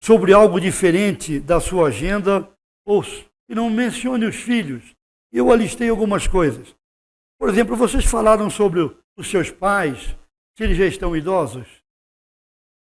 sobre 0.03 0.33
algo 0.33 0.59
diferente 0.59 1.39
da 1.39 1.59
sua 1.59 1.87
agenda 1.87 2.49
ou 2.85 3.03
e 3.47 3.55
não 3.55 3.69
mencione 3.69 4.25
os 4.25 4.35
filhos. 4.35 4.95
Eu 5.31 5.51
alistei 5.51 5.89
algumas 5.89 6.27
coisas. 6.27 6.75
Por 7.37 7.49
exemplo, 7.49 7.75
vocês 7.75 8.05
falaram 8.05 8.49
sobre 8.49 8.79
os 9.17 9.29
seus 9.29 9.49
pais, 9.49 10.15
se 10.57 10.63
eles 10.63 10.77
já 10.77 10.85
estão 10.85 11.15
idosos. 11.15 11.67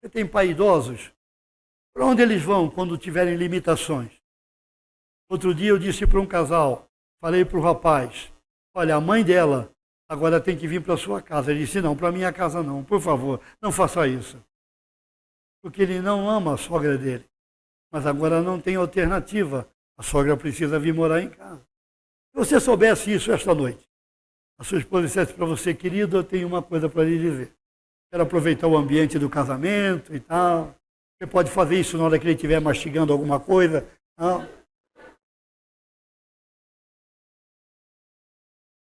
Você 0.00 0.08
tem 0.08 0.26
pai 0.26 0.50
idosos? 0.50 1.12
Para 1.92 2.06
onde 2.06 2.22
eles 2.22 2.42
vão 2.42 2.70
quando 2.70 2.98
tiverem 2.98 3.36
limitações? 3.36 4.12
Outro 5.28 5.54
dia 5.54 5.70
eu 5.70 5.78
disse 5.78 6.06
para 6.06 6.20
um 6.20 6.26
casal, 6.26 6.88
falei 7.20 7.44
para 7.44 7.58
o 7.58 7.62
rapaz, 7.62 8.32
olha, 8.74 8.96
a 8.96 9.00
mãe 9.00 9.24
dela 9.24 9.70
agora 10.08 10.40
tem 10.40 10.56
que 10.56 10.66
vir 10.66 10.82
para 10.82 10.96
sua 10.96 11.22
casa. 11.22 11.50
Ele 11.50 11.60
disse, 11.60 11.80
não, 11.80 11.96
para 11.96 12.12
minha 12.12 12.32
casa 12.32 12.62
não, 12.62 12.84
por 12.84 13.00
favor, 13.00 13.40
não 13.62 13.72
faça 13.72 14.06
isso. 14.06 14.42
Porque 15.62 15.82
ele 15.82 16.00
não 16.00 16.28
ama 16.28 16.54
a 16.54 16.56
sogra 16.58 16.98
dele. 16.98 17.24
Mas 17.90 18.06
agora 18.06 18.42
não 18.42 18.60
tem 18.60 18.76
alternativa. 18.76 19.68
A 19.96 20.02
sogra 20.02 20.36
precisa 20.36 20.78
vir 20.78 20.92
morar 20.92 21.22
em 21.22 21.30
casa. 21.30 21.62
Se 22.32 22.36
você 22.38 22.60
soubesse 22.60 23.14
isso 23.14 23.30
esta 23.30 23.54
noite, 23.54 23.88
a 24.58 24.64
sua 24.64 24.78
esposa 24.78 25.06
dissesse 25.06 25.32
para 25.32 25.46
você, 25.46 25.72
querido, 25.72 26.16
eu 26.16 26.24
tenho 26.24 26.46
uma 26.46 26.62
coisa 26.62 26.88
para 26.88 27.04
lhe 27.04 27.18
dizer. 27.18 27.52
Quero 28.10 28.24
aproveitar 28.24 28.66
o 28.66 28.76
ambiente 28.76 29.18
do 29.18 29.30
casamento 29.30 30.14
e 30.14 30.20
tal. 30.20 30.74
Você 31.16 31.26
pode 31.26 31.50
fazer 31.50 31.78
isso 31.78 31.96
na 31.96 32.04
hora 32.04 32.18
que 32.18 32.24
ele 32.24 32.34
estiver 32.34 32.60
mastigando 32.60 33.12
alguma 33.12 33.40
coisa. 33.40 33.86
Não. 34.18 34.46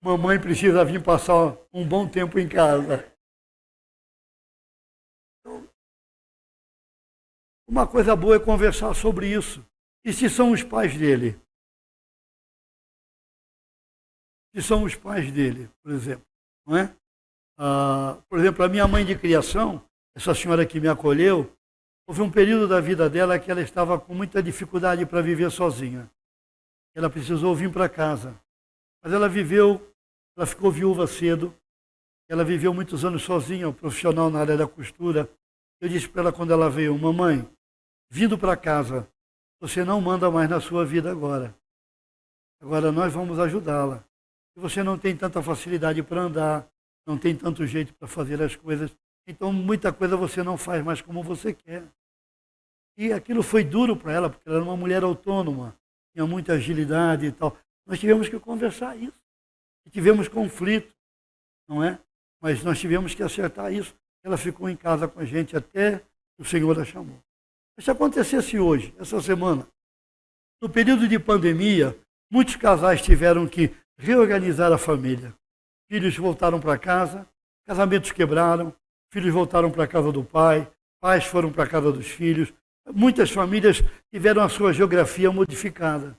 Mamãe 0.03 0.41
precisa 0.41 0.85
vir 0.85 1.01
passar 1.01 1.57
um 1.73 1.89
bom 1.89 2.09
tempo 2.09 2.37
em 2.37 2.49
casa. 2.49 3.09
Uma 7.69 7.87
coisa 7.87 8.17
boa 8.17 8.35
é 8.35 8.41
conversar 8.41 8.93
sobre 8.95 9.33
isso. 9.33 9.65
E 10.05 10.13
se 10.13 10.29
são 10.29 10.51
os 10.51 10.65
pais 10.65 10.99
dele? 10.99 11.41
Se 14.53 14.61
são 14.61 14.83
os 14.83 14.97
pais 14.97 15.31
dele, 15.31 15.71
por 15.85 15.93
exemplo. 15.93 16.27
Não 16.67 16.77
é? 16.77 16.97
Ah, 17.57 18.21
por 18.29 18.41
exemplo, 18.41 18.65
a 18.65 18.69
minha 18.69 18.89
mãe 18.89 19.07
de 19.07 19.17
criação, 19.17 19.89
essa 20.17 20.35
senhora 20.35 20.67
que 20.67 20.81
me 20.81 20.89
acolheu, 20.89 21.57
houve 22.09 22.23
um 22.23 22.31
período 22.31 22.67
da 22.67 22.81
vida 22.81 23.09
dela 23.09 23.39
que 23.39 23.53
ela 23.53 23.63
estava 23.63 24.01
com 24.01 24.17
muita 24.17 24.43
dificuldade 24.43 25.07
para 25.07 25.23
viver 25.23 25.49
sozinha. 25.49 26.11
Ela 26.93 27.09
precisou 27.09 27.55
vir 27.55 27.73
para 27.73 27.89
casa. 27.89 28.37
Mas 29.01 29.13
ela 29.13 29.29
viveu 29.29 29.92
ela 30.37 30.47
ficou 30.47 30.71
viúva 30.71 31.07
cedo. 31.07 31.55
Ela 32.29 32.45
viveu 32.45 32.73
muitos 32.73 33.05
anos 33.05 33.23
sozinha, 33.23 33.69
um 33.69 33.73
profissional 33.73 34.31
na 34.31 34.41
área 34.41 34.57
da 34.57 34.67
costura. 34.67 35.29
Eu 35.81 35.89
disse 35.89 36.09
para 36.09 36.23
ela 36.23 36.33
quando 36.33 36.53
ela 36.53 36.71
veio, 36.71 36.97
mamãe, 36.97 37.47
vindo 38.11 38.39
para 38.39 38.57
casa, 38.57 39.09
você 39.61 39.85
não 39.85 40.01
manda 40.01 40.31
mais 40.31 40.49
na 40.49 40.61
sua 40.61 40.85
vida 40.85 41.11
agora. 41.11 41.55
Agora 42.61 42.93
nós 42.93 43.13
vamos 43.13 43.39
ajudá-la. 43.39 44.05
Se 44.55 44.61
você 44.61 44.83
não 44.83 44.99
tem 44.99 45.17
tanta 45.17 45.43
facilidade 45.43 46.03
para 46.03 46.23
andar, 46.23 46.69
não 47.07 47.19
tem 47.19 47.35
tanto 47.35 47.67
jeito 47.67 47.93
para 47.95 48.07
fazer 48.07 48.41
as 48.43 48.55
coisas, 48.55 48.95
então 49.27 49.53
muita 49.53 49.93
coisa 49.93 50.17
você 50.17 50.43
não 50.43 50.57
faz 50.57 50.85
mais 50.85 51.01
como 51.01 51.23
você 51.23 51.53
quer. 51.53 51.85
E 52.97 53.13
aquilo 53.13 53.43
foi 53.43 53.65
duro 53.65 53.97
para 53.97 54.13
ela, 54.13 54.31
porque 54.31 54.49
ela 54.49 54.59
era 54.59 54.65
uma 54.65 54.77
mulher 54.77 55.03
autônoma, 55.03 55.77
tinha 56.13 56.27
muita 56.27 56.53
agilidade 56.53 57.27
e 57.27 57.33
tal. 57.33 57.57
Nós 57.87 57.99
tivemos 57.99 58.29
que 58.29 58.39
conversar 58.39 58.97
isso. 58.97 59.22
E 59.87 59.91
tivemos 59.91 60.29
conflito, 60.29 60.95
não 61.69 61.83
é? 61.83 61.99
Mas 62.41 62.63
nós 62.63 62.79
tivemos 62.79 63.15
que 63.15 63.23
acertar 63.23 63.73
isso. 63.73 63.95
Ela 64.25 64.37
ficou 64.37 64.69
em 64.69 64.77
casa 64.77 65.09
com 65.09 65.21
a 65.21 65.25
gente 65.25 65.57
até 65.57 66.03
o 66.39 66.45
Senhor 66.45 66.79
a 66.79 66.85
chamou. 66.85 67.19
Se 67.81 67.91
acontecesse 67.91 68.59
hoje, 68.59 68.95
essa 68.99 69.21
semana, 69.21 69.67
no 70.61 70.69
período 70.69 71.09
de 71.09 71.19
pandemia, 71.19 71.99
muitos 72.31 72.55
casais 72.57 73.03
tiveram 73.03 73.49
que 73.49 73.75
reorganizar 73.99 74.73
a 74.73 74.79
família. 74.79 75.35
Filhos 75.91 76.17
voltaram 76.17 76.61
para 76.61 76.79
casa, 76.79 77.27
casamentos 77.67 78.13
quebraram, 78.13 78.75
filhos 79.13 79.33
voltaram 79.33 79.71
para 79.71 79.85
a 79.85 79.89
casa 79.89 80.13
do 80.13 80.23
pai, 80.23 80.71
pais 81.01 81.25
foram 81.25 81.53
para 81.53 81.65
a 81.65 81.69
casa 81.69 81.91
dos 81.91 82.07
filhos. 82.07 82.53
Muitas 82.95 83.31
famílias 83.31 83.83
tiveram 84.13 84.43
a 84.43 84.49
sua 84.49 84.73
geografia 84.73 85.31
modificada. 85.31 86.17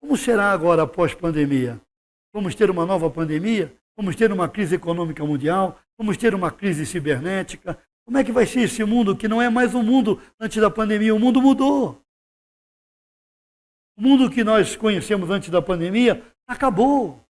Como 0.00 0.16
será 0.16 0.52
agora 0.52 0.82
após 0.82 1.14
pandemia? 1.14 1.80
Vamos 2.34 2.56
ter 2.56 2.68
uma 2.68 2.84
nova 2.84 3.08
pandemia? 3.08 3.72
Vamos 3.96 4.16
ter 4.16 4.32
uma 4.32 4.48
crise 4.48 4.74
econômica 4.74 5.24
mundial? 5.24 5.78
Vamos 5.96 6.16
ter 6.16 6.34
uma 6.34 6.50
crise 6.50 6.84
cibernética? 6.84 7.80
Como 8.04 8.18
é 8.18 8.24
que 8.24 8.32
vai 8.32 8.44
ser 8.44 8.62
esse 8.62 8.84
mundo 8.84 9.16
que 9.16 9.28
não 9.28 9.40
é 9.40 9.48
mais 9.48 9.72
o 9.72 9.78
um 9.78 9.84
mundo 9.84 10.20
antes 10.40 10.60
da 10.60 10.68
pandemia? 10.68 11.14
O 11.14 11.18
mundo 11.20 11.40
mudou. 11.40 12.02
O 13.96 14.02
mundo 14.02 14.28
que 14.28 14.42
nós 14.42 14.74
conhecemos 14.74 15.30
antes 15.30 15.48
da 15.48 15.62
pandemia 15.62 16.24
acabou. 16.44 17.24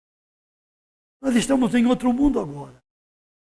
Nós 1.20 1.36
estamos 1.36 1.74
em 1.74 1.84
outro 1.84 2.10
mundo 2.10 2.40
agora. 2.40 2.82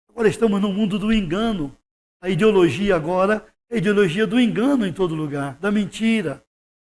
Agora 0.08 0.28
estamos 0.28 0.58
no 0.58 0.72
mundo 0.72 0.98
do 0.98 1.12
engano. 1.12 1.76
A 2.22 2.30
ideologia 2.30 2.96
agora 2.96 3.46
é 3.68 3.74
a 3.74 3.78
ideologia 3.78 4.26
do 4.26 4.40
engano 4.40 4.86
em 4.86 4.92
todo 4.92 5.14
lugar, 5.14 5.58
da 5.58 5.70
mentira, 5.70 6.42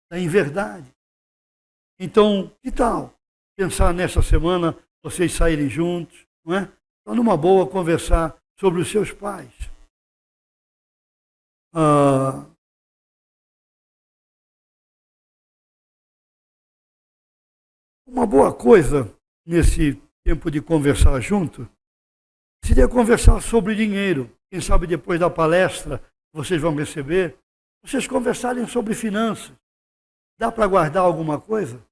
da 0.10 0.18
inverdade. 0.18 0.90
Então, 2.00 2.50
que 2.62 2.72
tal 2.72 3.14
pensar 3.56 3.94
nessa 3.94 4.22
semana 4.22 4.78
vocês 5.04 5.34
saírem 5.34 5.70
juntos, 5.70 6.26
não 6.46 6.56
é? 6.56 6.72
Para 7.04 7.16
numa 7.16 7.36
boa 7.36 7.70
conversar 7.70 8.38
sobre 8.60 8.82
os 8.82 8.90
seus 8.90 9.12
pais. 9.12 9.54
Ah, 11.74 12.46
uma 18.08 18.26
boa 18.26 18.54
coisa 18.54 19.14
nesse 19.46 20.02
tempo 20.24 20.50
de 20.50 20.62
conversar 20.62 21.20
junto 21.20 21.70
seria 22.64 22.88
conversar 22.88 23.42
sobre 23.42 23.76
dinheiro. 23.76 24.30
Quem 24.50 24.62
sabe 24.62 24.88
depois 24.88 25.20
da 25.20 25.30
palestra 25.30 26.02
vocês 26.34 26.62
vão 26.62 26.76
receber, 26.76 27.38
vocês 27.84 28.08
conversarem 28.08 28.66
sobre 28.68 28.96
finanças. 28.96 29.52
Dá 30.40 30.52
para 30.52 30.66
guardar 30.66 31.04
alguma 31.04 31.40
coisa? 31.40 31.84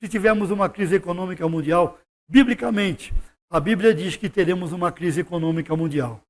Se 0.00 0.08
tivermos 0.08 0.50
uma 0.50 0.68
crise 0.68 0.94
econômica 0.94 1.48
mundial, 1.48 1.98
biblicamente, 2.28 3.12
a 3.50 3.58
Bíblia 3.58 3.92
diz 3.92 4.16
que 4.16 4.28
teremos 4.28 4.72
uma 4.72 4.92
crise 4.92 5.20
econômica 5.20 5.74
mundial. 5.74 6.22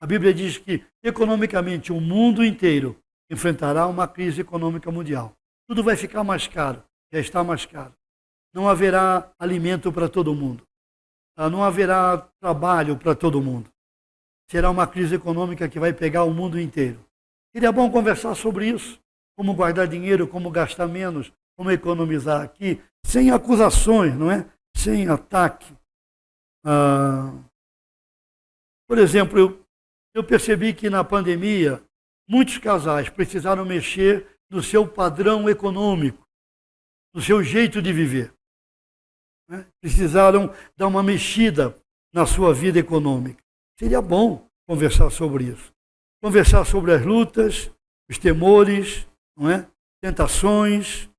A 0.00 0.06
Bíblia 0.06 0.32
diz 0.32 0.56
que, 0.56 0.84
economicamente, 1.02 1.92
o 1.92 2.00
mundo 2.00 2.44
inteiro 2.44 2.96
enfrentará 3.28 3.86
uma 3.86 4.06
crise 4.06 4.40
econômica 4.40 4.90
mundial. 4.90 5.34
Tudo 5.68 5.82
vai 5.82 5.96
ficar 5.96 6.22
mais 6.22 6.46
caro, 6.46 6.82
já 7.12 7.18
está 7.18 7.42
mais 7.42 7.66
caro. 7.66 7.92
Não 8.54 8.68
haverá 8.68 9.30
alimento 9.38 9.92
para 9.92 10.08
todo 10.08 10.34
mundo. 10.34 10.62
Ah, 11.36 11.50
não 11.50 11.64
haverá 11.64 12.18
trabalho 12.40 12.96
para 12.96 13.14
todo 13.14 13.42
mundo. 13.42 13.70
Será 14.48 14.70
uma 14.70 14.86
crise 14.86 15.14
econômica 15.14 15.68
que 15.68 15.78
vai 15.78 15.92
pegar 15.92 16.24
o 16.24 16.34
mundo 16.34 16.58
inteiro. 16.58 17.04
Seria 17.52 17.72
bom 17.72 17.90
conversar 17.90 18.34
sobre 18.34 18.68
isso. 18.68 19.00
Como 19.36 19.54
guardar 19.54 19.86
dinheiro, 19.86 20.28
como 20.28 20.50
gastar 20.50 20.86
menos, 20.86 21.32
como 21.60 21.70
economizar 21.70 22.40
aqui, 22.40 22.82
sem 23.04 23.30
acusações, 23.30 24.14
não 24.16 24.30
é? 24.30 24.50
Sem 24.74 25.08
ataque. 25.08 25.76
Ah, 26.64 27.38
por 28.88 28.96
exemplo, 28.96 29.38
eu, 29.38 29.66
eu 30.14 30.24
percebi 30.24 30.72
que 30.72 30.88
na 30.88 31.04
pandemia 31.04 31.84
muitos 32.26 32.56
casais 32.56 33.10
precisaram 33.10 33.66
mexer 33.66 34.26
no 34.48 34.62
seu 34.62 34.88
padrão 34.88 35.50
econômico, 35.50 36.26
no 37.14 37.20
seu 37.20 37.42
jeito 37.44 37.82
de 37.82 37.92
viver. 37.92 38.32
Né? 39.46 39.66
Precisaram 39.82 40.54
dar 40.78 40.86
uma 40.86 41.02
mexida 41.02 41.76
na 42.10 42.24
sua 42.24 42.54
vida 42.54 42.78
econômica. 42.78 43.44
Seria 43.78 44.00
bom 44.00 44.48
conversar 44.66 45.10
sobre 45.10 45.44
isso. 45.44 45.70
Conversar 46.22 46.64
sobre 46.64 46.94
as 46.94 47.04
lutas, 47.04 47.70
os 48.08 48.16
temores, 48.16 49.06
não 49.36 49.50
é? 49.50 49.70
tentações, 50.00 51.09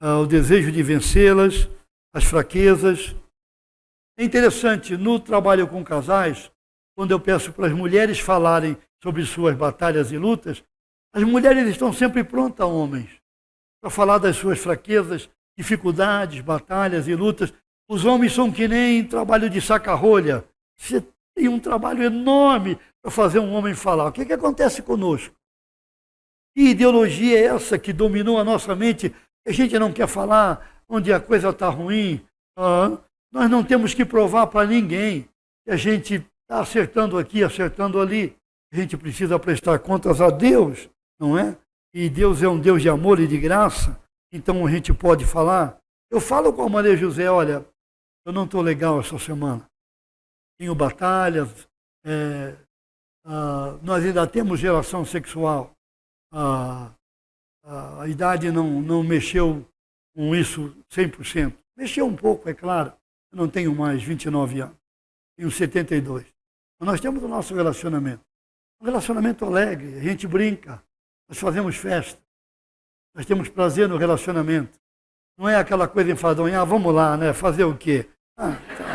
ah, 0.00 0.18
o 0.18 0.26
desejo 0.26 0.70
de 0.70 0.82
vencê-las, 0.82 1.68
as 2.14 2.24
fraquezas. 2.24 3.14
É 4.18 4.24
interessante, 4.24 4.96
no 4.96 5.20
trabalho 5.20 5.66
com 5.68 5.84
casais, 5.84 6.50
quando 6.96 7.10
eu 7.10 7.20
peço 7.20 7.52
para 7.52 7.66
as 7.66 7.72
mulheres 7.72 8.18
falarem 8.18 8.76
sobre 9.02 9.24
suas 9.24 9.54
batalhas 9.54 10.10
e 10.12 10.18
lutas, 10.18 10.64
as 11.14 11.22
mulheres 11.22 11.68
estão 11.68 11.92
sempre 11.92 12.24
prontas, 12.24 12.66
homens, 12.66 13.10
para 13.80 13.90
falar 13.90 14.18
das 14.18 14.36
suas 14.36 14.58
fraquezas, 14.58 15.28
dificuldades, 15.56 16.40
batalhas 16.40 17.08
e 17.08 17.14
lutas. 17.14 17.52
Os 17.88 18.04
homens 18.04 18.34
são 18.34 18.50
que 18.50 18.66
nem 18.66 19.06
trabalho 19.06 19.48
de 19.48 19.60
saca-rolha. 19.60 20.44
Você 20.78 21.02
tem 21.34 21.48
um 21.48 21.58
trabalho 21.58 22.02
enorme 22.02 22.78
para 23.02 23.10
fazer 23.10 23.38
um 23.38 23.52
homem 23.52 23.74
falar. 23.74 24.08
O 24.08 24.12
que, 24.12 24.24
que 24.24 24.32
acontece 24.32 24.82
conosco? 24.82 25.34
Que 26.54 26.70
ideologia 26.70 27.38
é 27.38 27.44
essa 27.44 27.78
que 27.78 27.92
dominou 27.92 28.38
a 28.38 28.44
nossa 28.44 28.74
mente 28.74 29.14
a 29.46 29.52
gente 29.52 29.78
não 29.78 29.92
quer 29.92 30.08
falar 30.08 30.82
onde 30.88 31.12
a 31.12 31.20
coisa 31.20 31.50
está 31.50 31.68
ruim. 31.68 32.24
Ah, 32.56 32.98
nós 33.32 33.50
não 33.50 33.62
temos 33.62 33.94
que 33.94 34.04
provar 34.04 34.46
para 34.46 34.66
ninguém 34.66 35.28
que 35.64 35.70
a 35.70 35.76
gente 35.76 36.26
está 36.42 36.60
acertando 36.60 37.18
aqui, 37.18 37.42
acertando 37.42 38.00
ali. 38.00 38.36
A 38.72 38.76
gente 38.76 38.96
precisa 38.96 39.38
prestar 39.38 39.78
contas 39.78 40.20
a 40.20 40.30
Deus, 40.30 40.88
não 41.20 41.38
é? 41.38 41.56
E 41.94 42.08
Deus 42.08 42.42
é 42.42 42.48
um 42.48 42.58
Deus 42.58 42.82
de 42.82 42.88
amor 42.88 43.20
e 43.20 43.26
de 43.26 43.38
graça, 43.38 43.98
então 44.32 44.66
a 44.66 44.70
gente 44.70 44.92
pode 44.92 45.24
falar. 45.24 45.78
Eu 46.10 46.20
falo 46.20 46.52
com 46.52 46.62
a 46.62 46.68
Maria 46.68 46.96
José: 46.96 47.30
olha, 47.30 47.66
eu 48.24 48.32
não 48.32 48.44
estou 48.44 48.60
legal 48.60 49.00
essa 49.00 49.18
semana. 49.18 49.66
Tenho 50.58 50.74
batalhas, 50.74 51.68
é, 52.04 52.56
ah, 53.24 53.78
nós 53.82 54.04
ainda 54.04 54.26
temos 54.26 54.60
relação 54.60 55.04
sexual. 55.04 55.72
Ah, 56.32 56.92
a 57.66 58.06
idade 58.06 58.50
não, 58.52 58.80
não 58.80 59.02
mexeu 59.02 59.66
com 60.14 60.34
isso 60.34 60.74
100%. 60.90 61.52
Mexeu 61.76 62.06
um 62.06 62.14
pouco, 62.14 62.48
é 62.48 62.54
claro. 62.54 62.92
Eu 63.32 63.38
não 63.38 63.48
tenho 63.48 63.74
mais 63.74 64.02
29 64.02 64.60
anos, 64.60 64.76
tenho 65.36 65.50
72. 65.50 66.24
Mas 66.78 66.86
nós 66.88 67.00
temos 67.00 67.22
o 67.22 67.28
nosso 67.28 67.54
relacionamento. 67.54 68.24
Um 68.80 68.84
relacionamento 68.84 69.44
alegre, 69.44 69.98
a 69.98 70.02
gente 70.02 70.26
brinca, 70.26 70.82
nós 71.28 71.38
fazemos 71.38 71.76
festa, 71.76 72.20
nós 73.14 73.26
temos 73.26 73.48
prazer 73.48 73.88
no 73.88 73.96
relacionamento. 73.96 74.78
Não 75.38 75.48
é 75.48 75.56
aquela 75.56 75.88
coisa 75.88 76.10
enfadonha, 76.10 76.60
ah, 76.60 76.64
vamos 76.64 76.94
lá, 76.94 77.16
né? 77.16 77.32
Fazer 77.32 77.64
o 77.64 77.76
quê? 77.76 78.08
Ah, 78.38 78.52
tá. 78.76 78.85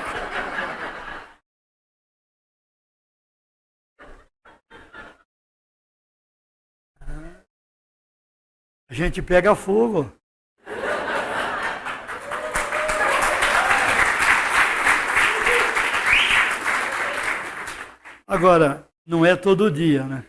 A 8.92 8.94
gente 8.94 9.22
pega 9.22 9.56
fogo. 9.56 10.12
Agora, 18.28 18.86
não 19.06 19.26
é 19.26 19.34
todo 19.38 19.72
dia, 19.72 20.04
né? 20.04 20.26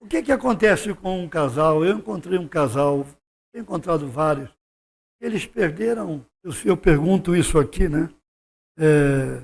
O 0.00 0.06
que, 0.06 0.22
que 0.22 0.30
acontece 0.30 0.94
com 0.94 1.18
um 1.24 1.28
casal? 1.28 1.84
Eu 1.84 1.98
encontrei 1.98 2.38
um 2.38 2.46
casal, 2.46 3.04
tenho 3.52 3.64
encontrado 3.64 4.08
vários. 4.08 4.48
Eles 5.20 5.44
perderam, 5.44 6.24
eu, 6.44 6.52
eu 6.64 6.76
pergunto 6.76 7.34
isso 7.34 7.58
aqui, 7.58 7.88
né? 7.88 8.08
É, 8.78 9.42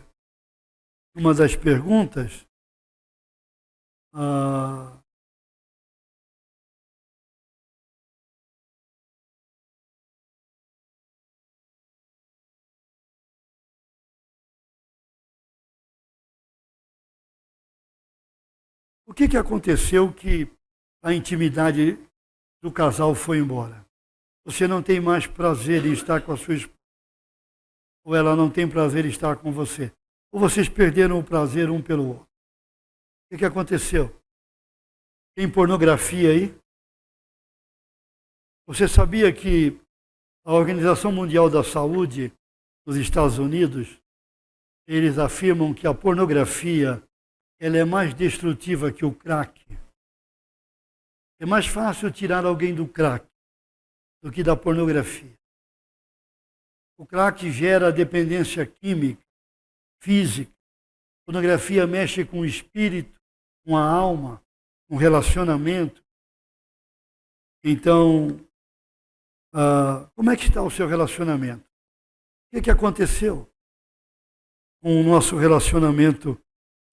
uma 1.17 1.35
das 1.35 1.57
perguntas, 1.57 2.47
ah, 4.13 5.03
o 19.07 19.15
que, 19.15 19.29
que 19.29 19.37
aconteceu 19.37 20.13
que 20.13 20.51
a 21.03 21.15
intimidade 21.15 21.99
do 22.63 22.71
casal 22.71 23.15
foi 23.15 23.39
embora? 23.39 23.87
Você 24.45 24.67
não 24.67 24.83
tem 24.83 25.01
mais 25.01 25.27
prazer 25.27 25.85
em 25.85 25.93
estar 25.93 26.23
com 26.23 26.33
a 26.33 26.37
sua 26.37 26.55
esposa. 26.55 26.79
Ou 28.05 28.15
ela 28.15 28.35
não 28.35 28.51
tem 28.51 28.69
prazer 28.69 29.05
em 29.05 29.11
estar 29.11 29.37
com 29.37 29.53
você. 29.53 29.93
Ou 30.33 30.41
vocês 30.41 30.69
perderam 30.69 31.19
o 31.19 31.25
prazer 31.25 31.71
um 31.71 31.83
pelo 31.83 32.09
outro. 32.09 32.28
O 33.31 33.37
que, 33.37 33.45
aconteceu? 33.45 34.09
Tem 35.37 35.51
pornografia 35.51 36.31
aí? 36.31 36.59
Você 38.67 38.89
sabia 38.89 39.31
que 39.31 39.79
a 40.47 40.55
Organização 40.55 41.13
Mundial 41.13 41.51
da 41.51 41.63
Saúde 41.63 42.33
dos 42.87 42.97
Estados 42.97 43.37
Unidos, 43.37 44.01
eles 44.87 45.19
afirmam 45.19 45.75
que 45.75 45.87
a 45.87 45.93
pornografia 45.93 47.03
ela 47.61 47.77
é 47.77 47.85
mais 47.85 48.15
destrutiva 48.15 48.91
que 48.91 49.05
o 49.05 49.15
crack. 49.15 49.63
É 51.39 51.45
mais 51.45 51.67
fácil 51.67 52.11
tirar 52.11 52.47
alguém 52.47 52.75
do 52.75 52.89
crack 52.89 53.27
do 54.23 54.33
que 54.33 54.43
da 54.43 54.57
pornografia. 54.57 55.37
O 56.97 57.07
crack 57.07 57.51
gera 57.53 57.93
dependência 57.93 58.67
química, 58.67 59.23
física. 60.03 60.51
A 60.51 61.27
pornografia 61.27 61.87
mexe 61.87 62.25
com 62.25 62.41
o 62.41 62.47
espírito, 62.47 63.18
com 63.69 63.77
a 63.77 63.87
alma, 63.87 64.43
o 64.89 64.97
relacionamento. 64.97 66.03
Então, 67.63 68.29
uh, 69.55 70.09
como 70.17 70.31
é 70.31 70.37
que 70.39 70.49
está 70.49 70.63
o 70.63 70.71
seu 70.71 70.89
relacionamento? 70.89 71.69
O 72.47 72.57
que, 72.57 72.63
que 72.63 72.71
aconteceu 72.71 73.47
com 74.83 74.99
o 74.99 75.05
nosso 75.05 75.37
relacionamento 75.37 76.41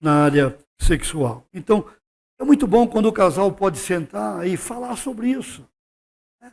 na 0.02 0.22
área 0.24 0.58
sexual? 0.78 1.48
Então, 1.50 1.90
é 2.38 2.44
muito 2.44 2.66
bom 2.66 2.86
quando 2.86 3.06
o 3.06 3.12
casal 3.12 3.50
pode 3.50 3.78
sentar 3.78 4.46
e 4.46 4.58
falar 4.58 4.96
sobre 4.96 5.30
isso. 5.30 5.66
Né? 6.42 6.52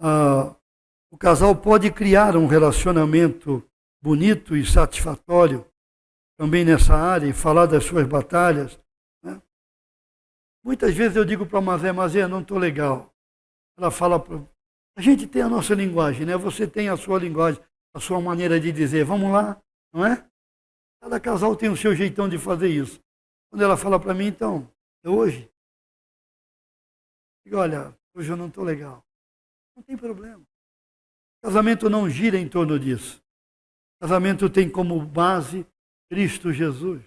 Uh, 0.00 0.54
o 1.10 1.18
casal 1.18 1.56
pode 1.56 1.90
criar 1.90 2.36
um 2.36 2.46
relacionamento 2.46 3.68
bonito 4.00 4.56
e 4.56 4.64
satisfatório 4.64 5.66
também 6.38 6.64
nessa 6.64 6.94
área 6.94 7.26
e 7.26 7.32
falar 7.32 7.66
das 7.66 7.82
suas 7.82 8.06
batalhas, 8.06 8.78
Muitas 10.68 10.94
vezes 10.94 11.16
eu 11.16 11.24
digo 11.24 11.46
para 11.46 11.60
a 11.60 11.62
Mazé, 11.62 11.90
Mazé, 11.92 12.28
não 12.28 12.42
estou 12.42 12.58
legal. 12.58 13.10
Ela 13.78 13.90
fala, 13.90 14.20
pra... 14.20 14.36
a 14.98 15.00
gente 15.00 15.26
tem 15.26 15.40
a 15.40 15.48
nossa 15.48 15.74
linguagem, 15.74 16.26
né? 16.26 16.36
Você 16.36 16.68
tem 16.68 16.90
a 16.90 16.96
sua 16.98 17.18
linguagem, 17.18 17.58
a 17.94 17.98
sua 17.98 18.20
maneira 18.20 18.60
de 18.60 18.70
dizer, 18.70 19.02
vamos 19.02 19.32
lá, 19.32 19.58
não 19.94 20.04
é? 20.04 20.28
Cada 21.00 21.18
casal 21.18 21.56
tem 21.56 21.70
o 21.70 21.76
seu 21.76 21.94
jeitão 21.94 22.28
de 22.28 22.36
fazer 22.36 22.68
isso. 22.68 23.02
Quando 23.48 23.62
ela 23.62 23.78
fala 23.78 23.98
para 23.98 24.12
mim, 24.12 24.26
então, 24.26 24.70
é 25.02 25.08
hoje. 25.08 25.50
Digo, 27.46 27.56
olha, 27.56 27.96
hoje 28.12 28.30
eu 28.30 28.36
não 28.36 28.48
estou 28.48 28.62
legal. 28.62 29.02
Não 29.74 29.82
tem 29.82 29.96
problema. 29.96 30.46
Casamento 31.42 31.88
não 31.88 32.10
gira 32.10 32.36
em 32.36 32.46
torno 32.46 32.78
disso. 32.78 33.24
Casamento 34.02 34.50
tem 34.50 34.70
como 34.70 35.00
base 35.00 35.66
Cristo 36.10 36.52
Jesus. 36.52 37.02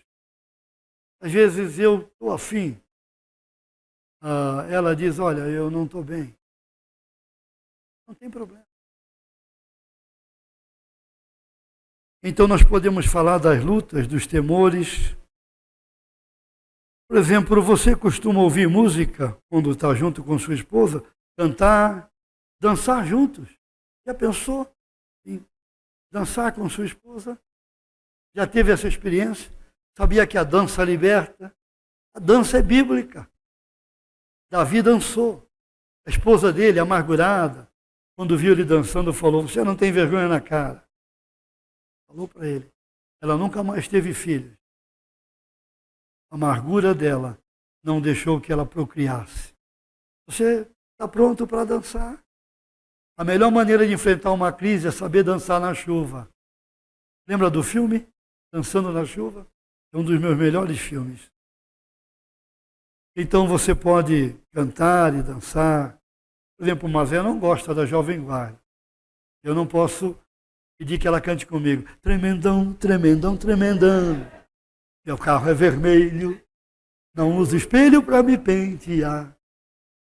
Às 1.22 1.32
vezes 1.32 1.78
eu 1.78 2.08
estou 2.08 2.32
afim, 2.32 2.81
ah, 4.22 4.68
ela 4.70 4.96
diz: 4.96 5.18
Olha, 5.18 5.42
eu 5.42 5.72
não 5.72 5.86
estou 5.86 6.04
bem. 6.04 6.36
Não 8.08 8.14
tem 8.14 8.30
problema. 8.30 8.66
Então 12.24 12.48
nós 12.48 12.64
podemos 12.64 13.08
falar 13.08 13.40
das 13.40 13.64
lutas, 13.64 14.06
dos 14.06 14.28
temores. 14.28 15.18
Por 17.10 17.18
exemplo, 17.18 17.62
você 17.64 17.96
costuma 17.96 18.42
ouvir 18.42 18.70
música 18.70 19.36
quando 19.50 19.72
está 19.72 19.94
junto 19.96 20.24
com 20.24 20.38
sua 20.38 20.54
esposa, 20.54 21.04
cantar, 21.36 22.12
dançar 22.62 23.06
juntos. 23.08 23.50
Já 24.06 24.14
pensou 24.14 24.72
em 25.26 25.44
dançar 26.12 26.54
com 26.54 26.70
sua 26.70 26.86
esposa? 26.86 27.42
Já 28.36 28.46
teve 28.46 28.72
essa 28.72 28.88
experiência? 28.88 29.52
Sabia 29.98 30.28
que 30.28 30.38
a 30.38 30.44
dança 30.44 30.84
liberta? 30.84 31.54
A 32.14 32.20
dança 32.20 32.60
é 32.60 32.62
bíblica. 32.62 33.31
Davi 34.52 34.82
dançou. 34.82 35.48
A 36.06 36.10
esposa 36.10 36.52
dele, 36.52 36.80
amargurada, 36.80 37.72
quando 38.18 38.38
viu 38.38 38.52
ele 38.52 38.66
dançando, 38.66 39.14
falou: 39.14 39.48
Você 39.48 39.64
não 39.64 39.78
tem 39.78 39.92
vergonha 39.92 40.28
na 40.28 40.42
cara. 40.42 40.86
Falou 42.08 42.28
para 42.28 42.46
ele. 42.46 42.70
Ela 43.22 43.38
nunca 43.38 43.64
mais 43.64 43.88
teve 43.88 44.14
filhos. 44.14 44.54
A 46.30 46.36
amargura 46.36 46.94
dela 46.94 47.40
não 47.82 48.02
deixou 48.02 48.42
que 48.42 48.52
ela 48.52 48.66
procriasse. 48.66 49.54
Você 50.28 50.70
está 50.92 51.08
pronto 51.08 51.48
para 51.48 51.64
dançar? 51.64 52.22
A 53.18 53.24
melhor 53.24 53.52
maneira 53.52 53.88
de 53.88 53.94
enfrentar 53.94 54.32
uma 54.32 54.52
crise 54.52 54.88
é 54.88 54.92
saber 54.92 55.24
dançar 55.24 55.62
na 55.62 55.74
chuva. 55.74 56.30
Lembra 57.28 57.50
do 57.50 57.64
filme? 57.64 58.06
Dançando 58.52 58.92
na 58.92 59.06
Chuva? 59.06 59.48
É 59.94 59.98
um 59.98 60.04
dos 60.04 60.20
meus 60.20 60.38
melhores 60.38 60.78
filmes. 60.78 61.31
Então 63.16 63.48
você 63.48 63.76
pode 63.76 64.36
cantar 64.54 65.14
e 65.14 65.22
dançar. 65.22 65.98
Por 66.58 66.66
exemplo, 66.66 66.88
o 66.88 66.92
Mazé 66.92 67.22
não 67.22 67.40
gosta 67.40 67.76
da 67.76 67.86
Jovem 67.86 68.24
Guarda. 68.24 68.60
Eu 69.44 69.54
não 69.54 69.68
posso 69.68 70.18
pedir 70.78 71.00
que 71.00 71.08
ela 71.08 71.20
cante 71.20 71.46
comigo. 71.46 71.84
Tremendão, 72.02 72.74
tremendão, 72.74 73.36
tremendão. 73.36 74.16
Meu 75.06 75.18
carro 75.18 75.50
é 75.50 75.54
vermelho. 75.54 76.42
Não 77.14 77.38
uso 77.38 77.58
espelho 77.58 78.02
para 78.02 78.24
me 78.24 78.38
pentear. 78.38 79.36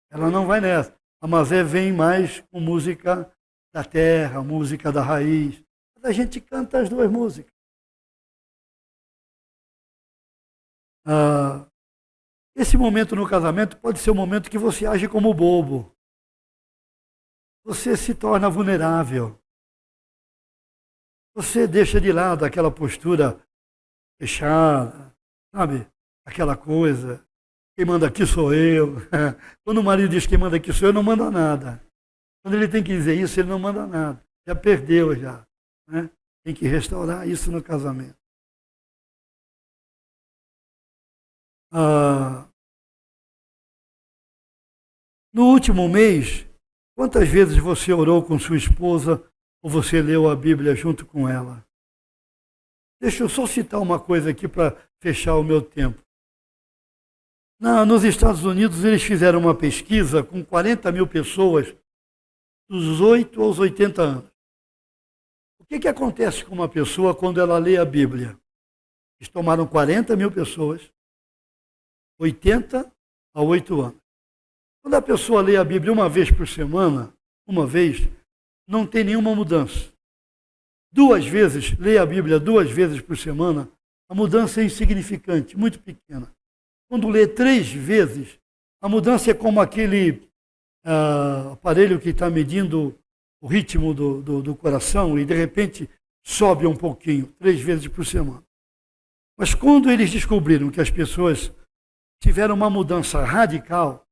Ela 0.09 0.29
não 0.29 0.47
vai 0.47 0.61
nessa. 0.61 0.95
A 1.19 1.27
Mazé 1.27 1.63
vem 1.63 1.91
mais 1.91 2.39
com 2.51 2.59
música 2.59 3.29
da 3.73 3.83
terra, 3.83 4.41
música 4.41 4.91
da 4.91 5.01
raiz. 5.01 5.61
A 6.01 6.11
gente 6.11 6.39
canta 6.39 6.79
as 6.79 6.87
duas 6.87 7.09
músicas. 7.11 7.51
Ah, 11.03 11.67
esse 12.55 12.77
momento 12.77 13.15
no 13.15 13.27
casamento 13.27 13.77
pode 13.77 13.99
ser 13.99 14.11
um 14.11 14.15
momento 14.15 14.49
que 14.49 14.57
você 14.57 14.85
age 14.85 15.09
como 15.09 15.33
bobo. 15.33 15.93
Você 17.65 17.97
se 17.97 18.15
torna 18.15 18.49
vulnerável. 18.49 19.37
Você 21.35 21.67
deixa 21.67 21.99
de 21.99 22.13
lado 22.13 22.45
aquela 22.45 22.71
postura 22.71 23.37
fechada, 24.17 25.13
sabe? 25.53 25.85
Aquela 26.25 26.55
coisa. 26.55 27.25
Quem 27.75 27.85
manda 27.85 28.07
aqui 28.07 28.25
sou 28.25 28.53
eu. 28.53 28.95
Quando 29.65 29.79
o 29.79 29.83
marido 29.83 30.09
diz 30.11 30.25
quem 30.25 30.37
manda 30.37 30.55
aqui 30.55 30.71
sou 30.71 30.87
eu, 30.87 30.93
não 30.93 31.03
manda 31.03 31.29
nada. 31.29 31.83
Quando 32.41 32.55
ele 32.55 32.69
tem 32.69 32.81
que 32.81 32.95
dizer 32.95 33.19
isso, 33.19 33.37
ele 33.39 33.49
não 33.49 33.59
manda 33.59 33.85
nada. 33.85 34.23
Já 34.47 34.55
perdeu 34.55 35.13
já. 35.13 35.45
Né? 35.87 36.09
Tem 36.43 36.53
que 36.53 36.67
restaurar 36.67 37.27
isso 37.27 37.51
no 37.51 37.61
casamento. 37.61 38.15
Ah, 41.77 42.47
no 45.33 45.47
último 45.47 45.89
mês, 45.89 46.47
quantas 46.95 47.27
vezes 47.27 47.57
você 47.57 47.91
orou 47.91 48.23
com 48.23 48.39
sua 48.39 48.55
esposa 48.55 49.21
ou 49.61 49.69
você 49.69 50.01
leu 50.01 50.29
a 50.29 50.35
Bíblia 50.37 50.73
junto 50.73 51.05
com 51.05 51.27
ela? 51.27 51.67
Deixa 53.01 53.23
eu 53.23 53.27
só 53.27 53.45
citar 53.45 53.81
uma 53.81 53.99
coisa 53.99 54.29
aqui 54.29 54.47
para 54.47 54.73
fechar 55.01 55.35
o 55.35 55.43
meu 55.43 55.61
tempo. 55.61 56.01
Na, 57.59 57.85
nos 57.85 58.05
Estados 58.05 58.45
Unidos, 58.45 58.85
eles 58.85 59.03
fizeram 59.03 59.39
uma 59.39 59.53
pesquisa 59.53 60.23
com 60.23 60.45
40 60.45 60.89
mil 60.93 61.05
pessoas 61.05 61.75
dos 62.69 63.01
8 63.01 63.41
aos 63.41 63.59
80 63.59 64.01
anos. 64.01 64.31
O 65.59 65.65
que, 65.65 65.79
que 65.79 65.89
acontece 65.89 66.45
com 66.45 66.55
uma 66.55 66.69
pessoa 66.69 67.13
quando 67.13 67.41
ela 67.41 67.57
lê 67.57 67.75
a 67.75 67.83
Bíblia? 67.83 68.39
Eles 69.19 69.27
tomaram 69.27 69.67
40 69.67 70.15
mil 70.15 70.31
pessoas, 70.31 70.89
80 72.19 72.91
a 73.33 73.41
8 73.41 73.81
anos. 73.81 74.01
Quando 74.81 74.93
a 74.93 75.01
pessoa 75.01 75.41
lê 75.41 75.57
a 75.57 75.63
Bíblia 75.63 75.91
uma 75.91 76.07
vez 76.07 76.29
por 76.31 76.47
semana, 76.47 77.13
uma 77.47 77.65
vez, 77.65 78.07
não 78.67 78.85
tem 78.85 79.03
nenhuma 79.03 79.35
mudança. 79.35 79.91
Duas 80.91 81.25
vezes, 81.25 81.77
lê 81.77 81.97
a 81.97 82.05
Bíblia 82.05 82.39
duas 82.39 82.71
vezes 82.71 83.01
por 83.01 83.17
semana, 83.17 83.69
a 84.09 84.15
mudança 84.15 84.61
é 84.61 84.65
insignificante, 84.65 85.57
muito 85.57 85.79
pequena. 85.79 86.31
Quando 86.87 87.09
lê 87.09 87.27
três 87.27 87.71
vezes, 87.71 88.39
a 88.81 88.87
mudança 88.87 89.31
é 89.31 89.33
como 89.33 89.59
aquele 89.59 90.29
uh, 90.85 91.53
aparelho 91.53 91.99
que 91.99 92.09
está 92.09 92.29
medindo 92.29 92.97
o 93.41 93.47
ritmo 93.47 93.93
do, 93.93 94.21
do, 94.21 94.41
do 94.41 94.55
coração 94.55 95.19
e 95.19 95.25
de 95.25 95.33
repente 95.33 95.89
sobe 96.23 96.65
um 96.65 96.75
pouquinho, 96.75 97.27
três 97.39 97.59
vezes 97.59 97.87
por 97.87 98.05
semana. 98.05 98.43
Mas 99.37 99.53
quando 99.53 99.91
eles 99.91 100.11
descobriram 100.11 100.71
que 100.71 100.79
as 100.79 100.89
pessoas 100.89 101.51
tiveram 102.21 102.55
uma 102.55 102.69
mudança 102.69 103.23
radical, 103.23 104.05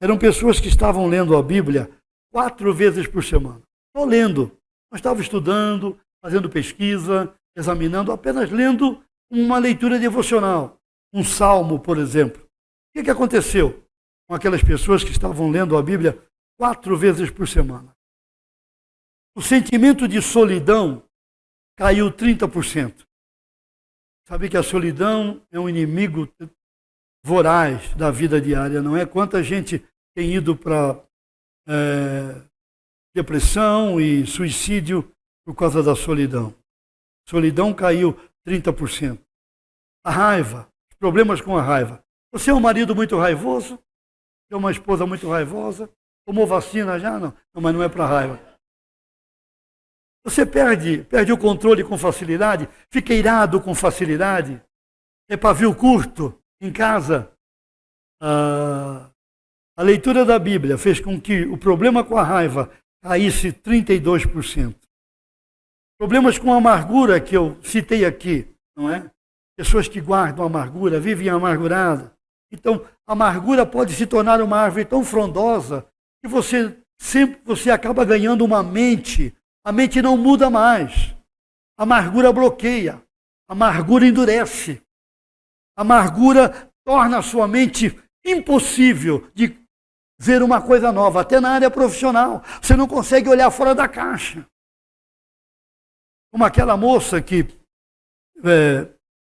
eram 0.00 0.18
pessoas 0.18 0.60
que 0.60 0.68
estavam 0.68 1.06
lendo 1.06 1.36
a 1.36 1.42
Bíblia 1.42 1.90
quatro 2.32 2.72
vezes 2.74 3.06
por 3.06 3.24
semana. 3.24 3.62
Só 3.96 4.04
lendo. 4.04 4.56
Não 4.90 4.96
estava 4.96 5.20
estudando, 5.20 5.98
fazendo 6.22 6.50
pesquisa, 6.50 7.34
examinando, 7.56 8.12
apenas 8.12 8.50
lendo 8.50 9.02
uma 9.30 9.58
leitura 9.58 9.98
devocional 9.98 10.76
um 11.12 11.24
salmo, 11.24 11.80
por 11.80 11.96
exemplo. 11.96 12.42
O 12.42 12.98
que, 12.98 13.04
que 13.04 13.10
aconteceu 13.10 13.82
com 14.28 14.34
aquelas 14.34 14.62
pessoas 14.62 15.02
que 15.02 15.10
estavam 15.10 15.50
lendo 15.50 15.76
a 15.76 15.82
Bíblia 15.82 16.22
quatro 16.58 16.96
vezes 16.96 17.30
por 17.30 17.48
semana? 17.48 17.96
O 19.34 19.40
sentimento 19.40 20.06
de 20.06 20.20
solidão 20.20 21.02
caiu 21.76 22.10
30%. 22.10 23.06
Sabe 24.26 24.48
que 24.48 24.56
a 24.56 24.62
solidão 24.62 25.42
é 25.50 25.58
um 25.58 25.68
inimigo 25.68 26.28
voraz 27.26 27.92
da 27.96 28.08
vida 28.08 28.40
diária, 28.40 28.80
não 28.80 28.96
é? 28.96 29.04
Quanta 29.04 29.42
gente 29.42 29.84
tem 30.14 30.32
ido 30.32 30.56
para 30.56 30.96
é, 31.66 32.40
depressão 33.12 34.00
e 34.00 34.24
suicídio 34.24 35.12
por 35.44 35.56
causa 35.56 35.82
da 35.82 35.96
solidão. 35.96 36.54
Solidão 37.28 37.74
caiu 37.74 38.16
30%. 38.46 39.18
A 40.04 40.10
raiva, 40.12 40.72
problemas 41.00 41.40
com 41.40 41.58
a 41.58 41.62
raiva. 41.62 42.00
Você 42.32 42.52
é 42.52 42.54
um 42.54 42.60
marido 42.60 42.94
muito 42.94 43.18
raivoso? 43.18 43.76
É 44.48 44.54
uma 44.54 44.70
esposa 44.70 45.04
muito 45.04 45.28
raivosa? 45.28 45.90
Tomou 46.24 46.46
vacina 46.46 46.96
já? 46.96 47.18
Não, 47.18 47.34
não 47.52 47.60
mas 47.60 47.74
não 47.74 47.82
é 47.82 47.88
para 47.88 48.06
raiva. 48.06 48.40
Você 50.24 50.46
perde, 50.46 51.02
perde 51.02 51.32
o 51.32 51.38
controle 51.38 51.82
com 51.82 51.98
facilidade? 51.98 52.68
Fica 52.88 53.12
irado 53.12 53.60
com 53.60 53.74
facilidade? 53.74 54.62
É 55.28 55.36
pavio 55.36 55.74
curto 55.74 56.40
em 56.60 56.72
casa? 56.72 57.30
Ah, 58.20 59.10
a 59.76 59.82
leitura 59.82 60.24
da 60.24 60.38
Bíblia 60.38 60.78
fez 60.78 61.00
com 61.00 61.20
que 61.20 61.44
o 61.44 61.58
problema 61.58 62.02
com 62.02 62.16
a 62.16 62.22
raiva 62.22 62.70
caísse 63.02 63.52
32%. 63.52 64.74
Problemas 65.98 66.38
com 66.38 66.52
a 66.52 66.56
amargura 66.56 67.20
que 67.20 67.36
eu 67.36 67.58
citei 67.62 68.04
aqui, 68.04 68.48
não 68.76 68.90
é? 68.90 69.10
Pessoas 69.56 69.88
que 69.88 70.00
guardam 70.00 70.44
amargura, 70.44 71.00
vivem 71.00 71.28
amargurada. 71.28 72.12
Então, 72.52 72.86
a 73.06 73.12
amargura 73.12 73.64
pode 73.64 73.94
se 73.94 74.06
tornar 74.06 74.40
uma 74.40 74.58
árvore 74.58 74.84
tão 74.84 75.04
frondosa 75.04 75.86
que 76.22 76.28
você 76.28 76.76
sempre 76.98 77.40
você 77.44 77.70
acaba 77.70 78.04
ganhando 78.04 78.44
uma 78.44 78.62
mente. 78.62 79.34
A 79.64 79.72
mente 79.72 80.00
não 80.00 80.16
muda 80.16 80.50
mais. 80.50 81.14
A 81.78 81.82
amargura 81.82 82.32
bloqueia. 82.32 83.02
A 83.48 83.52
amargura 83.52 84.06
endurece. 84.06 84.82
Amargura 85.76 86.72
torna 86.84 87.18
a 87.18 87.22
sua 87.22 87.46
mente 87.46 87.94
impossível 88.24 89.30
de 89.34 89.58
ver 90.18 90.42
uma 90.42 90.62
coisa 90.62 90.90
nova, 90.90 91.20
até 91.20 91.38
na 91.40 91.50
área 91.50 91.70
profissional. 91.70 92.42
Você 92.62 92.74
não 92.74 92.88
consegue 92.88 93.28
olhar 93.28 93.50
fora 93.50 93.74
da 93.74 93.86
caixa. 93.86 94.46
Como 96.32 96.44
aquela 96.44 96.76
moça 96.76 97.20
que 97.20 97.46
é, 98.44 98.88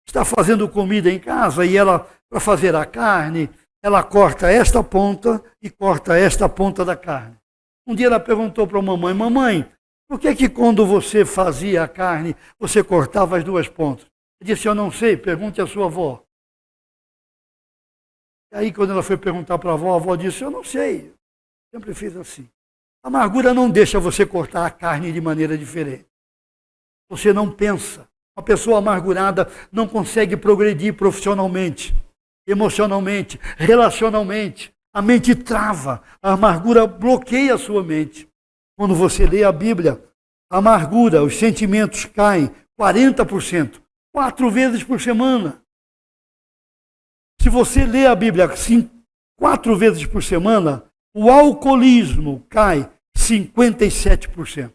está 0.07 0.25
fazendo 0.25 0.67
comida 0.69 1.09
em 1.09 1.19
casa 1.19 1.65
e 1.65 1.75
ela, 1.75 2.07
para 2.29 2.39
fazer 2.39 2.75
a 2.75 2.85
carne, 2.85 3.49
ela 3.81 4.03
corta 4.03 4.49
esta 4.49 4.83
ponta 4.83 5.43
e 5.61 5.69
corta 5.69 6.17
esta 6.17 6.47
ponta 6.47 6.85
da 6.85 6.95
carne. 6.95 7.37
Um 7.85 7.95
dia 7.95 8.07
ela 8.07 8.19
perguntou 8.19 8.65
para 8.65 8.79
a 8.79 8.81
mamãe: 8.81 9.13
Mamãe, 9.13 9.71
por 10.07 10.19
que, 10.19 10.33
que 10.35 10.49
quando 10.49 10.85
você 10.85 11.25
fazia 11.25 11.83
a 11.83 11.87
carne, 11.87 12.35
você 12.57 12.83
cortava 12.83 13.37
as 13.37 13.43
duas 13.43 13.67
pontas? 13.67 14.05
Eu 14.39 14.47
disse: 14.47 14.67
Eu 14.67 14.75
não 14.75 14.89
sei, 14.89 15.17
pergunte 15.17 15.61
à 15.61 15.67
sua 15.67 15.87
avó. 15.87 16.22
Aí, 18.53 18.71
quando 18.71 18.91
ela 18.91 19.01
foi 19.01 19.17
perguntar 19.17 19.57
para 19.57 19.71
a 19.71 19.73
avó, 19.73 19.93
a 19.93 19.95
avó 19.95 20.15
disse: 20.15 20.43
Eu 20.43 20.51
não 20.51 20.63
sei, 20.63 21.11
sempre 21.73 21.93
fiz 21.95 22.15
assim. 22.15 22.47
A 23.03 23.07
amargura 23.07 23.51
não 23.51 23.69
deixa 23.69 23.99
você 23.99 24.25
cortar 24.25 24.65
a 24.65 24.71
carne 24.71 25.11
de 25.11 25.19
maneira 25.19 25.57
diferente. 25.57 26.05
Você 27.09 27.33
não 27.33 27.51
pensa. 27.51 28.07
Uma 28.37 28.43
pessoa 28.43 28.77
amargurada 28.77 29.49
não 29.71 29.87
consegue 29.87 30.37
progredir 30.37 30.95
profissionalmente, 30.95 31.95
emocionalmente, 32.47 33.39
relacionalmente. 33.57 34.73
A 34.93 35.01
mente 35.01 35.35
trava, 35.35 36.03
a 36.21 36.33
amargura 36.33 36.85
bloqueia 36.85 37.55
a 37.55 37.57
sua 37.57 37.83
mente. 37.83 38.27
Quando 38.77 38.95
você 38.95 39.25
lê 39.25 39.43
a 39.43 39.51
Bíblia, 39.51 40.03
a 40.51 40.57
amargura, 40.57 41.23
os 41.23 41.37
sentimentos 41.37 42.05
caem 42.05 42.53
40%, 42.79 43.81
quatro 44.13 44.49
vezes 44.51 44.83
por 44.83 45.01
semana. 45.01 45.62
Se 47.43 47.49
você 47.49 47.85
lê 47.85 48.05
a 48.05 48.15
Bíblia 48.15 48.45
assim, 48.45 48.89
quatro 49.37 49.75
vezes 49.75 50.05
por 50.05 50.23
semana, 50.23 50.89
o 51.13 51.29
alcoolismo 51.29 52.47
cai 52.49 52.89
57%. 53.17 54.71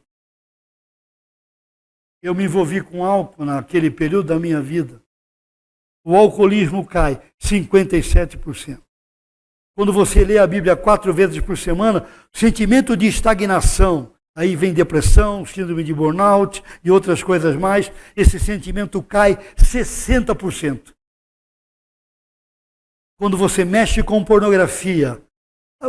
Eu 2.22 2.34
me 2.34 2.44
envolvi 2.44 2.82
com 2.82 3.02
álcool 3.02 3.46
naquele 3.46 3.90
período 3.90 4.26
da 4.26 4.38
minha 4.38 4.60
vida. 4.60 5.02
O 6.04 6.14
alcoolismo 6.14 6.84
cai 6.84 7.18
57%. 7.42 8.82
Quando 9.74 9.90
você 9.90 10.22
lê 10.22 10.36
a 10.36 10.46
Bíblia 10.46 10.76
quatro 10.76 11.14
vezes 11.14 11.40
por 11.40 11.56
semana, 11.56 12.06
sentimento 12.34 12.94
de 12.94 13.06
estagnação, 13.06 14.12
aí 14.36 14.54
vem 14.54 14.74
depressão, 14.74 15.46
síndrome 15.46 15.82
de 15.82 15.94
burnout 15.94 16.62
e 16.84 16.90
outras 16.90 17.22
coisas 17.22 17.56
mais, 17.56 17.90
esse 18.14 18.38
sentimento 18.38 19.02
cai 19.02 19.36
60%. 19.56 20.97
Quando 23.18 23.36
você 23.36 23.64
mexe 23.64 24.02
com 24.02 24.24
pornografia, 24.24 25.20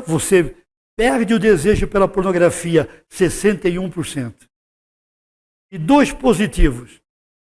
você 0.05 0.55
perde 0.97 1.33
o 1.33 1.39
desejo 1.39 1.87
pela 1.87 2.07
pornografia, 2.07 3.05
61% 3.09 4.49
e 5.71 5.77
dois 5.77 6.11
positivos. 6.11 7.01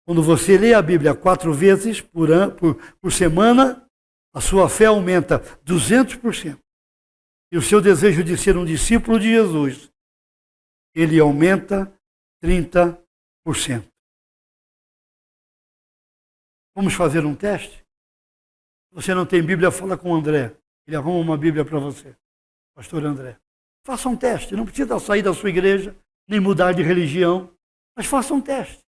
Quando 0.04 0.22
você 0.22 0.58
lê 0.58 0.74
a 0.74 0.82
Bíblia 0.82 1.14
quatro 1.14 1.54
vezes 1.54 2.00
por, 2.00 2.30
ano, 2.30 2.54
por, 2.54 2.74
por 2.98 3.12
semana, 3.12 3.88
a 4.34 4.40
sua 4.40 4.68
fé 4.68 4.86
aumenta 4.86 5.38
200%. 5.64 6.58
E 7.52 7.56
o 7.56 7.62
seu 7.62 7.80
desejo 7.80 8.22
de 8.22 8.36
ser 8.36 8.56
um 8.56 8.64
discípulo 8.64 9.18
de 9.18 9.28
Jesus, 9.28 9.90
ele 10.94 11.18
aumenta 11.18 11.92
30%. 12.42 12.98
Vamos 16.74 16.94
fazer 16.94 17.24
um 17.24 17.34
teste? 17.34 17.84
Você 18.92 19.14
não 19.14 19.24
tem 19.24 19.42
Bíblia, 19.42 19.70
fala 19.70 19.96
com 19.96 20.10
o 20.10 20.14
André. 20.14 20.52
Ele 20.86 20.96
arruma 20.96 21.20
uma 21.20 21.36
Bíblia 21.36 21.64
para 21.64 21.78
você. 21.78 22.14
Pastor 22.74 23.04
André. 23.04 23.36
Faça 23.84 24.08
um 24.08 24.16
teste. 24.16 24.54
Não 24.56 24.64
precisa 24.64 24.98
sair 24.98 25.22
da 25.22 25.32
sua 25.32 25.48
igreja, 25.48 25.96
nem 26.28 26.40
mudar 26.40 26.72
de 26.72 26.82
religião. 26.82 27.50
Mas 27.96 28.06
faça 28.06 28.34
um 28.34 28.40
teste. 28.40 28.84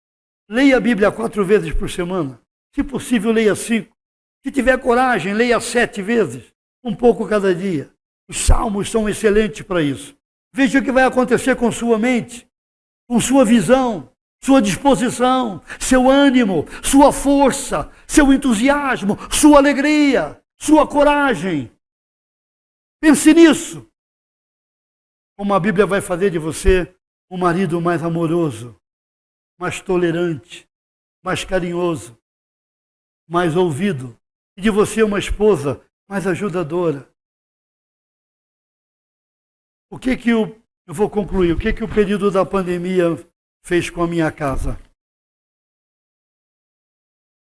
Leia 0.48 0.76
a 0.76 0.80
Bíblia 0.80 1.12
quatro 1.12 1.44
vezes 1.44 1.72
por 1.72 1.88
semana. 1.88 2.40
Se 2.74 2.82
possível, 2.82 3.30
leia 3.30 3.54
cinco. 3.54 3.96
Se 4.44 4.50
tiver 4.50 4.76
coragem, 4.78 5.34
leia 5.34 5.60
sete 5.60 6.02
vezes, 6.02 6.52
um 6.82 6.94
pouco 6.94 7.28
cada 7.28 7.54
dia. 7.54 7.92
Os 8.28 8.38
salmos 8.38 8.90
são 8.90 9.08
excelentes 9.08 9.62
para 9.62 9.82
isso. 9.82 10.16
Veja 10.52 10.80
o 10.80 10.82
que 10.82 10.90
vai 10.90 11.04
acontecer 11.04 11.54
com 11.56 11.70
sua 11.70 11.98
mente, 11.98 12.46
com 13.08 13.20
sua 13.20 13.44
visão, 13.44 14.11
sua 14.44 14.60
disposição, 14.60 15.62
seu 15.80 16.10
ânimo, 16.10 16.64
sua 16.82 17.12
força, 17.12 17.92
seu 18.06 18.32
entusiasmo, 18.32 19.16
sua 19.30 19.58
alegria. 19.58 20.42
sua 20.58 20.86
coragem. 20.86 21.76
Pense 23.00 23.34
nisso. 23.34 23.90
Como 25.36 25.54
a 25.54 25.58
Bíblia 25.58 25.86
vai 25.86 26.00
fazer 26.00 26.30
de 26.30 26.38
você 26.38 26.94
um 27.28 27.36
marido 27.36 27.80
mais 27.80 28.02
amoroso, 28.02 28.80
mais 29.58 29.80
tolerante, 29.80 30.68
mais 31.20 31.44
carinhoso, 31.44 32.16
mais 33.28 33.56
ouvido. 33.56 34.16
E 34.56 34.62
de 34.62 34.70
você 34.70 35.02
uma 35.02 35.18
esposa 35.18 35.84
mais 36.08 36.26
ajudadora. 36.28 37.12
O 39.90 39.98
que 39.98 40.16
que 40.16 40.32
o, 40.32 40.46
eu 40.86 40.94
vou 40.94 41.10
concluir, 41.10 41.52
o 41.52 41.58
que 41.58 41.72
que 41.72 41.82
o 41.82 41.92
período 41.92 42.30
da 42.30 42.46
pandemia 42.46 43.16
fez 43.64 43.88
com 43.88 44.02
a 44.02 44.06
minha 44.06 44.30
casa? 44.30 44.78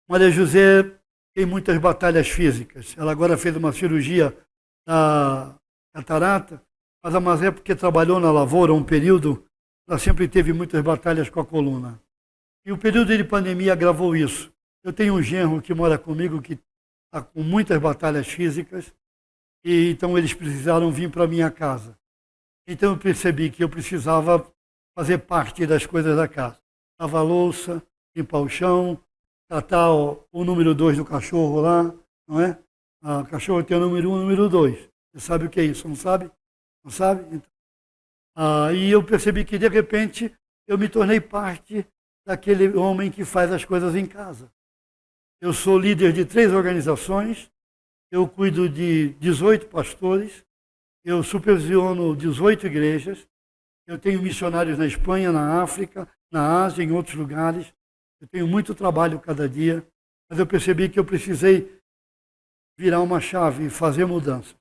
Maria 0.08 0.30
José 0.30 0.82
tem 1.34 1.46
muitas 1.46 1.78
batalhas 1.78 2.28
físicas. 2.28 2.96
Ela 2.98 3.12
agora 3.12 3.38
fez 3.38 3.54
uma 3.56 3.72
cirurgia 3.72 4.36
na 4.86 5.56
catarata, 5.94 6.62
mas 7.02 7.14
a 7.14 7.20
Mazé, 7.20 7.50
porque 7.50 7.74
trabalhou 7.74 8.20
na 8.20 8.30
lavoura 8.30 8.74
um 8.74 8.84
período, 8.84 9.46
ela 9.88 9.98
sempre 9.98 10.28
teve 10.28 10.52
muitas 10.52 10.82
batalhas 10.82 11.30
com 11.30 11.40
a 11.40 11.46
coluna. 11.46 12.00
E 12.64 12.72
o 12.72 12.78
período 12.78 13.16
de 13.16 13.24
pandemia 13.24 13.72
agravou 13.72 14.14
isso. 14.14 14.52
Eu 14.84 14.92
tenho 14.92 15.14
um 15.14 15.22
genro 15.22 15.62
que 15.62 15.72
mora 15.72 15.98
comigo 15.98 16.42
que 16.42 16.58
está 17.06 17.22
com 17.22 17.42
muitas 17.42 17.80
batalhas 17.80 18.26
físicas, 18.26 18.92
e 19.64 19.90
então 19.90 20.16
eles 20.16 20.34
precisaram 20.34 20.90
vir 20.90 21.10
para 21.10 21.26
minha 21.26 21.50
casa. 21.50 21.98
Então 22.66 22.92
eu 22.92 22.98
percebi 22.98 23.50
que 23.50 23.62
eu 23.62 23.68
precisava 23.68 24.50
fazer 25.00 25.16
parte 25.16 25.66
das 25.66 25.86
coisas 25.86 26.14
da 26.14 26.28
casa. 26.28 26.60
Lavar 27.00 27.24
louça, 27.24 27.82
limpar 28.14 28.40
o 28.40 28.50
chão, 28.50 29.02
tratar 29.48 29.90
o, 29.94 30.28
o 30.30 30.44
número 30.44 30.74
dois 30.74 30.98
do 30.98 31.06
cachorro 31.06 31.58
lá, 31.62 31.94
não 32.28 32.38
é? 32.38 32.58
O 33.02 33.24
cachorro 33.24 33.64
tem 33.64 33.78
o 33.78 33.80
número 33.80 34.10
um 34.10 34.12
o 34.12 34.18
número 34.18 34.46
dois. 34.46 34.76
Você 35.10 35.20
sabe 35.20 35.46
o 35.46 35.48
que 35.48 35.58
é 35.58 35.64
isso, 35.64 35.88
não 35.88 35.96
sabe? 35.96 36.30
Não 36.84 36.90
sabe? 36.90 37.22
Então, 37.34 37.50
ah, 38.36 38.74
e 38.74 38.90
eu 38.90 39.02
percebi 39.02 39.42
que, 39.42 39.58
de 39.58 39.68
repente, 39.68 40.36
eu 40.68 40.76
me 40.76 40.86
tornei 40.86 41.18
parte 41.18 41.86
daquele 42.26 42.76
homem 42.76 43.10
que 43.10 43.24
faz 43.24 43.50
as 43.50 43.64
coisas 43.64 43.96
em 43.96 44.04
casa. 44.04 44.52
Eu 45.40 45.54
sou 45.54 45.78
líder 45.78 46.12
de 46.12 46.26
três 46.26 46.52
organizações, 46.52 47.50
eu 48.10 48.28
cuido 48.28 48.68
de 48.68 49.14
18 49.14 49.66
pastores, 49.68 50.44
eu 51.02 51.22
supervisiono 51.22 52.14
18 52.14 52.66
igrejas, 52.66 53.26
eu 53.90 53.98
tenho 53.98 54.22
missionários 54.22 54.78
na 54.78 54.86
Espanha, 54.86 55.32
na 55.32 55.60
África, 55.62 56.08
na 56.30 56.64
Ásia, 56.64 56.84
em 56.84 56.92
outros 56.92 57.16
lugares. 57.16 57.74
Eu 58.20 58.28
tenho 58.28 58.46
muito 58.46 58.72
trabalho 58.72 59.18
cada 59.18 59.48
dia, 59.48 59.84
mas 60.30 60.38
eu 60.38 60.46
percebi 60.46 60.88
que 60.88 60.98
eu 60.98 61.04
precisei 61.04 61.76
virar 62.78 63.00
uma 63.00 63.20
chave 63.20 63.66
e 63.66 63.70
fazer 63.70 64.04
mudança. 64.04 64.54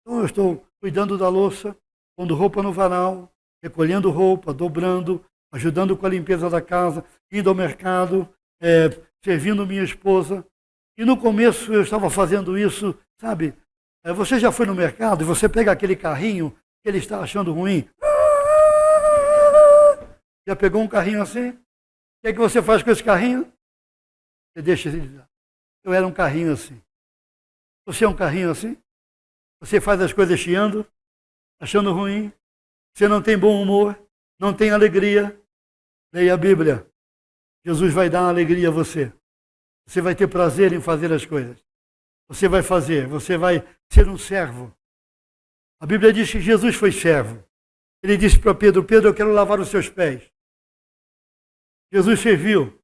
Então 0.00 0.18
eu 0.18 0.26
estou 0.26 0.66
cuidando 0.80 1.16
da 1.16 1.28
louça, 1.28 1.76
pondo 2.16 2.34
roupa 2.34 2.64
no 2.64 2.72
varal, 2.72 3.32
recolhendo 3.62 4.10
roupa, 4.10 4.52
dobrando, 4.52 5.24
ajudando 5.52 5.96
com 5.96 6.06
a 6.06 6.10
limpeza 6.10 6.50
da 6.50 6.60
casa, 6.60 7.04
indo 7.30 7.48
ao 7.48 7.54
mercado, 7.54 8.28
é, 8.60 8.90
servindo 9.24 9.64
minha 9.64 9.84
esposa. 9.84 10.44
E 10.98 11.04
no 11.04 11.16
começo 11.16 11.72
eu 11.72 11.82
estava 11.82 12.10
fazendo 12.10 12.58
isso, 12.58 12.98
sabe? 13.20 13.54
É, 14.04 14.12
você 14.12 14.40
já 14.40 14.50
foi 14.50 14.66
no 14.66 14.74
mercado 14.74 15.22
e 15.22 15.24
você 15.24 15.48
pega 15.48 15.70
aquele 15.70 15.94
carrinho 15.94 16.52
que 16.84 16.88
ele 16.90 16.98
está 16.98 17.20
achando 17.20 17.52
ruim. 17.52 17.88
Já 20.46 20.54
pegou 20.54 20.82
um 20.82 20.88
carrinho 20.88 21.22
assim? 21.22 21.50
O 21.50 21.58
que, 22.22 22.28
é 22.28 22.32
que 22.32 22.38
você 22.38 22.62
faz 22.62 22.82
com 22.82 22.90
esse 22.90 23.02
carrinho? 23.02 23.50
Você 24.52 24.62
deixa 24.62 24.88
ele. 24.88 25.22
Eu 25.82 25.92
era 25.92 26.06
um 26.06 26.12
carrinho 26.12 26.52
assim. 26.52 26.80
Você 27.86 28.04
é 28.04 28.08
um 28.08 28.16
carrinho 28.16 28.50
assim? 28.50 28.76
Você 29.60 29.80
faz 29.80 30.00
as 30.00 30.12
coisas 30.12 30.38
chiando, 30.38 30.86
achando 31.60 31.92
ruim. 31.92 32.32
Você 32.94 33.08
não 33.08 33.22
tem 33.22 33.36
bom 33.36 33.60
humor, 33.60 33.98
não 34.38 34.54
tem 34.54 34.70
alegria. 34.70 35.38
Leia 36.12 36.34
a 36.34 36.36
Bíblia. 36.36 36.88
Jesus 37.64 37.92
vai 37.92 38.08
dar 38.08 38.22
uma 38.22 38.28
alegria 38.28 38.68
a 38.68 38.72
você. 38.72 39.12
Você 39.86 40.00
vai 40.00 40.14
ter 40.14 40.28
prazer 40.28 40.72
em 40.72 40.80
fazer 40.80 41.12
as 41.12 41.26
coisas. 41.26 41.62
Você 42.28 42.48
vai 42.48 42.62
fazer, 42.62 43.06
você 43.06 43.36
vai 43.36 43.66
ser 43.90 44.08
um 44.08 44.16
servo. 44.16 44.74
A 45.80 45.86
Bíblia 45.86 46.12
diz 46.12 46.30
que 46.30 46.40
Jesus 46.40 46.74
foi 46.74 46.92
servo. 46.92 47.44
Ele 48.02 48.16
disse 48.16 48.38
para 48.38 48.54
Pedro: 48.54 48.84
Pedro, 48.84 49.10
eu 49.10 49.14
quero 49.14 49.32
lavar 49.32 49.60
os 49.60 49.68
seus 49.68 49.88
pés. 49.88 50.30
Jesus 51.94 52.18
serviu. 52.18 52.76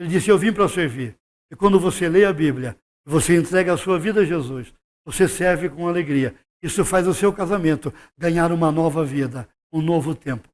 Ele 0.00 0.08
disse: 0.08 0.28
Eu 0.28 0.36
vim 0.36 0.52
para 0.52 0.68
servir. 0.68 1.16
E 1.48 1.54
quando 1.54 1.78
você 1.78 2.08
lê 2.08 2.24
a 2.24 2.32
Bíblia, 2.32 2.76
você 3.04 3.36
entrega 3.36 3.72
a 3.72 3.76
sua 3.76 4.00
vida 4.00 4.22
a 4.22 4.24
Jesus, 4.24 4.74
você 5.04 5.28
serve 5.28 5.68
com 5.68 5.86
alegria. 5.86 6.34
Isso 6.60 6.84
faz 6.84 7.06
o 7.06 7.14
seu 7.14 7.32
casamento 7.32 7.94
ganhar 8.18 8.50
uma 8.50 8.72
nova 8.72 9.04
vida, 9.04 9.48
um 9.72 9.80
novo 9.80 10.12
tempo. 10.12 10.48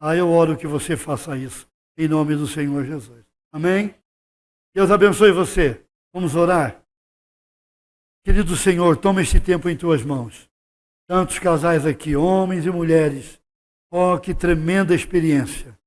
Ah, 0.00 0.16
eu 0.16 0.30
oro 0.30 0.56
que 0.56 0.66
você 0.66 0.96
faça 0.96 1.36
isso, 1.36 1.68
em 1.98 2.08
nome 2.08 2.34
do 2.34 2.46
Senhor 2.46 2.84
Jesus. 2.84 3.24
Amém? 3.52 3.94
Deus 4.74 4.90
abençoe 4.90 5.32
você. 5.32 5.84
Vamos 6.14 6.34
orar. 6.34 6.82
Querido 8.24 8.56
Senhor, 8.56 8.96
toma 8.96 9.20
este 9.20 9.38
tempo 9.38 9.68
em 9.68 9.76
tuas 9.76 10.02
mãos. 10.02 10.48
Tantos 11.06 11.38
casais 11.38 11.84
aqui, 11.84 12.16
homens 12.16 12.64
e 12.64 12.70
mulheres. 12.70 13.40
Oh, 13.90 14.18
que 14.18 14.34
tremenda 14.34 14.94
experiência. 14.94 15.77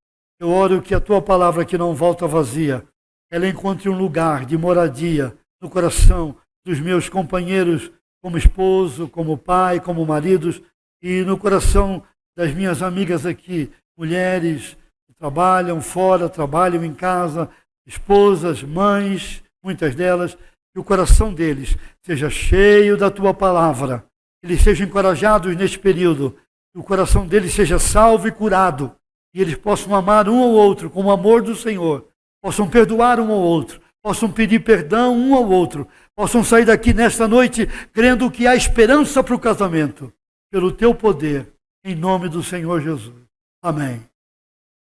Eu 0.42 0.50
oro 0.50 0.82
que 0.82 0.96
a 0.96 1.00
tua 1.00 1.22
palavra 1.22 1.64
que 1.64 1.78
não 1.78 1.94
volta 1.94 2.26
vazia, 2.26 2.84
ela 3.30 3.48
encontre 3.48 3.88
um 3.88 3.96
lugar 3.96 4.44
de 4.44 4.58
moradia 4.58 5.38
no 5.62 5.70
coração 5.70 6.36
dos 6.66 6.80
meus 6.80 7.08
companheiros 7.08 7.92
como 8.24 8.40
esposo, 8.40 9.08
como 9.08 9.38
pai, 9.38 9.80
como 9.80 10.04
maridos 10.04 10.60
e 11.00 11.22
no 11.22 11.38
coração 11.38 12.04
das 12.36 12.52
minhas 12.56 12.82
amigas 12.82 13.24
aqui, 13.24 13.72
mulheres 13.96 14.76
que 15.06 15.14
trabalham 15.14 15.80
fora, 15.80 16.28
trabalham 16.28 16.84
em 16.84 16.94
casa, 16.96 17.48
esposas, 17.86 18.64
mães, 18.64 19.44
muitas 19.64 19.94
delas, 19.94 20.36
que 20.74 20.80
o 20.80 20.84
coração 20.84 21.32
deles 21.32 21.78
seja 22.02 22.32
cheio 22.32 22.98
da 22.98 23.12
tua 23.12 23.32
palavra, 23.32 24.08
que 24.40 24.48
eles 24.48 24.64
sejam 24.64 24.88
encorajados 24.88 25.56
neste 25.56 25.78
período, 25.78 26.36
que 26.74 26.80
o 26.80 26.84
coração 26.84 27.28
deles 27.28 27.54
seja 27.54 27.78
salvo 27.78 28.28
e 28.28 28.32
curado, 28.32 28.96
e 29.34 29.42
eles 29.42 29.56
possam 29.56 29.96
amar 29.96 30.28
um 30.28 30.42
ao 30.42 30.50
outro 30.50 30.90
com 30.90 31.06
o 31.06 31.12
amor 31.12 31.42
do 31.42 31.56
Senhor, 31.56 32.08
possam 32.42 32.70
perdoar 32.70 33.20
um 33.20 33.32
ao 33.32 33.40
outro, 33.40 33.82
possam 34.04 34.32
pedir 34.32 34.60
perdão 34.60 35.16
um 35.16 35.36
ao 35.36 35.50
outro, 35.50 35.88
possam 36.16 36.44
sair 36.44 36.66
daqui 36.66 36.94
nesta 36.94 37.28
noite 37.28 37.68
crendo 37.94 38.30
que 38.30 38.48
há 38.48 38.56
esperança 38.56 39.24
para 39.24 39.36
o 39.36 39.40
casamento, 39.40 40.12
pelo 40.52 40.72
teu 40.72 40.94
poder, 40.94 41.52
em 41.84 41.96
nome 41.96 42.30
do 42.30 42.44
Senhor 42.44 42.82
Jesus. 42.82 43.16
Amém. 43.64 44.02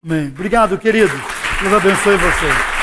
Amém. 0.05 0.29
Obrigado, 0.29 0.79
queridos. 0.79 1.19
Deus 1.61 1.75
abençoe 1.75 2.17
vocês. 2.17 2.78